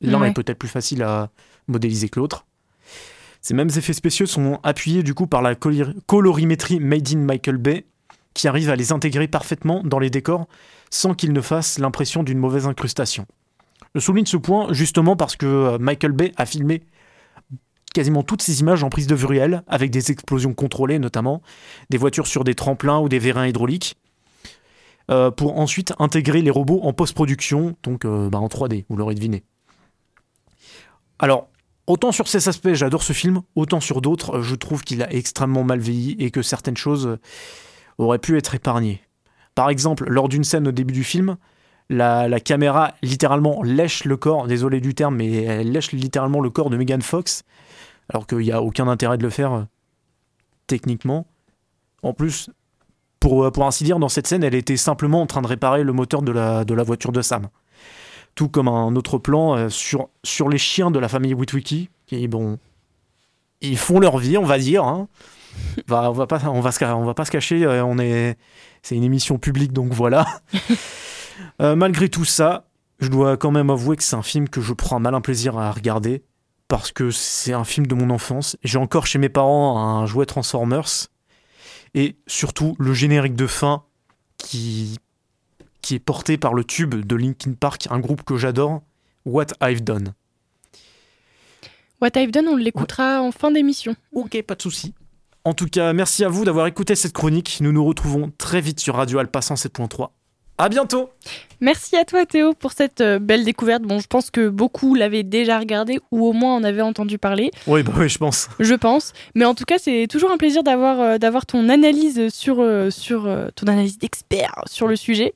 L'un 0.00 0.20
Ouais. 0.20 0.30
est 0.30 0.34
peut-être 0.34 0.58
plus 0.58 0.68
facile 0.68 1.02
à 1.02 1.30
modéliser 1.66 2.08
que 2.08 2.20
l'autre. 2.20 2.44
Ces 3.40 3.54
mêmes 3.54 3.70
effets 3.76 3.92
spéciaux 3.92 4.26
sont 4.26 4.58
appuyés 4.62 5.02
du 5.02 5.14
coup 5.14 5.26
par 5.26 5.40
la 5.42 5.54
colorimétrie 5.54 6.80
made 6.80 7.08
in 7.14 7.18
Michael 7.18 7.58
Bay, 7.58 7.86
qui 8.34 8.48
arrive 8.48 8.70
à 8.70 8.76
les 8.76 8.92
intégrer 8.92 9.28
parfaitement 9.28 9.82
dans 9.84 9.98
les 9.98 10.10
décors 10.10 10.46
sans 10.90 11.14
qu'ils 11.14 11.32
ne 11.32 11.40
fassent 11.40 11.78
l'impression 11.78 12.22
d'une 12.22 12.38
mauvaise 12.38 12.66
incrustation. 12.66 13.26
Je 13.94 14.00
souligne 14.00 14.26
ce 14.26 14.36
point 14.36 14.72
justement 14.72 15.16
parce 15.16 15.36
que 15.36 15.46
euh, 15.46 15.78
Michael 15.78 16.12
Bay 16.12 16.32
a 16.36 16.46
filmé 16.46 16.82
quasiment 17.94 18.24
toutes 18.24 18.42
ces 18.42 18.60
images 18.60 18.82
en 18.82 18.90
prise 18.90 19.06
de 19.06 19.14
vue 19.14 19.26
réelle, 19.26 19.62
avec 19.68 19.90
des 19.90 20.10
explosions 20.10 20.52
contrôlées 20.52 20.98
notamment, 20.98 21.42
des 21.90 21.96
voitures 21.96 22.26
sur 22.26 22.44
des 22.44 22.56
tremplins 22.56 22.98
ou 22.98 23.08
des 23.08 23.20
vérins 23.20 23.46
hydrauliques, 23.46 23.96
euh, 25.10 25.30
pour 25.30 25.58
ensuite 25.58 25.94
intégrer 25.98 26.42
les 26.42 26.50
robots 26.50 26.80
en 26.82 26.92
post-production, 26.92 27.76
donc 27.84 28.04
euh, 28.04 28.28
bah, 28.28 28.38
en 28.38 28.48
3D, 28.48 28.84
vous 28.88 28.96
l'aurez 28.96 29.14
deviné. 29.14 29.44
Alors, 31.20 31.48
autant 31.86 32.10
sur 32.10 32.26
ces 32.26 32.48
aspects, 32.48 32.72
j'adore 32.72 33.04
ce 33.04 33.12
film, 33.12 33.42
autant 33.54 33.80
sur 33.80 34.00
d'autres, 34.00 34.42
je 34.42 34.56
trouve 34.56 34.82
qu'il 34.82 35.02
a 35.02 35.12
extrêmement 35.12 35.62
mal 35.62 35.78
vieilli 35.78 36.16
et 36.18 36.32
que 36.32 36.42
certaines 36.42 36.76
choses 36.76 37.18
auraient 37.98 38.18
pu 38.18 38.36
être 38.36 38.54
épargnées. 38.54 39.00
Par 39.54 39.70
exemple, 39.70 40.08
lors 40.08 40.28
d'une 40.28 40.44
scène 40.44 40.68
au 40.68 40.72
début 40.72 40.94
du 40.94 41.04
film, 41.04 41.36
la, 41.90 42.40
caméra 42.40 42.94
littéralement 43.02 43.62
lèche 43.62 44.04
le 44.04 44.16
corps, 44.16 44.46
désolé 44.46 44.80
du 44.80 44.94
terme, 44.94 45.16
mais 45.16 45.42
elle 45.42 45.70
lèche 45.70 45.92
littéralement 45.92 46.40
le 46.40 46.50
corps 46.50 46.70
de 46.70 46.76
Megan 46.76 47.02
Fox, 47.02 47.44
alors 48.08 48.26
qu'il 48.26 48.38
n'y 48.38 48.52
a 48.52 48.62
aucun 48.62 48.88
intérêt 48.88 49.18
de 49.18 49.22
le 49.22 49.30
faire 49.30 49.52
euh, 49.52 49.62
techniquement. 50.66 51.26
En 52.02 52.12
plus, 52.12 52.50
pour, 53.20 53.44
euh, 53.44 53.50
pour 53.50 53.64
ainsi 53.64 53.84
dire, 53.84 53.98
dans 53.98 54.08
cette 54.08 54.26
scène, 54.26 54.44
elle 54.44 54.54
était 54.54 54.76
simplement 54.76 55.22
en 55.22 55.26
train 55.26 55.42
de 55.42 55.46
réparer 55.46 55.82
le 55.82 55.92
moteur 55.92 56.22
de 56.22 56.32
la, 56.32 56.82
voiture 56.82 57.12
de 57.12 57.22
Sam. 57.22 57.48
Tout 58.34 58.48
comme 58.48 58.68
un 58.68 58.96
autre 58.96 59.18
plan 59.18 59.56
euh, 59.56 59.68
sur, 59.68 60.08
sur 60.24 60.48
les 60.48 60.58
chiens 60.58 60.90
de 60.90 60.98
la 60.98 61.08
famille 61.08 61.34
Witwicky, 61.34 61.90
qui, 62.06 62.28
bon, 62.28 62.58
ils 63.60 63.78
font 63.78 64.00
leur 64.00 64.18
vie, 64.18 64.36
on 64.36 64.44
va 64.44 64.58
dire. 64.58 64.84
hein. 64.84 65.08
On 65.90 66.12
va 66.12 66.26
pas, 66.26 66.40
on 66.46 66.60
va 66.60 66.72
se, 66.72 66.84
on 66.84 67.04
va 67.04 67.14
pas 67.14 67.24
se 67.24 67.30
cacher. 67.30 67.64
euh, 67.64 67.84
on 67.84 67.98
est, 67.98 68.36
c'est 68.82 68.96
une 68.96 69.02
émission 69.04 69.38
publique, 69.38 69.72
donc 69.72 69.92
voilà. 69.92 70.26
Euh, 71.60 71.74
malgré 71.74 72.08
tout 72.08 72.24
ça, 72.24 72.68
je 73.00 73.08
dois 73.08 73.36
quand 73.36 73.50
même 73.50 73.68
avouer 73.68 73.96
que 73.96 74.04
c'est 74.04 74.14
un 74.14 74.22
film 74.22 74.48
que 74.48 74.60
je 74.60 74.72
prends 74.72 74.96
un 74.96 75.00
malin 75.00 75.20
plaisir 75.20 75.58
à 75.58 75.72
regarder 75.72 76.22
parce 76.68 76.92
que 76.92 77.10
c'est 77.10 77.52
un 77.52 77.64
film 77.64 77.88
de 77.88 77.94
mon 77.96 78.10
enfance. 78.10 78.56
J'ai 78.62 78.78
encore 78.78 79.06
chez 79.08 79.18
mes 79.18 79.28
parents 79.28 79.78
un 79.78 80.06
jouet 80.06 80.26
Transformers 80.26 81.08
et 81.94 82.16
surtout 82.28 82.76
le 82.78 82.94
générique 82.94 83.34
de 83.34 83.48
fin 83.48 83.82
qui 84.38 84.96
qui 85.82 85.96
est 85.96 86.00
porté 86.00 86.38
par 86.38 86.54
le 86.54 86.64
tube 86.64 86.94
de 86.94 87.16
Linkin 87.16 87.52
Park, 87.52 87.88
un 87.90 87.98
groupe 87.98 88.22
que 88.22 88.36
j'adore, 88.36 88.82
What 89.26 89.48
I've 89.60 89.82
Done. 89.84 90.14
What 92.00 92.10
I've 92.16 92.30
Done, 92.30 92.48
on 92.48 92.56
l'écoutera 92.56 93.20
en 93.20 93.32
fin 93.32 93.50
d'émission. 93.50 93.94
Ok, 94.12 94.40
pas 94.42 94.54
de 94.54 94.62
souci. 94.62 94.94
En 95.46 95.52
tout 95.52 95.66
cas, 95.66 95.92
merci 95.92 96.24
à 96.24 96.28
vous 96.28 96.44
d'avoir 96.44 96.66
écouté 96.66 96.94
cette 96.94 97.12
chronique. 97.12 97.58
Nous 97.60 97.70
nous 97.72 97.84
retrouvons 97.84 98.32
très 98.38 98.60
vite 98.62 98.80
sur 98.80 98.94
Radio 98.94 99.18
Alpa 99.18 99.40
107.3. 99.40 100.08
À 100.56 100.68
bientôt 100.68 101.10
Merci 101.60 101.96
à 101.96 102.04
toi 102.04 102.24
Théo 102.24 102.54
pour 102.54 102.72
cette 102.72 103.00
euh, 103.00 103.18
belle 103.18 103.44
découverte. 103.44 103.82
Bon, 103.82 103.98
je 103.98 104.06
pense 104.06 104.30
que 104.30 104.48
beaucoup 104.48 104.94
l'avaient 104.94 105.24
déjà 105.24 105.58
regardé 105.58 105.98
ou 106.12 106.24
au 106.26 106.32
moins 106.32 106.54
en 106.54 106.62
avaient 106.64 106.80
entendu 106.80 107.18
parler, 107.18 107.50
Oui, 107.66 107.82
bah 107.82 107.92
oui, 107.96 108.08
je 108.08 108.18
pense. 108.18 108.48
je 108.60 108.74
pense. 108.74 109.12
Mais 109.34 109.44
en 109.44 109.54
tout 109.54 109.64
cas, 109.64 109.78
c'est 109.78 110.06
toujours 110.08 110.30
un 110.30 110.36
plaisir 110.38 110.62
d'avoir 110.62 111.00
euh, 111.00 111.18
d'avoir 111.18 111.44
ton 111.44 111.68
analyse 111.68 112.28
sur 112.32 112.60
euh, 112.60 112.88
sur 112.90 113.26
euh, 113.26 113.48
ton 113.56 113.66
analyse 113.66 113.98
d'expert 113.98 114.54
sur 114.66 114.86
le 114.86 114.94
sujet. 114.96 115.34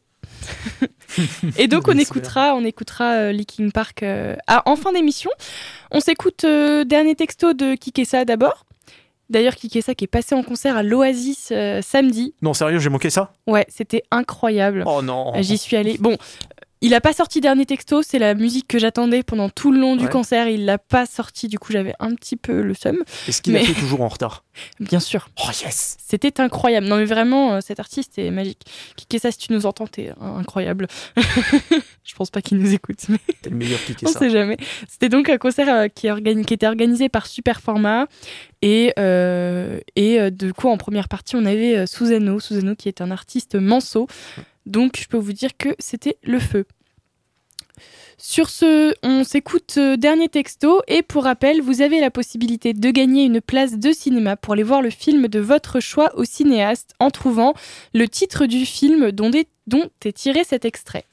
Et 1.58 1.66
donc 1.66 1.88
on 1.88 1.98
écoutera 1.98 2.54
on 2.54 2.64
écoutera 2.64 3.32
Linkin 3.32 3.70
Park 3.70 4.04
à- 4.04 4.62
en 4.66 4.76
fin 4.76 4.92
d'émission. 4.92 5.30
On 5.90 5.98
s'écoute 6.00 6.46
dernier 6.86 7.16
texto 7.16 7.54
de 7.54 7.74
Kikessa 7.74 8.24
d'abord. 8.24 8.64
D'ailleurs 9.30 9.54
Kikessa 9.54 9.94
qui 9.94 10.04
est 10.04 10.08
passé 10.08 10.34
en 10.34 10.42
concert 10.42 10.76
à 10.76 10.82
l'Oasis 10.82 11.50
euh, 11.52 11.82
samedi. 11.82 12.34
Non, 12.40 12.54
sérieux, 12.54 12.78
j'ai 12.78 12.88
manqué 12.88 13.10
ça? 13.10 13.32
Ouais, 13.46 13.66
c'était 13.68 14.02
incroyable. 14.10 14.84
Oh 14.86 15.02
non 15.02 15.32
J'y 15.40 15.58
suis 15.58 15.76
allée. 15.76 15.98
Bon, 15.98 16.16
il 16.80 16.94
a 16.94 17.00
pas 17.00 17.12
sorti 17.12 17.40
dernier 17.40 17.66
texto, 17.66 18.02
c'est 18.02 18.18
la 18.18 18.34
musique 18.34 18.68
que 18.68 18.78
j'attendais 18.78 19.22
pendant 19.22 19.48
tout 19.48 19.72
le 19.72 19.80
long 19.80 19.96
du 19.96 20.08
concert. 20.08 20.48
Il 20.48 20.64
l'a 20.64 20.78
pas 20.78 21.06
sorti, 21.06 21.48
du 21.48 21.58
coup 21.58 21.72
j'avais 21.72 21.94
un 21.98 22.14
petit 22.14 22.36
peu 22.36 22.62
le 22.62 22.74
seum. 22.74 22.98
Est-ce 23.26 23.42
qu'il 23.42 23.52
mais- 23.52 23.60
a 23.62 23.64
fait 23.64 23.74
toujours 23.80 24.00
en 24.02 24.08
retard? 24.08 24.44
Bien 24.80 24.98
sûr, 25.00 25.28
Oh 25.40 25.50
yes 25.64 25.96
c'était 26.04 26.40
incroyable. 26.40 26.86
Non 26.86 26.96
mais 26.96 27.04
vraiment, 27.04 27.54
euh, 27.54 27.60
cet 27.60 27.78
artiste 27.80 28.18
est 28.18 28.30
magique. 28.30 28.62
Kikessa, 28.96 29.30
si 29.30 29.38
tu 29.38 29.52
nous 29.52 29.66
entends, 29.66 29.86
t'es 29.86 30.12
incroyable. 30.20 30.86
Je 32.04 32.14
pense 32.14 32.30
pas 32.30 32.40
qu'il 32.40 32.58
nous 32.58 32.72
écoute, 32.72 32.98
mais 33.08 33.18
T'es 33.42 33.50
le 33.50 33.56
meilleur 33.56 33.78
qui 33.84 33.94
on 34.06 34.08
sait 34.08 34.30
jamais. 34.30 34.56
C'était 34.88 35.08
donc 35.10 35.28
un 35.28 35.36
concert 35.38 35.68
euh, 35.68 35.88
qui, 35.88 36.06
est 36.06 36.10
organi- 36.10 36.44
qui 36.44 36.54
était 36.54 36.66
organisé 36.66 37.08
par 37.08 37.26
Super 37.26 37.60
Format. 37.60 38.06
Et, 38.62 38.92
euh, 38.98 39.78
et 39.94 40.30
du 40.30 40.52
coup, 40.52 40.68
en 40.68 40.76
première 40.78 41.08
partie, 41.08 41.36
on 41.36 41.44
avait 41.44 41.86
Susano. 41.86 42.40
Susano 42.40 42.74
qui 42.74 42.88
est 42.88 43.00
un 43.00 43.10
artiste 43.10 43.54
manceau. 43.54 44.08
Donc, 44.68 44.98
je 44.98 45.08
peux 45.08 45.16
vous 45.16 45.32
dire 45.32 45.56
que 45.56 45.70
c'était 45.78 46.16
le 46.22 46.38
feu. 46.38 46.64
Sur 48.20 48.50
ce, 48.50 48.94
on 49.04 49.22
s'écoute 49.22 49.76
euh, 49.78 49.96
dernier 49.96 50.28
texto. 50.28 50.82
Et 50.88 51.02
pour 51.02 51.22
rappel, 51.22 51.62
vous 51.62 51.82
avez 51.82 52.00
la 52.00 52.10
possibilité 52.10 52.74
de 52.74 52.90
gagner 52.90 53.24
une 53.24 53.40
place 53.40 53.78
de 53.78 53.92
cinéma 53.92 54.36
pour 54.36 54.54
aller 54.54 54.64
voir 54.64 54.82
le 54.82 54.90
film 54.90 55.28
de 55.28 55.38
votre 55.38 55.78
choix 55.78 56.10
au 56.16 56.24
cinéaste 56.24 56.94
en 56.98 57.10
trouvant 57.10 57.54
le 57.94 58.08
titre 58.08 58.46
du 58.46 58.66
film 58.66 59.12
dont 59.12 59.30
dont 59.68 59.88
est 60.04 60.12
tiré 60.16 60.42
cet 60.42 60.64
extrait. 60.64 61.04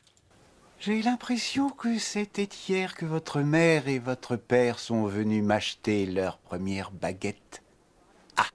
J'ai 0.79 1.01
l'impression 1.01 1.69
que 1.69 1.99
c'était 1.99 2.49
hier 2.67 2.95
que 2.95 3.05
votre 3.05 3.41
mère 3.41 3.87
et 3.87 3.99
votre 3.99 4.35
père 4.35 4.79
sont 4.79 5.05
venus 5.05 5.43
m'acheter 5.43 6.05
leur 6.05 6.37
première 6.37 6.91
baguette. 6.91 7.61
Ah 8.35 8.47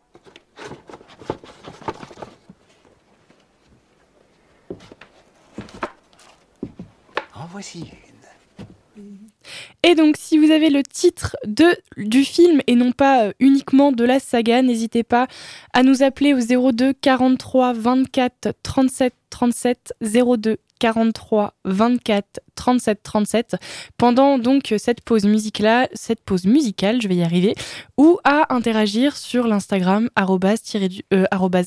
voici. 7.51 7.85
Et 9.83 9.95
donc, 9.95 10.17
si 10.19 10.39
vous 10.39 10.51
avez 10.51 10.69
le 10.69 10.83
titre 10.83 11.37
de, 11.47 11.75
du 11.97 12.25
film 12.25 12.61
et 12.67 12.75
non 12.75 12.93
pas 12.93 13.25
euh, 13.25 13.33
uniquement 13.41 13.93
de 13.93 14.05
la 14.05 14.21
saga, 14.21 14.61
n'hésitez 14.63 15.03
pas 15.03 15.27
à 15.73 15.83
nous 15.83 16.03
appeler 16.03 16.35
au 16.35 16.73
02 16.73 16.93
43 16.93 17.73
24 17.73 18.55
37 18.63 19.15
37 19.31 19.95
02 20.03 20.59
43 20.81 21.55
24 21.65 22.41
37 22.55 23.03
37 23.03 23.57
pendant 23.97 24.39
donc 24.39 24.75
cette 24.79 25.03
pause 25.03 25.25
musicale, 25.25 25.89
cette 25.95 26.21
pause 26.21 26.45
musicale, 26.45 27.01
je 27.01 27.09
vais 27.09 27.17
y 27.17 27.23
arriver, 27.23 27.55
ou 27.97 28.19
à 28.25 28.55
interagir 28.55 29.17
sur 29.17 29.47
l'Instagram 29.47 30.11
euh, 30.19 31.27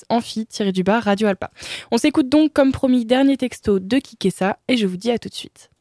amphi 0.09 0.47
du 0.73 0.83
bas 0.83 0.99
Radio 0.99 1.27
Alpa. 1.27 1.51
On 1.91 1.97
s'écoute 1.97 2.29
donc 2.29 2.53
comme 2.53 2.71
promis 2.71 3.05
dernier 3.05 3.37
texto 3.37 3.79
de 3.79 3.97
Kikessa 3.97 4.57
et 4.67 4.77
je 4.77 4.85
vous 4.85 4.97
dis 4.97 5.11
à 5.11 5.17
tout 5.17 5.29
de 5.29 5.33
suite. 5.33 5.72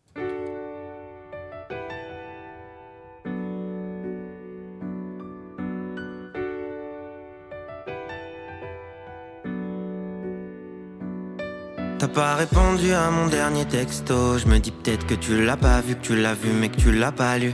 Pas 12.13 12.35
répondu 12.35 12.93
à 12.93 13.11
mon 13.11 13.27
dernier 13.27 13.65
texto. 13.65 14.39
Je 14.39 14.47
me 14.47 14.59
dis 14.59 14.71
peut-être 14.71 15.07
que 15.07 15.15
tu 15.15 15.45
l'as 15.45 15.57
pas 15.57 15.81
vu, 15.81 15.95
que 15.95 16.03
tu 16.03 16.15
l'as 16.15 16.35
vu, 16.35 16.51
mais 16.51 16.69
que 16.69 16.77
tu 16.77 16.93
l'as 16.93 17.13
pas 17.13 17.39
lu. 17.39 17.53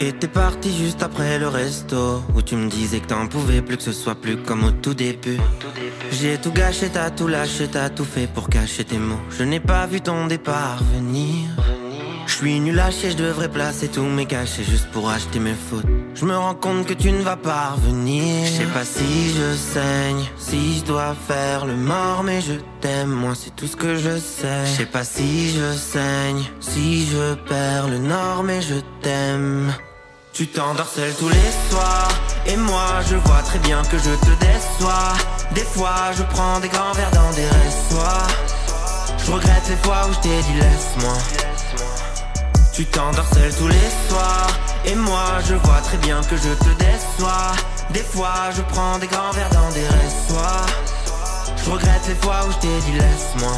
Et 0.00 0.12
t'es 0.12 0.28
parti 0.28 0.74
juste 0.76 1.02
après 1.02 1.38
le 1.38 1.48
resto. 1.48 2.22
Où 2.34 2.42
tu 2.42 2.56
me 2.56 2.68
disais 2.68 3.00
que 3.00 3.06
t'en 3.06 3.26
pouvais 3.26 3.62
plus, 3.62 3.76
que 3.76 3.82
ce 3.82 3.92
soit 3.92 4.14
plus 4.14 4.36
comme 4.38 4.64
au 4.64 4.70
tout 4.70 4.94
début. 4.94 5.38
J'ai 6.10 6.38
tout 6.38 6.52
gâché, 6.52 6.88
t'as 6.88 7.10
tout 7.10 7.28
lâché, 7.28 7.68
t'as 7.68 7.90
tout 7.90 8.04
fait 8.04 8.26
pour 8.26 8.48
cacher 8.48 8.84
tes 8.84 8.98
mots. 8.98 9.20
Je 9.30 9.44
n'ai 9.44 9.60
pas 9.60 9.86
vu 9.86 10.00
ton 10.00 10.26
départ 10.26 10.82
venir. 10.94 11.50
Je 12.26 12.32
suis 12.32 12.60
nul 12.60 12.78
à 12.80 12.90
chier, 12.90 13.12
je 13.12 13.16
devrais 13.16 13.48
placer 13.48 13.88
tous 13.88 14.02
mes 14.02 14.26
cachets 14.26 14.64
juste 14.64 14.90
pour 14.90 15.08
acheter 15.08 15.38
mes 15.38 15.54
fautes. 15.54 15.86
Je 16.14 16.24
me 16.24 16.36
rends 16.36 16.54
compte 16.54 16.86
que 16.86 16.92
tu 16.92 17.12
ne 17.12 17.22
vas 17.22 17.36
pas 17.36 17.70
revenir. 17.76 18.44
Je 18.46 18.50
sais 18.50 18.72
pas 18.72 18.84
si 18.84 19.30
je 19.30 19.54
saigne, 19.54 20.24
si 20.36 20.78
je 20.78 20.84
dois 20.84 21.14
faire 21.28 21.66
le 21.66 21.76
mort, 21.76 22.22
mais 22.24 22.40
je 22.40 22.54
t'aime, 22.80 23.10
moi 23.10 23.32
c'est 23.34 23.54
tout 23.54 23.66
ce 23.66 23.76
que 23.76 23.96
je 23.96 24.18
sais. 24.18 24.66
Je 24.66 24.78
sais 24.78 24.86
pas 24.86 25.04
si 25.04 25.50
je 25.50 25.72
saigne, 25.72 26.42
si 26.60 27.06
je 27.06 27.34
perds 27.48 27.88
le 27.88 27.98
nord, 27.98 28.42
mais 28.42 28.60
je 28.60 28.76
t'aime. 29.02 29.72
Tu 30.32 30.46
t'endors 30.48 30.88
seul 30.88 31.14
tous 31.18 31.30
les 31.30 31.52
soirs 31.70 32.08
Et 32.46 32.56
moi 32.58 33.00
je 33.08 33.16
vois 33.16 33.40
très 33.40 33.58
bien 33.60 33.80
que 33.84 33.96
je 33.96 34.10
te 34.10 34.44
déçois 34.44 35.14
Des 35.54 35.62
fois 35.62 36.12
je 36.14 36.22
prends 36.24 36.60
des 36.60 36.68
grands 36.68 36.92
verres 36.92 37.10
dans 37.12 37.30
des 37.30 37.46
ressoirs 37.46 38.28
Je 39.16 39.30
regrette 39.32 39.66
les 39.70 39.76
fois 39.76 40.06
où 40.06 40.12
je 40.12 40.20
t'ai 40.20 40.42
dit 40.42 40.60
laisse-moi 40.60 41.14
Tu 42.76 42.84
t'endors 42.84 43.26
seul 43.32 43.50
tous 43.56 43.68
les 43.68 43.90
soirs 44.06 44.50
Et 44.84 44.94
moi 44.94 45.38
je 45.48 45.54
vois 45.54 45.80
très 45.80 45.96
bien 45.96 46.20
que 46.20 46.36
je 46.36 46.52
te 46.62 46.78
déçois 46.78 47.52
Des 47.90 48.00
fois 48.00 48.50
je 48.54 48.60
prends 48.60 48.98
des 48.98 49.06
grands 49.06 49.30
verres 49.30 49.48
dans 49.48 49.70
des 49.70 49.86
ressoirs 49.86 50.66
Je 51.56 51.70
regrette 51.70 52.06
les 52.06 52.14
fois 52.16 52.40
où 52.46 52.52
je 52.52 52.58
t'ai 52.58 52.80
dit 52.84 52.98
laisse-moi 52.98 53.56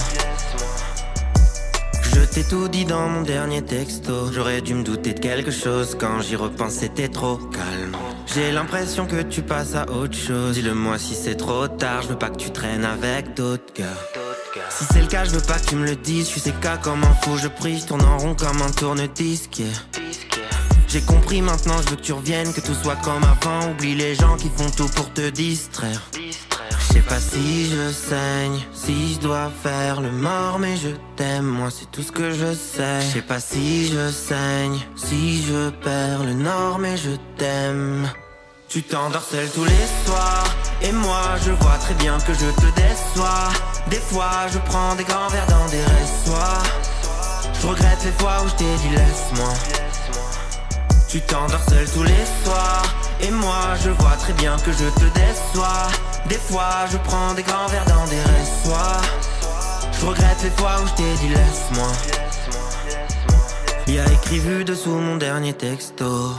je 2.14 2.20
t'ai 2.24 2.44
tout 2.44 2.68
dit 2.68 2.84
dans 2.84 3.08
mon 3.08 3.22
dernier 3.22 3.62
texto. 3.62 4.32
J'aurais 4.32 4.60
dû 4.60 4.74
me 4.74 4.82
douter 4.82 5.14
de 5.14 5.20
quelque 5.20 5.50
chose 5.50 5.96
quand 5.98 6.20
j'y 6.20 6.36
repense, 6.36 6.72
c'était 6.72 7.08
trop 7.08 7.36
calme. 7.36 7.96
J'ai 8.26 8.50
l'impression 8.50 9.06
que 9.06 9.22
tu 9.22 9.42
passes 9.42 9.74
à 9.74 9.88
autre 9.88 10.16
chose. 10.16 10.54
Dis-le-moi 10.54 10.98
si 10.98 11.14
c'est 11.14 11.36
trop 11.36 11.68
tard, 11.68 12.02
je 12.02 12.08
veux 12.08 12.18
pas 12.18 12.30
que 12.30 12.36
tu 12.36 12.50
traînes 12.50 12.84
avec 12.84 13.34
d'autres 13.34 13.72
gars. 13.74 14.17
Si 14.78 14.84
c'est 14.92 15.00
le 15.00 15.08
cas, 15.08 15.24
je 15.24 15.30
veux 15.30 15.40
pas 15.40 15.58
que 15.58 15.66
tu 15.66 15.74
me 15.74 15.84
le 15.84 15.96
dises. 15.96 16.30
Je 16.32 16.38
suis 16.38 16.52
cas 16.52 16.76
comme 16.76 17.02
un 17.02 17.14
faux, 17.22 17.36
je 17.36 17.48
prie, 17.48 17.80
je 17.80 17.86
tourne 17.86 18.04
en 18.04 18.16
rond 18.16 18.36
comme 18.36 18.62
un 18.62 18.70
tourne-disque. 18.70 19.62
J'ai 20.86 21.00
compris 21.00 21.42
maintenant, 21.42 21.82
je 21.82 21.90
veux 21.90 21.96
que 21.96 22.02
tu 22.02 22.12
reviennes, 22.12 22.52
que 22.52 22.60
tout 22.60 22.74
soit 22.74 22.94
comme 23.02 23.24
avant. 23.24 23.72
Oublie 23.72 23.96
les 23.96 24.14
gens 24.14 24.36
qui 24.36 24.48
font 24.56 24.70
tout 24.70 24.88
pour 24.94 25.12
te 25.12 25.30
distraire. 25.30 26.00
Je 26.14 26.94
sais 26.94 27.00
pas 27.00 27.18
si 27.18 27.66
je 27.66 27.90
saigne, 27.90 28.60
si 28.72 29.14
je 29.14 29.18
dois 29.18 29.50
faire 29.64 30.00
le 30.00 30.12
mort, 30.12 30.60
mais 30.60 30.76
je 30.76 30.90
t'aime, 31.16 31.46
moi 31.46 31.70
c'est 31.70 31.90
tout 31.90 32.02
ce 32.02 32.12
que 32.12 32.30
je 32.30 32.54
sais. 32.54 33.00
Je 33.00 33.14
sais 33.14 33.22
pas 33.22 33.40
si 33.40 33.88
je 33.88 34.12
saigne, 34.12 34.78
si 34.94 35.42
je 35.42 35.70
perds 35.70 36.22
le 36.22 36.34
nord, 36.34 36.78
mais 36.78 36.96
je 36.96 37.10
t'aime. 37.36 38.08
Tu 38.68 38.82
t'endors 38.82 39.22
seul 39.22 39.48
tous 39.54 39.64
les 39.64 39.86
soirs, 40.04 40.44
et 40.82 40.92
moi 40.92 41.22
je 41.42 41.52
vois 41.52 41.78
très 41.78 41.94
bien 41.94 42.18
que 42.18 42.34
je 42.34 42.50
te 42.60 42.66
déçois. 42.76 43.48
Des 43.88 43.96
fois 43.96 44.46
je 44.52 44.58
prends 44.58 44.94
des 44.94 45.04
grands 45.04 45.28
verres 45.28 45.46
dans 45.46 45.66
des 45.68 45.82
ressoirs. 45.82 46.62
Je 47.58 47.66
regrette 47.66 48.04
les 48.04 48.12
fois 48.12 48.42
où 48.44 48.48
je 48.48 48.54
t'ai 48.56 48.76
dit 48.76 48.90
laisse-moi. 48.90 49.54
Tu 51.08 51.22
t'endors 51.22 51.64
seul 51.66 51.88
tous 51.90 52.02
les 52.02 52.26
soirs. 52.44 52.82
Et 53.22 53.30
moi 53.30 53.74
je 53.82 53.88
vois 53.88 54.16
très 54.18 54.34
bien 54.34 54.54
que 54.58 54.70
je 54.70 54.84
te 55.00 55.06
déçois. 55.18 55.88
Des 56.28 56.36
fois 56.36 56.84
je 56.92 56.98
prends 56.98 57.32
des 57.32 57.42
grands 57.42 57.68
verres 57.68 57.86
dans 57.86 58.06
des 58.06 58.20
ressoirs 58.20 59.02
Je 59.98 60.04
regrette 60.04 60.42
les 60.42 60.50
fois 60.50 60.76
où 60.82 60.86
je 60.88 60.92
t'ai 60.92 61.14
dit 61.22 61.28
laisse-moi. 61.30 61.88
Y 63.86 63.98
a 63.98 64.12
écrit 64.12 64.38
vu 64.38 64.62
dessous 64.64 64.90
mon 64.90 65.16
dernier 65.16 65.54
texto. 65.54 66.34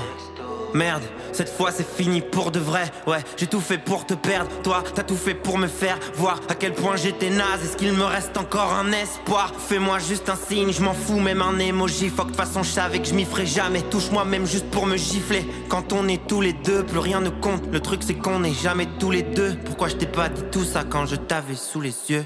Merde, 0.75 1.01
Cette 1.39 1.55
fois 1.55 1.71
c'est 1.71 1.87
fini 1.89 2.19
pour 2.19 2.51
de 2.51 2.59
vrai. 2.59 2.91
Ouais, 3.07 3.23
j'ai 3.37 3.47
tout 3.47 3.61
fait 3.61 3.77
pour 3.77 4.05
te 4.05 4.13
perdre. 4.13 4.51
Toi, 4.61 4.83
t'as 4.93 5.03
tout 5.03 5.15
fait 5.15 5.33
pour 5.33 5.57
me 5.57 5.67
faire 5.67 5.97
voir 6.15 6.41
à 6.49 6.53
quel 6.53 6.73
point 6.73 6.97
j'étais 6.97 7.29
naze. 7.29 7.63
Est-ce 7.63 7.77
qu'il 7.77 7.93
me 7.93 8.03
reste 8.03 8.35
encore 8.35 8.73
un 8.73 8.91
espoir? 8.91 9.53
Fais-moi 9.57 9.99
juste 9.99 10.27
un 10.27 10.35
signe, 10.35 10.73
je 10.73 10.81
m'en 10.81 10.93
fous, 10.93 11.21
même 11.21 11.41
un 11.41 11.57
emoji. 11.57 12.09
Fuck, 12.09 12.31
de 12.31 12.35
façon, 12.35 12.61
je 12.61 12.71
savais 12.71 12.99
que 12.99 13.07
je 13.07 13.13
m'y 13.13 13.23
ferais 13.23 13.45
jamais. 13.45 13.83
Touche-moi 13.83 14.25
même 14.25 14.45
juste 14.45 14.69
pour 14.69 14.85
me 14.85 14.97
gifler. 14.97 15.49
Quand 15.69 15.93
on 15.93 16.09
est 16.09 16.27
tous 16.27 16.41
les 16.41 16.51
deux, 16.51 16.83
plus 16.83 16.99
rien 16.99 17.21
ne 17.21 17.29
compte. 17.29 17.63
Le 17.71 17.79
truc 17.79 18.01
c'est 18.03 18.15
qu'on 18.15 18.39
n'est 18.39 18.51
jamais 18.51 18.89
tous 18.99 19.09
les 19.09 19.23
deux. 19.23 19.55
Pourquoi 19.63 19.87
je 19.87 19.95
t'ai 19.95 20.07
pas 20.07 20.27
dit 20.27 20.43
tout 20.51 20.65
ça 20.65 20.83
quand 20.83 21.05
je 21.05 21.15
t'avais 21.15 21.55
sous 21.55 21.79
les 21.79 21.95
yeux? 22.09 22.25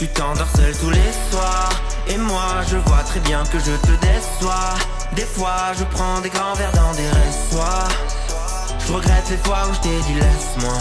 Tu 0.00 0.08
t'endors 0.08 0.48
seul 0.56 0.74
tous 0.78 0.88
les 0.88 1.12
soirs. 1.30 1.68
Et 2.08 2.16
moi 2.16 2.62
je 2.70 2.78
vois 2.78 3.02
très 3.04 3.20
bien 3.20 3.42
que 3.52 3.58
je 3.58 3.72
te 3.86 3.92
déçois. 4.00 4.72
Des 5.14 5.26
fois 5.26 5.74
je 5.78 5.84
prends 5.94 6.22
des 6.22 6.30
grands 6.30 6.54
verres 6.54 6.72
dans 6.72 6.94
des 6.94 7.06
ressoirs 7.06 7.90
Je 8.78 8.92
regrette 8.94 9.28
les 9.28 9.36
fois 9.36 9.58
où 9.68 9.74
je 9.74 9.80
t'ai 9.80 10.00
dit 10.06 10.14
laisse-moi 10.14 10.78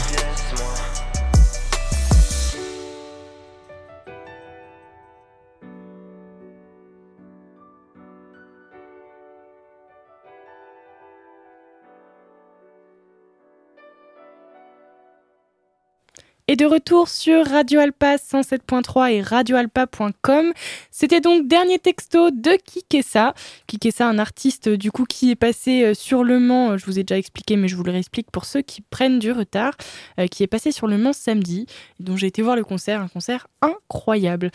Et 16.51 16.55
de 16.55 16.65
retour 16.65 17.09
sur 17.09 17.45
Radio 17.45 17.79
Alpa 17.79 18.15
107.3 18.15 19.11
et 19.11 19.21
radioalpa.com. 19.21 20.51
C'était 20.89 21.21
donc 21.21 21.47
dernier 21.47 21.77
texto 21.77 22.31
de 22.31 22.57
Kikessa. 22.65 23.35
Kikessa, 23.67 24.07
un 24.07 24.17
artiste 24.17 24.67
du 24.67 24.91
coup 24.91 25.03
qui 25.03 25.29
est 25.29 25.35
passé 25.35 25.83
euh, 25.83 25.93
sur 25.93 26.23
le 26.23 26.39
Mans, 26.39 26.71
euh, 26.71 26.77
je 26.77 26.87
vous 26.87 26.97
ai 26.97 27.03
déjà 27.03 27.19
expliqué 27.19 27.55
mais 27.55 27.67
je 27.67 27.75
vous 27.75 27.83
le 27.83 27.91
réexplique 27.91 28.31
pour 28.31 28.45
ceux 28.45 28.63
qui 28.63 28.81
prennent 28.81 29.19
du 29.19 29.31
retard, 29.31 29.75
euh, 30.19 30.25
qui 30.25 30.41
est 30.41 30.47
passé 30.47 30.71
sur 30.71 30.87
le 30.87 30.97
Mans 30.97 31.13
samedi, 31.13 31.67
et 31.99 32.03
dont 32.03 32.17
j'ai 32.17 32.25
été 32.25 32.41
voir 32.41 32.55
le 32.55 32.63
concert, 32.63 32.99
un 32.99 33.09
concert 33.09 33.45
incroyable. 33.61 34.49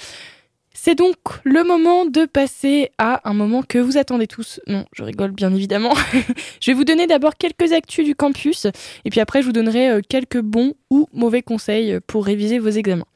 C'est 0.77 0.97
donc 0.97 1.17
le 1.45 1.63
moment 1.63 2.05
de 2.05 2.25
passer 2.27 2.91
à 2.99 3.29
un 3.29 3.33
moment 3.33 3.63
que 3.63 3.79
vous 3.79 3.97
attendez 3.97 4.27
tous. 4.27 4.61
Non, 4.67 4.85
je 4.93 5.05
rigole 5.05 5.31
bien 5.31 5.55
évidemment. 5.55 5.95
je 6.61 6.71
vais 6.71 6.75
vous 6.75 6.85
donner 6.85 7.07
d'abord 7.07 7.37
quelques 7.37 7.73
actus 7.73 8.05
du 8.05 8.17
campus 8.17 8.67
et 9.05 9.11
puis 9.11 9.21
après 9.21 9.41
je 9.41 9.47
vous 9.47 9.53
donnerai 9.53 9.89
euh, 9.89 10.01
quelques 10.07 10.41
bons 10.41 10.75
ou 10.91 11.09
mauvais 11.13 11.43
conseils 11.43 12.01
pour 12.07 12.27
réviser 12.27 12.59
vos 12.59 12.71
examens. 12.71 13.07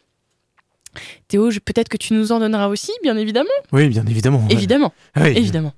Théo, 1.29 1.49
peut-être 1.65 1.89
que 1.89 1.97
tu 1.97 2.15
nous 2.15 2.33
en 2.33 2.41
donneras 2.41 2.69
aussi, 2.69 2.93
bien 3.03 3.17
évidemment. 3.17 3.49
Oui, 3.73 3.89
bien 3.89 4.05
évidemment. 4.07 4.39
ouais. 4.47 4.53
Évidemment, 4.53 4.93
Oui. 5.17 5.33
évidemment. 5.37 5.73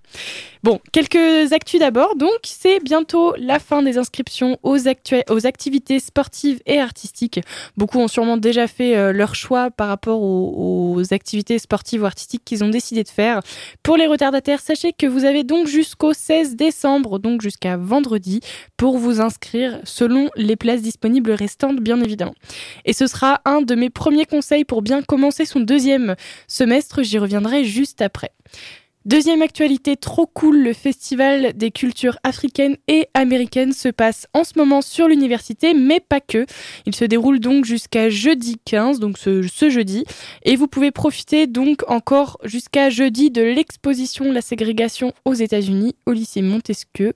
Bon, 0.62 0.78
quelques 0.92 1.52
actus 1.54 1.80
d'abord. 1.80 2.16
Donc, 2.16 2.38
c'est 2.44 2.80
bientôt 2.80 3.34
la 3.38 3.58
fin 3.58 3.80
des 3.82 3.96
inscriptions 3.96 4.58
aux, 4.62 4.76
aux 5.30 5.46
activités 5.46 6.00
sportives 6.00 6.60
et 6.66 6.78
artistiques. 6.78 7.40
Beaucoup 7.78 7.98
ont 7.98 8.08
sûrement 8.08 8.36
déjà 8.36 8.66
fait 8.66 8.94
euh, 8.94 9.12
leur 9.12 9.34
choix 9.34 9.70
par 9.70 9.88
rapport 9.88 10.20
aux, 10.20 10.94
aux 10.96 11.14
activités 11.14 11.58
sportives 11.58 12.02
ou 12.02 12.06
artistiques 12.06 12.42
qu'ils 12.44 12.62
ont 12.62 12.68
décidé 12.68 13.02
de 13.04 13.08
faire. 13.08 13.40
Pour 13.82 13.96
les 13.96 14.06
retardataires, 14.06 14.60
sachez 14.60 14.92
que 14.92 15.06
vous 15.06 15.24
avez 15.24 15.44
donc 15.44 15.66
jusqu'au 15.66 16.12
16 16.12 16.56
décembre, 16.56 17.18
donc 17.18 17.40
jusqu'à 17.40 17.78
vendredi, 17.78 18.40
pour 18.76 18.98
vous 18.98 19.22
inscrire 19.22 19.80
selon 19.84 20.28
les 20.36 20.56
places 20.56 20.82
disponibles 20.82 21.30
restantes, 21.32 21.80
bien 21.80 21.98
évidemment. 22.02 22.34
Et 22.84 22.92
ce 22.92 23.06
sera 23.06 23.40
un 23.46 23.62
de 23.62 23.74
mes 23.74 23.88
premiers 23.88 24.26
conseils 24.26 24.66
pour 24.66 24.82
bien 24.82 24.99
commencer 25.02 25.44
son 25.44 25.60
deuxième 25.60 26.16
semestre. 26.48 27.02
J'y 27.02 27.18
reviendrai 27.18 27.64
juste 27.64 28.02
après. 28.02 28.32
Deuxième 29.06 29.40
actualité 29.40 29.96
trop 29.96 30.26
cool, 30.26 30.62
le 30.62 30.74
festival 30.74 31.54
des 31.54 31.70
cultures 31.70 32.18
africaines 32.22 32.76
et 32.86 33.08
américaines 33.14 33.72
se 33.72 33.88
passe 33.88 34.26
en 34.34 34.44
ce 34.44 34.52
moment 34.58 34.82
sur 34.82 35.08
l'université, 35.08 35.72
mais 35.72 36.00
pas 36.00 36.20
que. 36.20 36.44
Il 36.84 36.94
se 36.94 37.06
déroule 37.06 37.40
donc 37.40 37.64
jusqu'à 37.64 38.10
jeudi 38.10 38.56
15, 38.66 39.00
donc 39.00 39.16
ce, 39.16 39.70
jeudi, 39.70 40.04
et 40.42 40.54
vous 40.54 40.66
pouvez 40.66 40.90
profiter 40.90 41.46
donc 41.46 41.82
encore 41.88 42.36
jusqu'à 42.44 42.90
jeudi 42.90 43.30
de 43.30 43.40
l'exposition 43.40 44.32
La 44.32 44.42
ségrégation 44.42 45.14
aux 45.24 45.32
États-Unis 45.32 45.94
au 46.04 46.12
lycée 46.12 46.42
Montesquieu. 46.42 47.14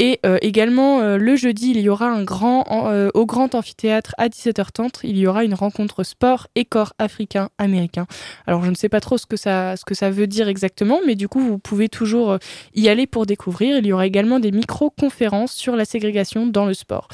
Et 0.00 0.20
euh, 0.24 0.38
également 0.42 1.00
euh, 1.00 1.16
le 1.16 1.34
jeudi, 1.34 1.70
il 1.70 1.80
y 1.80 1.88
aura 1.88 2.06
un 2.06 2.22
grand 2.22 2.64
euh, 2.92 3.10
au 3.14 3.26
grand 3.26 3.56
amphithéâtre 3.56 4.14
à 4.16 4.28
17h30, 4.28 5.00
il 5.02 5.18
y 5.18 5.26
aura 5.26 5.42
une 5.42 5.54
rencontre 5.54 6.04
sport 6.04 6.46
et 6.54 6.64
corps 6.64 6.92
africain 7.00 7.50
américain. 7.58 8.06
Alors 8.46 8.64
je 8.64 8.70
ne 8.70 8.76
sais 8.76 8.88
pas 8.88 9.00
trop 9.00 9.18
ce 9.18 9.26
que 9.26 9.36
ça 9.36 9.76
ce 9.76 9.84
que 9.84 9.94
ça 9.94 10.10
veut 10.10 10.28
dire 10.28 10.46
exactement, 10.46 11.00
mais 11.04 11.16
du 11.16 11.26
coup 11.26 11.40
vous 11.40 11.58
pouvez 11.58 11.88
toujours 11.88 12.38
y 12.76 12.88
aller 12.88 13.08
pour 13.08 13.26
découvrir. 13.26 13.78
Il 13.78 13.86
y 13.86 13.92
aura 13.92 14.06
également 14.06 14.38
des 14.38 14.52
micro-conférences 14.52 15.52
sur 15.52 15.74
la 15.74 15.84
ségrégation 15.84 16.46
dans 16.46 16.64
le 16.64 16.74
sport. 16.74 17.08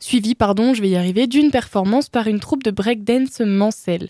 Suivi, 0.00 0.34
pardon, 0.34 0.74
je 0.74 0.82
vais 0.82 0.90
y 0.90 0.96
arriver, 0.96 1.28
d'une 1.28 1.50
performance 1.50 2.08
par 2.08 2.26
une 2.26 2.40
troupe 2.40 2.64
de 2.64 2.72
breakdance 2.72 3.40
Mancel. 3.40 4.08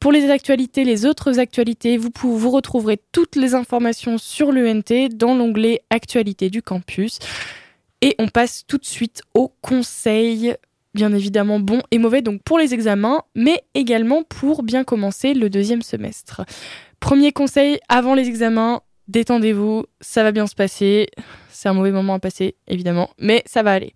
Pour 0.00 0.12
les 0.12 0.30
actualités, 0.30 0.84
les 0.84 1.06
autres 1.06 1.38
actualités, 1.38 1.96
vous, 1.96 2.10
pou- 2.10 2.36
vous 2.36 2.50
retrouverez 2.50 3.00
toutes 3.12 3.34
les 3.36 3.54
informations 3.54 4.18
sur 4.18 4.52
l'ENT 4.52 5.08
dans 5.14 5.34
l'onglet 5.34 5.82
Actualité 5.90 6.50
du 6.50 6.62
campus. 6.62 7.18
Et 8.02 8.14
on 8.18 8.28
passe 8.28 8.64
tout 8.66 8.78
de 8.78 8.84
suite 8.84 9.22
au 9.34 9.52
conseil, 9.62 10.54
bien 10.94 11.12
évidemment 11.14 11.58
bon 11.60 11.80
et 11.90 11.98
mauvais, 11.98 12.20
donc 12.22 12.42
pour 12.42 12.58
les 12.58 12.74
examens, 12.74 13.22
mais 13.34 13.62
également 13.74 14.22
pour 14.22 14.62
bien 14.62 14.84
commencer 14.84 15.32
le 15.34 15.48
deuxième 15.48 15.82
semestre. 15.82 16.42
Premier 17.00 17.32
conseil 17.32 17.78
avant 17.88 18.14
les 18.14 18.28
examens, 18.28 18.82
détendez-vous, 19.08 19.86
ça 20.00 20.22
va 20.22 20.32
bien 20.32 20.46
se 20.46 20.54
passer. 20.54 21.08
C'est 21.50 21.68
un 21.70 21.74
mauvais 21.74 21.90
moment 21.90 22.14
à 22.14 22.18
passer, 22.18 22.54
évidemment, 22.68 23.10
mais 23.18 23.42
ça 23.46 23.62
va 23.62 23.72
aller. 23.72 23.92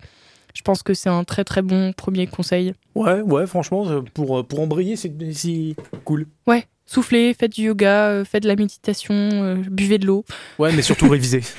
Je 0.53 0.61
pense 0.61 0.83
que 0.83 0.93
c'est 0.93 1.09
un 1.09 1.23
très 1.23 1.43
très 1.43 1.61
bon 1.61 1.93
premier 1.93 2.27
conseil. 2.27 2.73
Ouais, 2.95 3.21
ouais, 3.21 3.47
franchement, 3.47 3.87
euh, 3.87 4.01
pour, 4.13 4.39
euh, 4.39 4.43
pour 4.43 4.59
embrayer, 4.59 4.95
c'est 4.95 5.11
cool. 6.03 6.27
Ouais, 6.47 6.65
soufflez, 6.85 7.33
faites 7.33 7.53
du 7.53 7.63
yoga, 7.63 8.07
euh, 8.07 8.25
faites 8.25 8.43
de 8.43 8.47
la 8.47 8.55
méditation, 8.55 9.13
euh, 9.15 9.55
buvez 9.55 9.97
de 9.97 10.05
l'eau. 10.07 10.25
Ouais, 10.59 10.71
mais 10.73 10.81
surtout 10.81 11.09
réviser. 11.09 11.41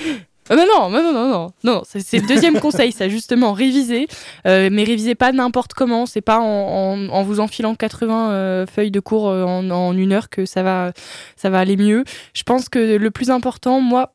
Ah 0.50 0.56
non, 0.56 0.66
non, 0.66 0.90
non, 0.90 1.12
non, 1.12 1.28
non, 1.28 1.50
non, 1.62 1.82
c'est 1.84 2.18
le 2.18 2.26
deuxième 2.26 2.58
conseil, 2.58 2.90
ça 2.90 3.08
justement, 3.08 3.52
réviser, 3.52 4.08
euh, 4.44 4.70
mais 4.72 4.82
réviser 4.82 5.14
pas 5.14 5.30
n'importe 5.30 5.72
comment, 5.72 6.04
c'est 6.04 6.20
pas 6.20 6.40
en, 6.40 6.44
en, 6.44 7.08
en 7.10 7.22
vous 7.22 7.38
enfilant 7.38 7.76
80 7.76 8.32
euh, 8.32 8.66
feuilles 8.66 8.90
de 8.90 8.98
cours 8.98 9.26
en, 9.26 9.70
en 9.70 9.96
une 9.96 10.12
heure 10.12 10.28
que 10.30 10.44
ça 10.44 10.64
va, 10.64 10.92
ça 11.36 11.48
va 11.48 11.60
aller 11.60 11.76
mieux. 11.76 12.02
Je 12.34 12.42
pense 12.42 12.68
que 12.68 12.96
le 12.96 13.10
plus 13.12 13.30
important, 13.30 13.80
moi, 13.80 14.14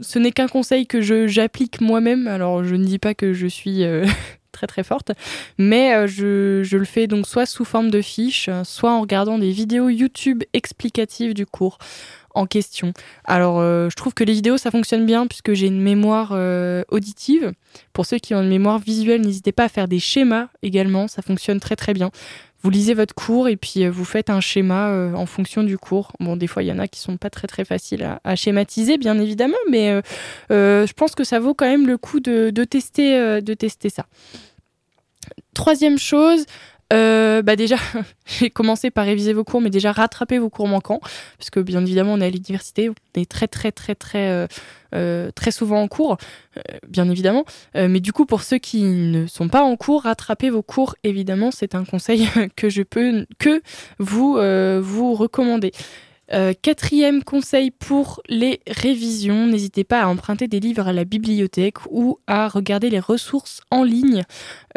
ce 0.00 0.18
n'est 0.18 0.32
qu'un 0.32 0.48
conseil 0.48 0.86
que 0.86 1.00
j'applique 1.26 1.80
moi-même. 1.80 2.26
Alors 2.26 2.64
je 2.64 2.74
ne 2.74 2.84
dis 2.84 2.98
pas 2.98 3.14
que 3.14 3.32
je 3.32 3.46
suis 3.46 3.84
euh, 3.84 4.06
très 4.52 4.66
très 4.66 4.82
forte, 4.82 5.12
mais 5.58 5.94
euh, 5.94 6.06
je, 6.06 6.76
le 6.76 6.84
fais 6.84 7.06
donc 7.06 7.26
soit 7.26 7.46
sous 7.46 7.64
forme 7.64 7.90
de 7.90 8.00
fiche, 8.00 8.48
soit 8.64 8.92
en 8.92 9.00
regardant 9.00 9.38
des 9.38 9.50
vidéos 9.50 9.88
YouTube 9.88 10.42
explicatives 10.52 11.34
du 11.34 11.46
cours 11.46 11.78
en 12.36 12.46
question. 12.46 12.92
Alors, 13.24 13.60
euh, 13.60 13.88
je 13.90 13.94
trouve 13.94 14.12
que 14.12 14.24
les 14.24 14.32
vidéos, 14.32 14.56
ça 14.56 14.72
fonctionne 14.72 15.06
bien 15.06 15.28
puisque 15.28 15.52
j'ai 15.52 15.68
une 15.68 15.80
mémoire 15.80 16.36
auditive. 16.88 17.52
Pour 17.92 18.06
ceux 18.06 18.18
qui 18.18 18.34
ont 18.34 18.42
une 18.42 18.48
mémoire 18.48 18.78
visuelle, 18.78 19.20
n'hésitez 19.20 19.52
pas 19.52 19.64
à 19.64 19.68
faire 19.68 19.88
des 19.88 20.00
schémas 20.00 20.48
également, 20.62 21.08
ça 21.08 21.22
fonctionne 21.22 21.60
très 21.60 21.76
très 21.76 21.94
bien. 21.94 22.10
Vous 22.64 22.70
lisez 22.70 22.94
votre 22.94 23.14
cours 23.14 23.48
et 23.48 23.56
puis 23.56 23.84
euh, 23.84 23.90
vous 23.90 24.06
faites 24.06 24.30
un 24.30 24.40
schéma 24.40 24.88
euh, 24.88 25.12
en 25.12 25.26
fonction 25.26 25.62
du 25.62 25.76
cours. 25.76 26.12
Bon, 26.18 26.34
des 26.34 26.46
fois, 26.46 26.62
il 26.62 26.66
y 26.66 26.72
en 26.72 26.78
a 26.78 26.88
qui 26.88 26.98
sont 26.98 27.18
pas 27.18 27.28
très 27.28 27.46
très 27.46 27.66
faciles 27.66 28.18
à, 28.24 28.36
schématiser, 28.36 28.96
bien 28.96 29.18
évidemment, 29.18 29.58
mais 29.70 30.00
euh, 30.50 30.86
je 30.86 30.92
pense 30.94 31.14
que 31.14 31.24
ça 31.24 31.38
vaut 31.38 31.52
quand 31.52 31.66
même 31.66 31.86
le 31.86 31.98
coup 31.98 32.20
de, 32.20 32.48
de 32.48 32.64
tester, 32.64 33.42
de 33.42 33.54
tester 33.54 33.90
ça. 33.90 34.06
Troisième 35.52 35.98
chose, 35.98 36.46
euh, 36.92 37.42
bah 37.42 37.56
déjà, 37.56 37.76
j'ai 38.26 38.50
commencé 38.50 38.90
par 38.90 39.04
réviser 39.04 39.32
vos 39.32 39.44
cours, 39.44 39.60
mais 39.60 39.70
déjà 39.70 39.92
rattraper 39.92 40.38
vos 40.38 40.50
cours 40.50 40.68
manquants, 40.68 41.00
parce 41.38 41.50
que 41.50 41.60
bien 41.60 41.82
évidemment, 41.82 42.14
on 42.14 42.20
est 42.20 42.26
à 42.26 42.30
l'université, 42.30 42.88
on 42.88 42.94
est 43.14 43.30
très 43.30 43.48
très 43.48 43.72
très 43.72 43.94
très 43.94 44.28
euh, 44.28 44.46
euh, 44.94 45.30
très 45.34 45.50
souvent 45.50 45.80
en 45.82 45.88
cours, 45.88 46.18
euh, 46.56 46.60
bien 46.88 47.08
évidemment. 47.10 47.44
Euh, 47.76 47.88
mais 47.88 48.00
du 48.00 48.12
coup, 48.12 48.26
pour 48.26 48.42
ceux 48.42 48.58
qui 48.58 48.82
ne 48.82 49.26
sont 49.26 49.48
pas 49.48 49.62
en 49.62 49.76
cours, 49.76 50.02
rattraper 50.02 50.50
vos 50.50 50.62
cours, 50.62 50.94
évidemment, 51.02 51.50
c'est 51.50 51.74
un 51.74 51.84
conseil 51.84 52.28
que 52.56 52.68
je 52.68 52.82
peux 52.82 53.26
que 53.38 53.62
vous 53.98 54.34
vous 54.82 55.14
recommander. 55.14 55.72
Euh, 56.32 56.52
quatrième 56.60 57.22
conseil 57.22 57.70
pour 57.70 58.22
les 58.28 58.60
révisions, 58.66 59.46
n'hésitez 59.46 59.84
pas 59.84 60.02
à 60.02 60.06
emprunter 60.06 60.48
des 60.48 60.58
livres 60.58 60.88
à 60.88 60.92
la 60.92 61.04
bibliothèque 61.04 61.76
ou 61.90 62.18
à 62.26 62.48
regarder 62.48 62.88
les 62.88 62.98
ressources 63.00 63.60
en 63.70 63.82
ligne 63.82 64.22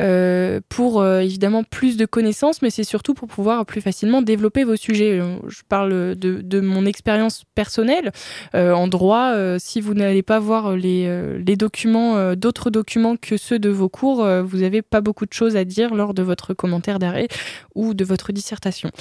euh, 0.02 0.60
pour 0.68 1.00
euh, 1.00 1.22
évidemment 1.22 1.64
plus 1.64 1.96
de 1.96 2.06
connaissances, 2.06 2.62
mais 2.62 2.70
c'est 2.70 2.84
surtout 2.84 3.14
pour 3.14 3.28
pouvoir 3.30 3.66
plus 3.66 3.82
facilement 3.82 4.22
développer 4.22 4.64
vos 4.64 4.76
sujets. 4.76 5.20
Euh, 5.20 5.38
Je 5.48 5.62
parle 5.68 6.16
de, 6.16 6.42
de 6.42 6.60
mon 6.60 6.86
expérience 6.86 7.44
personnelle. 7.56 8.12
Euh, 8.54 8.74
en 8.74 8.88
droit, 8.88 9.34
si 9.60 9.82
vous 9.82 9.94
n'allez 9.94 10.24
pas 10.24 10.40
voir 10.40 10.76
les, 10.76 11.40
les 11.40 11.56
documents, 11.56 12.36
d'autres 12.36 12.70
documents 12.70 13.16
que 13.16 13.38
ceux 13.38 13.60
de 13.60 13.70
vos 13.70 13.90
cours, 13.90 14.28
vous 14.44 14.58
n'avez 14.58 14.82
pas 14.82 15.02
beaucoup 15.02 15.26
de 15.26 15.34
choses 15.34 15.56
à 15.56 15.64
dire 15.64 15.96
lors 15.96 16.14
de 16.14 16.24
votre 16.24 16.54
commentaire 16.54 17.00
d'arrêt 17.00 17.28
ou 17.76 17.94
de 17.94 18.04
votre 18.04 18.32
dissertation. 18.32 18.92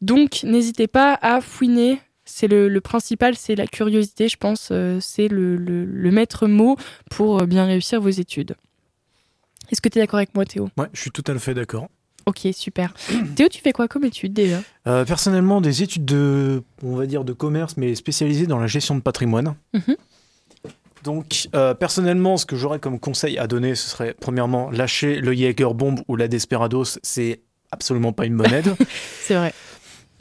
Donc, 0.00 0.42
n'hésitez 0.42 0.86
pas 0.86 1.18
à 1.22 1.40
fouiner. 1.40 1.98
C'est 2.24 2.48
le, 2.48 2.68
le 2.68 2.80
principal, 2.80 3.34
c'est 3.36 3.54
la 3.54 3.66
curiosité, 3.66 4.28
je 4.28 4.36
pense. 4.36 4.68
euh, 4.72 4.98
c'est 5.00 5.28
le, 5.28 5.56
le- 5.56 5.84
le 5.84 6.10
maître 6.10 6.46
mot 6.46 6.76
pour 7.10 7.40
euh, 7.40 7.46
bien 7.46 7.66
réussir 7.66 8.00
vos 8.00 8.08
études. 8.08 8.54
Est-ce 9.70 9.80
que 9.80 9.88
tu 9.88 9.98
es 9.98 10.02
d'accord 10.02 10.18
avec 10.18 10.34
moi, 10.34 10.44
Théo? 10.44 10.68
Ouais, 10.78 10.86
je 10.92 11.00
suis 11.00 11.10
tout 11.10 11.24
à 11.26 11.38
fait 11.38 11.54
d'accord. 11.54 11.88
Ok, 12.26 12.48
super. 12.54 12.94
Théo, 13.36 13.48
tu 13.48 13.60
fais 13.60 13.72
quoi 13.72 13.88
comme 13.88 14.04
étude 14.04 14.32
déjà? 14.32 14.62
Euh, 14.86 15.04
personnellement, 15.04 15.60
des 15.60 15.82
études 15.82 16.06
de, 16.06 16.62
on 16.82 16.96
va 16.96 17.04
dire, 17.06 17.24
de 17.24 17.32
commerce, 17.34 17.76
mais 17.76 17.94
spécialisées 17.94 18.46
dans 18.46 18.58
la 18.58 18.66
gestion 18.66 18.94
de 18.94 19.00
patrimoine. 19.02 19.54
Mhm. 19.74 19.96
Donc, 21.02 21.48
euh, 21.54 21.74
personnellement, 21.74 22.38
ce 22.38 22.46
que 22.46 22.56
j'aurais 22.56 22.78
comme 22.78 22.98
conseil 22.98 23.36
à 23.36 23.46
donner, 23.46 23.74
ce 23.74 23.90
serait 23.90 24.14
premièrement 24.18 24.70
lâcher 24.70 25.20
le 25.20 25.34
Jaeger 25.34 25.74
bomb 25.74 25.96
ou 26.08 26.16
la 26.16 26.28
Desperados. 26.28 26.98
C'est 27.02 27.40
absolument 27.70 28.12
pas 28.14 28.24
une 28.24 28.36
bonne 28.38 28.52
aide. 28.54 28.74
C'est 29.20 29.34
vrai. 29.34 29.52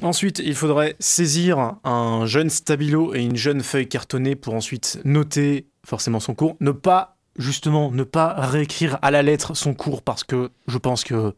Ensuite, 0.01 0.39
il 0.43 0.55
faudrait 0.55 0.95
saisir 0.99 1.75
un 1.83 2.25
jeune 2.25 2.49
stabilo 2.49 3.13
et 3.13 3.21
une 3.21 3.35
jeune 3.35 3.61
feuille 3.61 3.87
cartonnée 3.87 4.35
pour 4.35 4.53
ensuite 4.53 4.99
noter 5.05 5.67
forcément 5.85 6.19
son 6.19 6.33
cours. 6.33 6.57
Ne 6.59 6.71
pas, 6.71 7.17
justement, 7.37 7.91
ne 7.91 8.03
pas 8.03 8.33
réécrire 8.33 8.97
à 9.01 9.11
la 9.11 9.21
lettre 9.21 9.55
son 9.55 9.73
cours 9.73 10.01
parce 10.01 10.23
que 10.23 10.49
je 10.67 10.77
pense 10.77 11.03
que, 11.03 11.35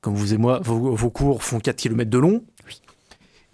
comme 0.00 0.14
vous 0.14 0.34
et 0.34 0.38
moi, 0.38 0.60
vos, 0.62 0.94
vos 0.94 1.10
cours 1.10 1.42
font 1.44 1.60
4 1.60 1.76
km 1.76 2.10
de 2.10 2.18
long. 2.18 2.44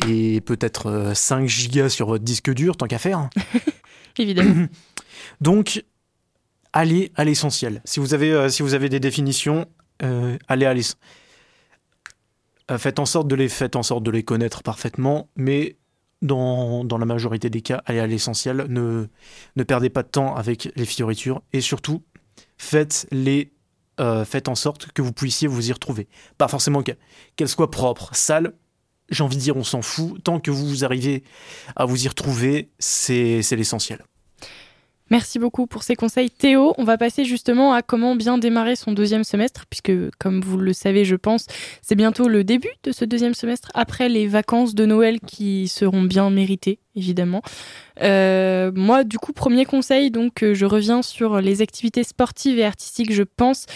Et 0.09 0.41
peut-être 0.41 0.87
euh, 0.87 1.15
5 1.15 1.47
gigas 1.47 1.91
sur 1.91 2.07
votre 2.07 2.25
disque 2.25 2.51
dur, 2.55 2.77
tant 2.77 2.87
qu'à 2.87 2.99
faire. 2.99 3.29
Évidemment. 4.19 4.67
Donc, 5.43 5.85
allez 6.73 7.13
à 7.17 7.25
l'essentiel. 7.25 7.83
Si 7.85 8.01
vous 8.01 8.15
avez, 8.15 8.33
euh, 8.33 8.49
si 8.49 8.63
vous 8.63 8.73
avez 8.73 8.89
des 8.89 9.01
définitions, 9.01 9.67
euh, 10.03 10.39
allez 10.49 10.65
à 10.65 10.73
l'essentiel. 10.73 11.01
Faites 12.79 12.99
en 12.99 13.07
sorte 13.07 13.29
de 13.29 13.35
les 13.35 13.49
faites 13.49 13.77
en 13.77 13.83
sorte 13.83 14.03
de 14.03 14.11
les 14.11 14.23
connaître 14.23 14.63
parfaitement, 14.63 15.29
mais 15.37 15.77
dans, 16.23 16.99
la 16.99 17.07
majorité 17.07 17.51
des 17.51 17.63
cas, 17.63 17.83
allez 17.87 18.01
à 18.01 18.07
l'essentiel. 18.07 18.67
Ne, 18.69 19.09
perdez 19.65 19.91
pas 19.91 20.03
de 20.03 20.09
temps 20.09 20.35
avec 20.35 20.71
les 20.77 20.85
fioritures 20.85 21.43
et 21.53 21.61
surtout, 21.61 22.03
faites 22.59 23.07
les 23.11 23.53
euh, 24.01 24.25
faites 24.25 24.49
en 24.49 24.55
sorte 24.55 24.93
que 24.93 25.03
vous 25.03 25.13
puissiez 25.13 25.47
vous 25.47 25.69
y 25.69 25.73
retrouver. 25.73 26.09
Pas 26.39 26.49
forcément 26.49 26.83
que- 26.83 26.93
qu'elles 27.37 27.49
soient 27.49 27.71
propres, 27.71 28.11
sales. 28.15 28.55
J'ai 29.11 29.23
envie 29.23 29.37
de 29.37 29.43
dire, 29.43 29.57
on 29.57 29.65
s'en 29.65 29.83
fout. 29.83 30.23
Tant 30.25 30.41
que 30.41 30.51
vous 30.51 30.85
arrivez 30.85 31.23
à 31.77 31.85
vous 31.85 32.05
y 32.05 32.09
retrouver, 32.09 32.71
c'est 32.79 33.43
l'essentiel. 33.51 34.03
Merci 35.11 35.41
beaucoup 35.41 35.67
pour 35.67 35.83
ces 35.83 35.97
conseils. 35.97 36.31
Théo, 36.31 36.73
on 36.79 36.85
va 36.85 36.97
passer 36.97 37.25
justement 37.25 37.73
à 37.73 37.83
comment 37.83 38.15
bien 38.15 38.39
démarrer 38.39 38.77
son 38.77 38.93
deuxième 38.93 39.25
semestre, 39.25 39.65
puisque 39.69 39.93
comme 40.19 40.41
vous 40.41 40.57
le 40.57 40.73
savez, 40.73 41.05
je 41.05 41.17
pense, 41.17 41.47
c'est 41.83 41.97
bientôt 41.97 42.29
le 42.29 42.45
début 42.45 42.71
de 42.85 42.93
ce 42.93 43.05
deuxième 43.05 43.35
semestre, 43.35 43.71
après 43.75 44.09
les 44.09 44.29
vacances 44.29 44.75
de 44.75 44.87
Noël 44.87 45.19
qui 45.19 45.67
seront 45.67 46.03
bien 46.03 46.31
méritées, 46.31 46.79
évidemment. 46.95 47.43
Euh, 48.03 48.71
moi, 48.73 49.03
du 49.03 49.19
coup, 49.19 49.33
premier 49.33 49.65
conseil, 49.65 50.13
donc 50.13 50.45
euh, 50.45 50.55
je 50.55 50.65
reviens 50.65 51.03
sur 51.03 51.41
les 51.41 51.61
activités 51.61 52.05
sportives 52.05 52.59
et 52.61 52.65
artistiques. 52.65 53.13
Je 53.13 53.25
pense 53.25 53.67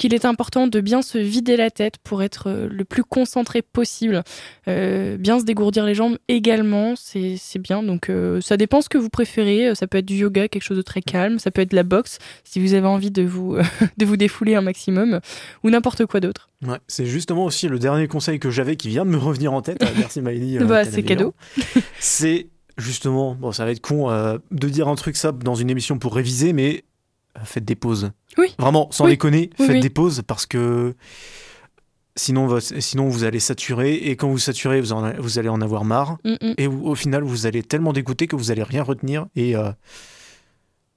qu'il 0.00 0.14
est 0.14 0.24
important 0.24 0.66
de 0.66 0.80
bien 0.80 1.02
se 1.02 1.18
vider 1.18 1.58
la 1.58 1.70
tête 1.70 1.96
pour 2.02 2.22
être 2.22 2.48
euh, 2.48 2.68
le 2.70 2.84
plus 2.86 3.04
concentré 3.04 3.60
possible. 3.60 4.22
Euh, 4.66 5.18
bien 5.18 5.38
se 5.38 5.44
dégourdir 5.44 5.84
les 5.84 5.94
jambes 5.94 6.16
également, 6.28 6.94
c'est 6.96 7.36
c'est 7.38 7.58
bien. 7.58 7.82
Donc 7.82 8.08
euh, 8.08 8.40
ça 8.40 8.56
dépend 8.56 8.80
ce 8.80 8.88
que 8.88 8.96
vous 8.96 9.10
préférez. 9.10 9.74
Ça 9.74 9.86
peut 9.86 9.98
être 9.98 10.06
du 10.06 10.16
yoga, 10.16 10.48
quelque 10.48 10.62
chose 10.62 10.78
de 10.78 10.82
très 10.82 11.02
calme. 11.02 11.38
Ça 11.38 11.50
peut 11.50 11.60
être 11.60 11.72
de 11.72 11.76
la 11.76 11.82
boxe 11.82 12.18
si 12.44 12.60
vous 12.60 12.72
avez 12.72 12.86
envie 12.86 13.10
de 13.10 13.22
vous, 13.22 13.58
de 13.98 14.06
vous 14.06 14.16
défouler 14.16 14.54
un 14.54 14.62
maximum. 14.62 15.20
Ou 15.64 15.70
n'importe 15.70 16.06
quoi 16.06 16.20
d'autre. 16.20 16.48
Ouais, 16.66 16.78
c'est 16.88 17.06
justement 17.06 17.44
aussi 17.44 17.68
le 17.68 17.78
dernier 17.78 18.08
conseil 18.08 18.38
que 18.38 18.50
j'avais 18.50 18.76
qui 18.76 18.88
vient 18.88 19.04
de 19.04 19.10
me 19.10 19.18
revenir 19.18 19.52
en 19.52 19.60
tête. 19.60 19.84
Merci 19.98 20.20
euh, 20.26 20.64
Bah, 20.64 20.84
c'est 20.84 21.02
cadeau. 21.02 21.34
C'est 21.98 22.48
justement, 22.78 23.34
bon, 23.34 23.52
ça 23.52 23.64
va 23.64 23.70
être 23.70 23.80
con 23.80 24.10
euh, 24.10 24.38
de 24.50 24.68
dire 24.68 24.88
un 24.88 24.94
truc 24.94 25.16
ça 25.16 25.32
dans 25.32 25.54
une 25.54 25.70
émission 25.70 25.98
pour 25.98 26.14
réviser, 26.14 26.52
mais 26.52 26.84
faites 27.44 27.64
des 27.64 27.74
pauses. 27.76 28.10
Oui. 28.38 28.54
Vraiment, 28.58 28.88
sans 28.90 29.04
Oui. 29.04 29.12
déconner, 29.12 29.50
Oui, 29.58 29.66
faites 29.66 29.76
oui. 29.76 29.80
des 29.80 29.90
pauses 29.90 30.22
parce 30.26 30.46
que 30.46 30.94
sinon, 32.16 32.58
sinon 32.60 33.08
vous 33.08 33.24
allez 33.24 33.40
saturer 33.40 33.94
et 33.94 34.16
quand 34.16 34.28
vous 34.28 34.38
saturez, 34.38 34.80
vous, 34.80 34.92
en- 34.92 35.12
vous 35.18 35.38
allez 35.38 35.48
en 35.48 35.60
avoir 35.60 35.84
marre. 35.84 36.18
Mm, 36.24 36.32
mm. 36.40 36.54
Et 36.58 36.66
au, 36.66 36.72
au 36.88 36.94
final, 36.94 37.22
vous 37.22 37.46
allez 37.46 37.62
tellement 37.62 37.92
dégoûter 37.92 38.26
que 38.26 38.36
vous 38.36 38.50
allez 38.50 38.62
rien 38.62 38.82
retenir 38.82 39.26
et 39.36 39.56
euh, 39.56 39.70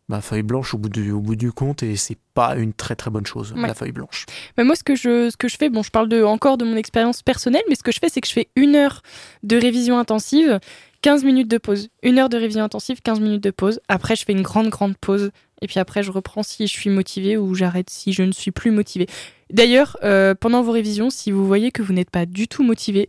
bah, 0.09 0.19
feuille 0.21 0.43
blanche 0.43 0.73
au 0.73 0.77
bout, 0.77 0.89
du, 0.89 1.11
au 1.11 1.21
bout 1.21 1.36
du 1.36 1.51
compte 1.51 1.81
et 1.84 1.95
c'est 1.95 2.17
pas 2.34 2.55
une 2.55 2.73
très 2.73 2.95
très 2.95 3.09
bonne 3.09 3.25
chose, 3.25 3.53
Ouais. 3.55 3.67
la 3.67 3.73
feuille 3.73 3.91
blanche. 3.93 4.25
Mais 4.57 4.63
moi, 4.63 4.75
ce 4.75 4.84
que 4.84 4.95
je, 4.95 5.29
ce 5.29 5.38
que 5.38 5.47
je 5.47 5.55
fais, 5.57 5.69
bon, 5.69 5.81
je 5.84 5.91
parle 5.91 6.09
de, 6.09 6.23
encore 6.23 6.57
de 6.57 6.65
mon 6.65 6.75
expérience 6.75 7.21
personnelle, 7.21 7.63
mais 7.69 7.75
ce 7.75 7.84
que 7.84 7.91
je 7.91 7.99
fais, 7.99 8.09
c'est 8.09 8.19
que 8.21 8.27
je 8.27 8.34
fais 8.34 8.49
une 8.55 8.75
heure 8.75 9.01
de 9.43 9.55
révision 9.55 9.97
intensive, 9.97 10.59
15 11.01 11.23
minutes 11.23 11.47
de 11.49 11.57
pause. 11.57 11.89
Une 12.01 12.17
heure 12.19 12.29
de 12.29 12.38
révision 12.38 12.63
intensive, 12.63 13.01
15 13.01 13.19
minutes 13.21 13.43
de 13.43 13.51
pause. 13.51 13.79
Après, 13.88 14.15
je 14.15 14.25
fais 14.25 14.34
une 14.34 14.41
grande, 14.41 14.69
grande 14.69 14.97
pause. 14.97 15.31
Et 15.62 15.68
puis 15.68 15.80
après, 15.80 16.04
je 16.04 16.12
reprends 16.12 16.43
si 16.43 16.68
je 16.68 16.74
suis 16.74 16.89
motivée 16.89 17.38
ou 17.38 17.56
j'arrête 17.56 17.89
si 17.89 18.14
je 18.14 18.24
ne 18.24 18.32
suis 18.32 18.51
plus 18.51 18.72
motivée. 18.72 19.08
D'ailleurs, 19.49 19.97
euh, 20.04 20.36
pendant 20.36 20.62
vos 20.62 20.72
révisions, 20.72 21.10
si 21.10 21.32
vous 21.32 21.45
voyez 21.45 21.72
que 21.72 21.82
vous 21.82 21.93
n'êtes 21.93 22.10
pas 22.10 22.26
du 22.26 22.47
tout 22.47 22.64
motivé, 22.64 23.08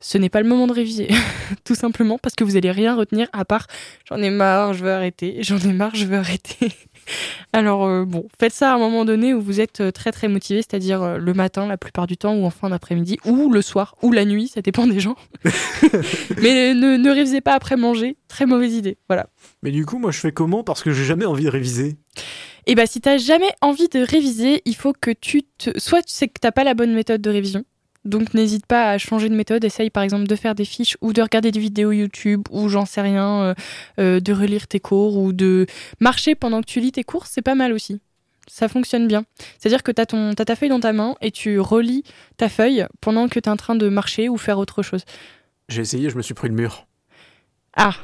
ce 0.00 0.18
n'est 0.18 0.28
pas 0.28 0.40
le 0.40 0.48
moment 0.48 0.66
de 0.66 0.72
réviser. 0.72 1.08
tout 1.64 1.74
simplement 1.74 2.18
parce 2.18 2.34
que 2.34 2.44
vous 2.44 2.56
allez 2.56 2.70
rien 2.70 2.94
retenir 2.94 3.28
à 3.32 3.44
part 3.44 3.66
j'en 4.08 4.18
ai 4.18 4.30
marre, 4.30 4.74
je 4.74 4.84
veux 4.84 4.92
arrêter, 4.92 5.38
j'en 5.42 5.58
ai 5.58 5.72
marre, 5.72 5.94
je 5.94 6.04
veux 6.04 6.16
arrêter. 6.16 6.72
Alors 7.52 7.86
euh, 7.86 8.04
bon, 8.04 8.28
faites 8.38 8.52
ça 8.52 8.72
à 8.72 8.74
un 8.74 8.78
moment 8.78 9.04
donné 9.04 9.34
où 9.34 9.40
vous 9.40 9.60
êtes 9.60 9.80
euh, 9.80 9.90
très 9.90 10.12
très 10.12 10.28
motivé, 10.28 10.60
c'est-à-dire 10.60 11.02
euh, 11.02 11.18
le 11.18 11.34
matin 11.34 11.66
la 11.66 11.76
plupart 11.76 12.06
du 12.06 12.16
temps 12.16 12.34
ou 12.34 12.44
en 12.44 12.50
fin 12.50 12.70
d'après-midi 12.70 13.18
ou 13.24 13.50
le 13.50 13.62
soir 13.62 13.94
ou 14.02 14.12
la 14.12 14.24
nuit, 14.24 14.48
ça 14.48 14.62
dépend 14.62 14.86
des 14.86 15.00
gens. 15.00 15.16
Mais 16.42 16.74
ne, 16.74 16.96
ne 16.96 17.10
révisez 17.10 17.40
pas 17.40 17.54
après 17.54 17.76
manger, 17.76 18.16
très 18.28 18.46
mauvaise 18.46 18.74
idée. 18.74 18.98
Voilà. 19.08 19.28
Mais 19.62 19.70
du 19.70 19.86
coup, 19.86 19.98
moi 19.98 20.10
je 20.10 20.20
fais 20.20 20.32
comment 20.32 20.62
Parce 20.62 20.82
que 20.82 20.90
j'ai 20.92 21.04
jamais 21.04 21.24
envie 21.24 21.44
de 21.44 21.50
réviser? 21.50 21.96
Et 22.66 22.74
bah 22.74 22.86
si 22.86 23.00
t'as 23.00 23.16
jamais 23.16 23.50
envie 23.62 23.88
de 23.88 24.00
réviser, 24.00 24.60
il 24.66 24.76
faut 24.76 24.92
que 24.92 25.10
tu 25.10 25.42
te 25.42 25.78
soit 25.78 26.02
tu 26.02 26.12
sais 26.12 26.28
que 26.28 26.38
t'as 26.38 26.52
pas 26.52 26.64
la 26.64 26.74
bonne 26.74 26.92
méthode 26.92 27.22
de 27.22 27.30
révision. 27.30 27.64
Donc 28.04 28.32
n'hésite 28.32 28.66
pas 28.66 28.90
à 28.90 28.98
changer 28.98 29.28
de 29.28 29.34
méthode, 29.34 29.64
essaye 29.64 29.90
par 29.90 30.02
exemple 30.02 30.26
de 30.26 30.36
faire 30.36 30.54
des 30.54 30.64
fiches 30.64 30.96
ou 31.00 31.12
de 31.12 31.20
regarder 31.20 31.50
des 31.50 31.60
vidéos 31.60 31.92
YouTube 31.92 32.42
ou 32.50 32.68
j'en 32.68 32.86
sais 32.86 33.00
rien, 33.00 33.42
euh, 33.42 33.54
euh, 33.98 34.20
de 34.20 34.32
relire 34.32 34.66
tes 34.66 34.80
cours 34.80 35.18
ou 35.18 35.32
de 35.32 35.66
marcher 36.00 36.34
pendant 36.34 36.60
que 36.60 36.66
tu 36.66 36.80
lis 36.80 36.92
tes 36.92 37.04
cours, 37.04 37.26
c'est 37.26 37.42
pas 37.42 37.54
mal 37.54 37.72
aussi. 37.72 38.00
Ça 38.46 38.68
fonctionne 38.68 39.08
bien. 39.08 39.24
C'est-à-dire 39.58 39.82
que 39.82 39.92
tu 39.92 40.00
as, 40.00 40.06
ta 40.06 40.56
feuille 40.56 40.70
dans 40.70 40.80
ta 40.80 40.94
main 40.94 41.16
et 41.20 41.30
tu 41.30 41.60
relis 41.60 42.02
ta 42.38 42.48
feuille 42.48 42.86
pendant 43.00 43.28
que 43.28 43.38
tu 43.38 43.46
es 43.46 43.50
en 43.50 43.56
train 43.56 43.74
de 43.74 43.88
marcher 43.88 44.28
ou 44.28 44.38
faire 44.38 44.58
autre 44.58 44.82
chose. 44.82 45.04
J'ai 45.68 45.82
essayé, 45.82 46.08
je 46.08 46.16
me 46.16 46.22
suis 46.22 46.34
pris 46.34 46.48
le 46.48 46.54
mur. 46.54 46.86
Ah, 47.76 47.94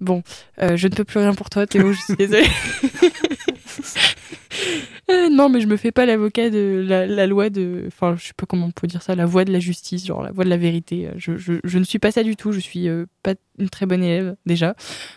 bon, 0.00 0.22
euh, 0.60 0.76
je 0.76 0.88
ne 0.88 0.94
peux 0.94 1.04
plus 1.04 1.20
rien 1.20 1.32
pour 1.32 1.48
toi, 1.48 1.66
Théo, 1.66 1.92
je 1.92 2.00
suis 2.00 2.16
désolée. 2.16 2.46
Euh, 5.08 5.28
non, 5.28 5.48
mais 5.48 5.60
je 5.60 5.68
me 5.68 5.76
fais 5.76 5.92
pas 5.92 6.04
l'avocat 6.04 6.50
de 6.50 6.84
la, 6.88 7.26
loi 7.26 7.48
de. 7.48 7.84
Enfin, 7.86 8.16
je 8.18 8.26
sais 8.26 8.32
pas 8.36 8.44
comment 8.46 8.66
on 8.66 8.70
peut 8.72 8.88
dire 8.88 9.02
ça, 9.02 9.14
la 9.14 9.24
voie 9.24 9.44
de 9.44 9.52
la 9.52 9.60
justice, 9.60 10.04
genre 10.04 10.22
la 10.22 10.32
voie 10.32 10.44
de 10.44 10.50
la 10.50 10.56
vérité. 10.56 11.08
Je, 11.16 11.78
ne 11.78 11.84
suis 11.84 12.00
pas 12.00 12.10
ça 12.10 12.24
du 12.24 12.34
tout, 12.34 12.50
je 12.50 12.58
suis 12.58 12.88
euh, 12.88 13.06
pas 13.22 13.34
une 13.58 13.70
très 13.70 13.86
bonne 13.86 14.02
élève 14.02 14.36
déjà. 14.46 14.74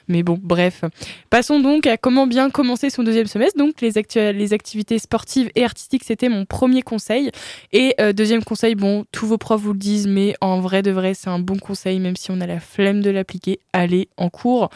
Mais 0.07 0.21
bon, 0.21 0.39
bref. 0.39 0.83
Passons 1.31 1.59
donc 1.59 1.87
à 1.87 1.97
comment 1.97 2.27
bien 2.27 2.51
commencer 2.51 2.91
son 2.91 3.03
deuxième 3.03 3.25
semestre. 3.25 3.57
Donc, 3.57 3.81
les, 3.81 3.91
les 4.31 4.53
activités 4.53 4.99
sportives 4.99 5.49
et 5.55 5.63
artistiques, 5.63 6.03
c'était 6.03 6.29
mon 6.29 6.45
premier 6.45 6.83
conseil. 6.83 7.31
Et 7.71 7.95
euh, 7.99 8.13
deuxième 8.13 8.43
conseil, 8.43 8.75
bon, 8.75 9.05
tous 9.11 9.25
vos 9.25 9.39
profs 9.39 9.61
vous 9.61 9.73
le 9.73 9.79
disent, 9.79 10.07
mais 10.07 10.35
en 10.39 10.59
vrai 10.59 10.83
de 10.83 10.91
vrai, 10.91 11.15
c'est 11.15 11.29
un 11.29 11.39
bon 11.39 11.57
conseil, 11.57 11.99
même 11.99 12.15
si 12.15 12.29
on 12.29 12.41
a 12.41 12.47
la 12.47 12.59
flemme 12.59 13.01
de 13.01 13.09
l'appliquer. 13.09 13.59
Allez 13.73 14.07
en 14.17 14.29
cours, 14.29 14.69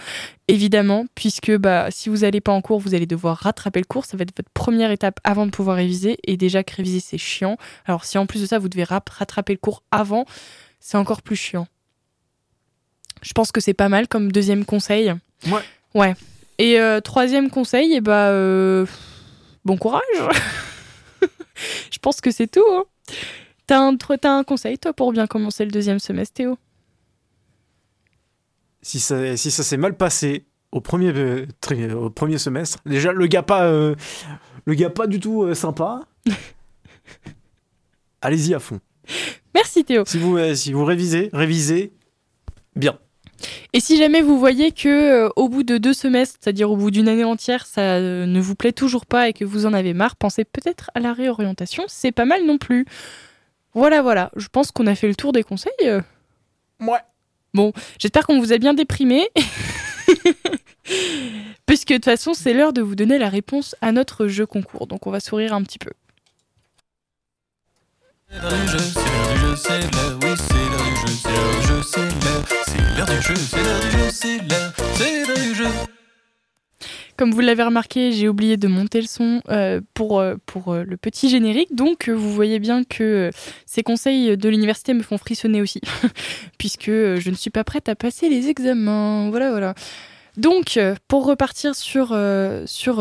évidemment, 0.48 1.06
puisque 1.16 1.56
bah, 1.58 1.88
si 1.92 2.10
vous 2.10 2.18
n'allez 2.18 2.42
pas 2.42 2.52
en 2.52 2.62
cours, 2.62 2.80
vous 2.80 2.94
allez 2.96 3.06
devoir 3.06 3.38
rattraper 3.38 3.80
le 3.80 3.86
cours. 3.86 4.06
Ça 4.06 4.18
va 4.18 4.24
être 4.24 4.36
votre 4.36 4.50
première 4.54 4.92
étape 4.92 5.20
avant 5.24 5.46
de 5.46 5.52
pouvoir 5.52 5.78
réviser. 5.78 6.18
Et 6.26 6.38
déjà 6.38 6.64
que 6.64 6.76
réviser, 6.76 7.00
c'est 7.00 7.18
chiant. 7.18 7.58
Alors, 7.86 8.06
si 8.06 8.18
en 8.18 8.26
plus 8.26 8.42
de 8.42 8.46
ça, 8.46 8.60
vous 8.60 8.70
devez 8.70 8.84
rap- 8.84 9.10
rattraper 9.10 9.54
le 9.54 9.60
cours 9.60 9.84
avant, 9.92 10.26
c'est 10.80 10.98
encore 10.98 11.22
plus 11.22 11.36
chiant. 11.36 11.68
Je 13.22 13.32
pense 13.34 13.52
que 13.52 13.62
c'est 13.62 13.74
pas 13.74 13.90
mal 13.90 14.08
comme 14.08 14.32
deuxième 14.32 14.66
conseil. 14.66 15.14
Ouais. 15.48 15.62
Ouais. 15.94 16.14
Et 16.58 16.80
euh, 16.80 17.00
troisième 17.00 17.50
conseil, 17.50 17.94
et 17.94 18.02
bah, 18.02 18.28
euh, 18.30 18.86
bon 19.66 19.78
courage. 19.78 20.02
Je 21.92 21.98
pense 22.00 22.20
que 22.20 22.32
c'est 22.32 22.48
tout. 22.48 22.66
Hein. 22.72 22.84
T'as 23.66 23.80
un, 23.80 23.96
t'as 23.96 24.32
un 24.32 24.44
conseil, 24.44 24.78
toi, 24.78 24.92
pour 24.94 25.14
bien 25.14 25.26
commencer 25.26 25.64
le 25.64 25.72
deuxième 25.72 26.00
semestre, 26.00 26.34
Théo? 26.34 26.58
Si 28.84 29.00
ça, 29.00 29.36
si 29.38 29.50
ça 29.50 29.64
s'est 29.64 29.78
mal 29.78 29.98
passé 29.98 30.46
au 30.72 30.80
premier, 30.82 31.12
euh, 31.16 31.48
tri- 31.62 31.92
au 31.92 32.10
premier 32.12 32.38
semestre, 32.38 32.78
déjà 32.86 33.12
le 33.12 33.26
gars 33.26 33.42
pas, 33.44 33.66
euh, 33.66 33.96
le 34.66 34.74
gars 34.76 34.90
pas 34.92 35.08
du 35.08 35.20
tout 35.20 35.44
euh, 35.44 35.56
sympa, 35.56 36.02
allez-y 38.22 38.54
à 38.54 38.60
fond. 38.60 38.80
Merci 39.54 39.84
Théo. 39.84 40.04
Si 40.06 40.18
vous, 40.18 40.38
euh, 40.38 40.56
si 40.56 40.72
vous 40.74 40.86
révisez, 40.86 41.30
révisez 41.34 41.94
bien. 42.76 42.98
Et 43.74 43.80
si 43.82 43.98
jamais 43.98 44.22
vous 44.22 44.40
voyez 44.40 44.72
que 44.72 44.88
euh, 45.26 45.30
au 45.36 45.50
bout 45.50 45.64
de 45.64 45.78
deux 45.78 45.94
semestres, 45.94 46.38
c'est-à-dire 46.42 46.72
au 46.72 46.78
bout 46.78 46.92
d'une 46.92 47.10
année 47.10 47.26
entière, 47.26 47.66
ça 47.66 47.82
euh, 47.98 48.26
ne 48.26 48.40
vous 48.40 48.56
plaît 48.56 48.72
toujours 48.72 49.06
pas 49.06 49.28
et 49.28 49.34
que 49.34 49.44
vous 49.44 49.66
en 49.66 49.74
avez 49.74 49.94
marre, 49.94 50.16
pensez 50.16 50.46
peut-être 50.46 50.90
à 50.96 51.00
la 51.02 51.12
réorientation. 51.14 51.84
C'est 51.88 52.12
pas 52.14 52.26
mal 52.26 52.46
non 52.46 52.58
plus. 52.58 52.86
Voilà, 53.74 54.02
voilà. 54.02 54.32
Je 54.38 54.48
pense 54.48 54.72
qu'on 54.72 54.88
a 54.88 54.96
fait 54.96 55.08
le 55.08 55.16
tour 55.16 55.34
des 55.34 55.44
conseils. 55.44 55.72
euh. 55.84 56.02
Ouais. 56.80 57.00
Bon, 57.54 57.72
j'espère 58.00 58.26
qu'on 58.26 58.40
vous 58.40 58.52
a 58.52 58.58
bien 58.58 58.74
déprimé. 58.74 59.30
Puisque 61.66 61.90
de 61.90 61.96
toute 61.96 62.06
façon, 62.06 62.34
c'est 62.34 62.54
l'heure 62.54 62.74
de 62.74 62.82
vous 62.82 62.96
donner 62.96 63.18
la 63.20 63.30
réponse 63.30 63.76
à 63.82 63.92
notre 63.92 64.28
jeu 64.28 64.46
concours. 64.46 64.88
Donc 64.88 65.08
on 65.08 65.12
va 65.12 65.20
sourire 65.20 65.54
un 65.54 65.64
petit 65.64 65.80
peu. 65.80 65.92
C'est 68.30 68.42
l'heure 68.42 68.52
du 68.52 68.68
jeu, 68.68 68.78
c'est 68.80 69.00
l'heure 69.00 69.30
du 69.30 69.38
jeu, 69.40 69.56
c'est 69.56 69.80
l'heure, 69.80 70.20
oui, 70.24 70.30
c'est 70.36 70.70
l'heure 70.70 70.90
du 70.90 70.96
jeu, 70.96 71.14
c'est 71.22 71.30
l'heure 71.30 71.54
du 71.54 71.62
jeu, 71.68 71.78
c'est 71.86 72.26
l'heure, 72.26 72.44
c'est 72.66 72.98
l'heure 72.98 73.06
du 73.06 73.22
jeu, 73.22 73.36
c'est 73.36 73.64
l'heure 73.64 73.80
du 73.80 73.92
jeu, 73.92 74.10
c'est 74.10 74.38
l'heure, 74.38 74.74
c'est 74.96 75.26
l'heure 75.28 75.38
du 75.38 75.56
jeu. 75.56 75.68
Comme 77.18 77.32
vous 77.32 77.42
l'avez 77.42 77.64
remarqué, 77.64 78.12
j'ai 78.12 78.28
oublié 78.28 78.58
de 78.58 78.68
monter 78.68 79.00
le 79.00 79.08
son 79.08 79.42
euh, 79.50 79.82
pour, 79.94 80.20
euh, 80.20 80.36
euh, 80.68 80.84
le 80.88 80.98
petit 80.98 81.30
générique. 81.30 81.76
Donc, 81.76 82.10
vous 82.10 82.34
voyez 82.34 82.60
bien 82.60 82.84
que 82.84 83.30
ces 83.66 83.84
conseils 83.84 84.36
de 84.36 84.50
l'université 84.50 84.94
me 84.94 85.04
font 85.04 85.18
frissonner 85.18 85.62
aussi. 85.62 85.82
Puisque 86.58 86.90
je 86.90 87.30
ne 87.30 87.36
suis 87.36 87.52
pas 87.52 87.64
prête 87.64 87.88
à 87.88 87.96
passer 87.96 88.30
les 88.30 88.50
examens. 88.50 89.30
Voilà, 89.30 89.52
voilà. 89.52 89.76
Donc, 90.38 90.80
pour 91.08 91.26
repartir 91.28 91.76
sur, 91.76 92.18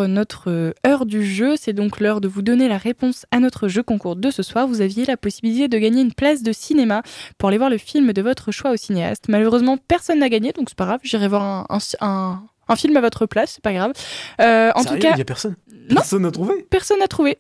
notre 0.06 0.74
heure 0.86 1.06
du 1.06 1.24
jeu, 1.24 1.54
c'est 1.56 1.72
donc 1.72 1.98
l'heure 1.98 2.20
de 2.20 2.28
vous 2.28 2.42
donner 2.42 2.68
la 2.68 2.76
réponse 2.76 3.24
à 3.30 3.40
notre 3.40 3.68
jeu 3.68 3.82
concours 3.82 4.16
de 4.16 4.30
ce 4.30 4.42
soir. 4.42 4.66
Vous 4.68 4.82
aviez 4.82 5.06
la 5.06 5.16
possibilité 5.16 5.66
de 5.68 5.78
gagner 5.78 6.02
une 6.02 6.12
place 6.12 6.42
de 6.42 6.52
cinéma 6.52 7.02
pour 7.38 7.48
aller 7.48 7.56
voir 7.56 7.70
le 7.70 7.78
film 7.78 8.12
de 8.12 8.20
votre 8.20 8.52
choix 8.52 8.72
au 8.72 8.76
cinéaste. 8.76 9.30
Malheureusement, 9.30 9.78
personne 9.78 10.18
n'a 10.18 10.28
gagné, 10.28 10.52
donc 10.52 10.68
c'est 10.68 10.76
pas 10.76 10.84
grave. 10.84 11.00
J'irai 11.04 11.28
voir 11.28 11.66
un- 12.00 12.42
un 12.68 12.76
film 12.76 12.96
à 12.96 13.00
votre 13.00 13.26
place, 13.26 13.52
c'est 13.54 13.62
pas 13.62 13.72
grave. 13.72 13.92
Euh, 14.40 14.70
en 14.74 14.82
Sérieux, 14.82 14.98
tout 14.98 15.02
cas, 15.06 15.12
il 15.14 15.18
y 15.18 15.22
a 15.22 15.24
personne? 15.24 15.56
Non. 15.90 15.96
Personne 15.96 16.22
n'a 16.22 16.30
trouvé? 16.30 16.62
personne 16.70 16.98
n'a 17.00 17.08
trouvé. 17.08 17.38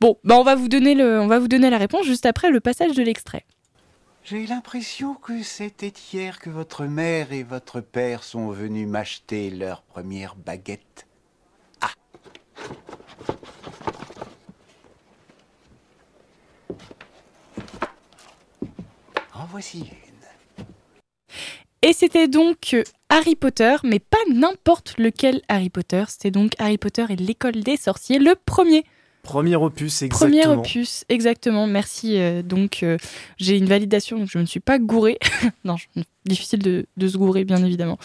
Bon, 0.00 0.18
bah 0.24 0.36
on 0.36 0.42
va 0.42 0.56
vous 0.56 0.68
donner 0.68 0.94
le, 0.94 1.20
on 1.20 1.28
va 1.28 1.38
vous 1.38 1.48
donner 1.48 1.70
la 1.70 1.78
réponse 1.78 2.04
juste 2.04 2.26
après 2.26 2.50
le 2.50 2.60
passage 2.60 2.92
de 2.94 3.02
l'extrait. 3.02 3.44
J'ai 4.24 4.46
l'impression 4.46 5.14
que 5.14 5.42
c'était 5.42 5.92
hier 6.12 6.38
que 6.40 6.50
votre 6.50 6.84
mère 6.84 7.32
et 7.32 7.42
votre 7.42 7.80
père 7.80 8.22
sont 8.22 8.50
venus 8.50 8.86
m'acheter 8.86 9.50
leur 9.50 9.82
première 9.82 10.34
baguette. 10.36 11.06
Ah 11.80 11.88
En 19.34 19.46
voici 19.46 19.78
une. 19.78 20.64
Et 21.82 21.92
c'était 21.92 22.28
donc 22.28 22.74
euh, 22.74 22.82
Harry 23.08 23.36
Potter, 23.36 23.76
mais 23.84 23.98
pas 23.98 24.18
n'importe 24.32 24.94
lequel 24.98 25.40
Harry 25.48 25.70
Potter. 25.70 26.04
C'était 26.08 26.30
donc 26.30 26.52
Harry 26.58 26.78
Potter 26.78 27.04
et 27.08 27.16
l'école 27.16 27.52
des 27.62 27.76
sorciers, 27.76 28.18
le 28.18 28.34
premier. 28.34 28.84
Premier 29.22 29.54
opus, 29.56 30.00
exactement. 30.02 30.30
Premier 30.30 30.46
opus, 30.60 31.04
exactement. 31.10 31.66
Merci. 31.66 32.18
euh, 32.18 32.42
donc, 32.42 32.82
euh, 32.82 32.96
j'ai 33.38 33.56
une 33.58 33.66
validation, 33.66 34.18
donc 34.18 34.28
je 34.30 34.38
ne 34.38 34.42
me 34.42 34.46
suis 34.46 34.60
pas 34.60 34.78
gourée. 34.78 35.18
non, 35.64 35.76
je- 35.76 36.02
difficile 36.26 36.58
de, 36.60 36.86
de 36.96 37.08
se 37.08 37.16
gourer, 37.18 37.44
bien 37.44 37.62
évidemment. 37.64 37.98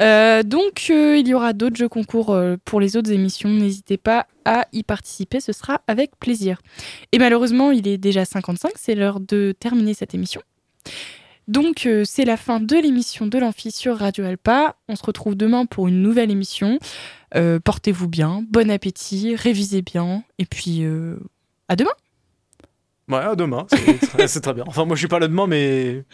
Euh, 0.00 0.42
donc, 0.44 0.88
il 0.88 1.26
y 1.26 1.34
aura 1.34 1.52
d'autres 1.52 1.76
jeux 1.76 1.88
concours 1.88 2.36
pour 2.64 2.80
les 2.80 2.96
autres 2.96 3.10
émissions. 3.12 3.48
N'hésitez 3.48 3.96
pas 3.96 4.26
à 4.44 4.66
y 4.72 4.82
participer, 4.84 5.40
ce 5.40 5.52
sera 5.52 5.82
avec 5.88 6.16
plaisir. 6.18 6.60
Et 7.12 7.18
malheureusement, 7.18 7.70
il 7.72 7.86
est 7.88 7.98
déjà 7.98 8.24
55, 8.24 8.72
c'est 8.76 8.94
l'heure 8.94 9.18
de 9.20 9.52
terminer 9.58 9.94
cette 9.94 10.14
émission. 10.14 10.42
Donc, 11.48 11.86
euh, 11.86 12.02
c'est 12.04 12.24
la 12.24 12.36
fin 12.36 12.58
de 12.60 12.74
l'émission 12.76 13.26
de 13.26 13.38
l'Amphi 13.38 13.70
sur 13.70 13.96
Radio 13.98 14.24
Alpa. 14.24 14.76
On 14.88 14.96
se 14.96 15.04
retrouve 15.04 15.36
demain 15.36 15.64
pour 15.64 15.86
une 15.86 16.02
nouvelle 16.02 16.30
émission. 16.30 16.78
Euh, 17.36 17.60
Portez-vous 17.60 18.08
bien, 18.08 18.44
bon 18.50 18.68
appétit, 18.70 19.36
révisez 19.36 19.82
bien, 19.82 20.24
et 20.38 20.46
puis 20.46 20.84
euh, 20.84 21.16
à 21.68 21.76
demain. 21.76 21.90
Ouais, 23.08 23.18
à 23.18 23.36
demain. 23.36 23.66
C'est 23.70 23.98
très- 24.00 24.28
c'est 24.28 24.40
très 24.40 24.54
bien. 24.54 24.64
Enfin, 24.66 24.84
moi, 24.84 24.96
je 24.96 25.00
suis 25.00 25.08
pas 25.08 25.20
là 25.20 25.28
demain, 25.28 25.46
mais 25.46 26.04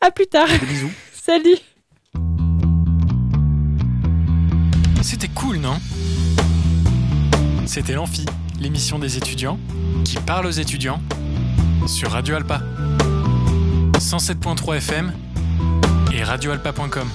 À 0.00 0.10
plus 0.10 0.26
tard. 0.26 0.48
des 0.48 0.66
bisous. 0.66 0.90
Salut. 1.12 1.56
C'était 5.02 5.28
cool, 5.28 5.58
non? 5.58 5.78
C'était 7.66 7.92
l'Amphi, 7.94 8.24
l'émission 8.60 8.98
des 8.98 9.16
étudiants 9.18 9.58
qui 10.04 10.16
parle 10.18 10.46
aux 10.46 10.50
étudiants 10.50 11.00
sur 11.86 12.10
Radio 12.10 12.34
Alpa. 12.36 12.60
107.3 13.98 14.80
FM 14.80 15.12
et 16.12 16.22
radioalpa.com. 16.24 17.08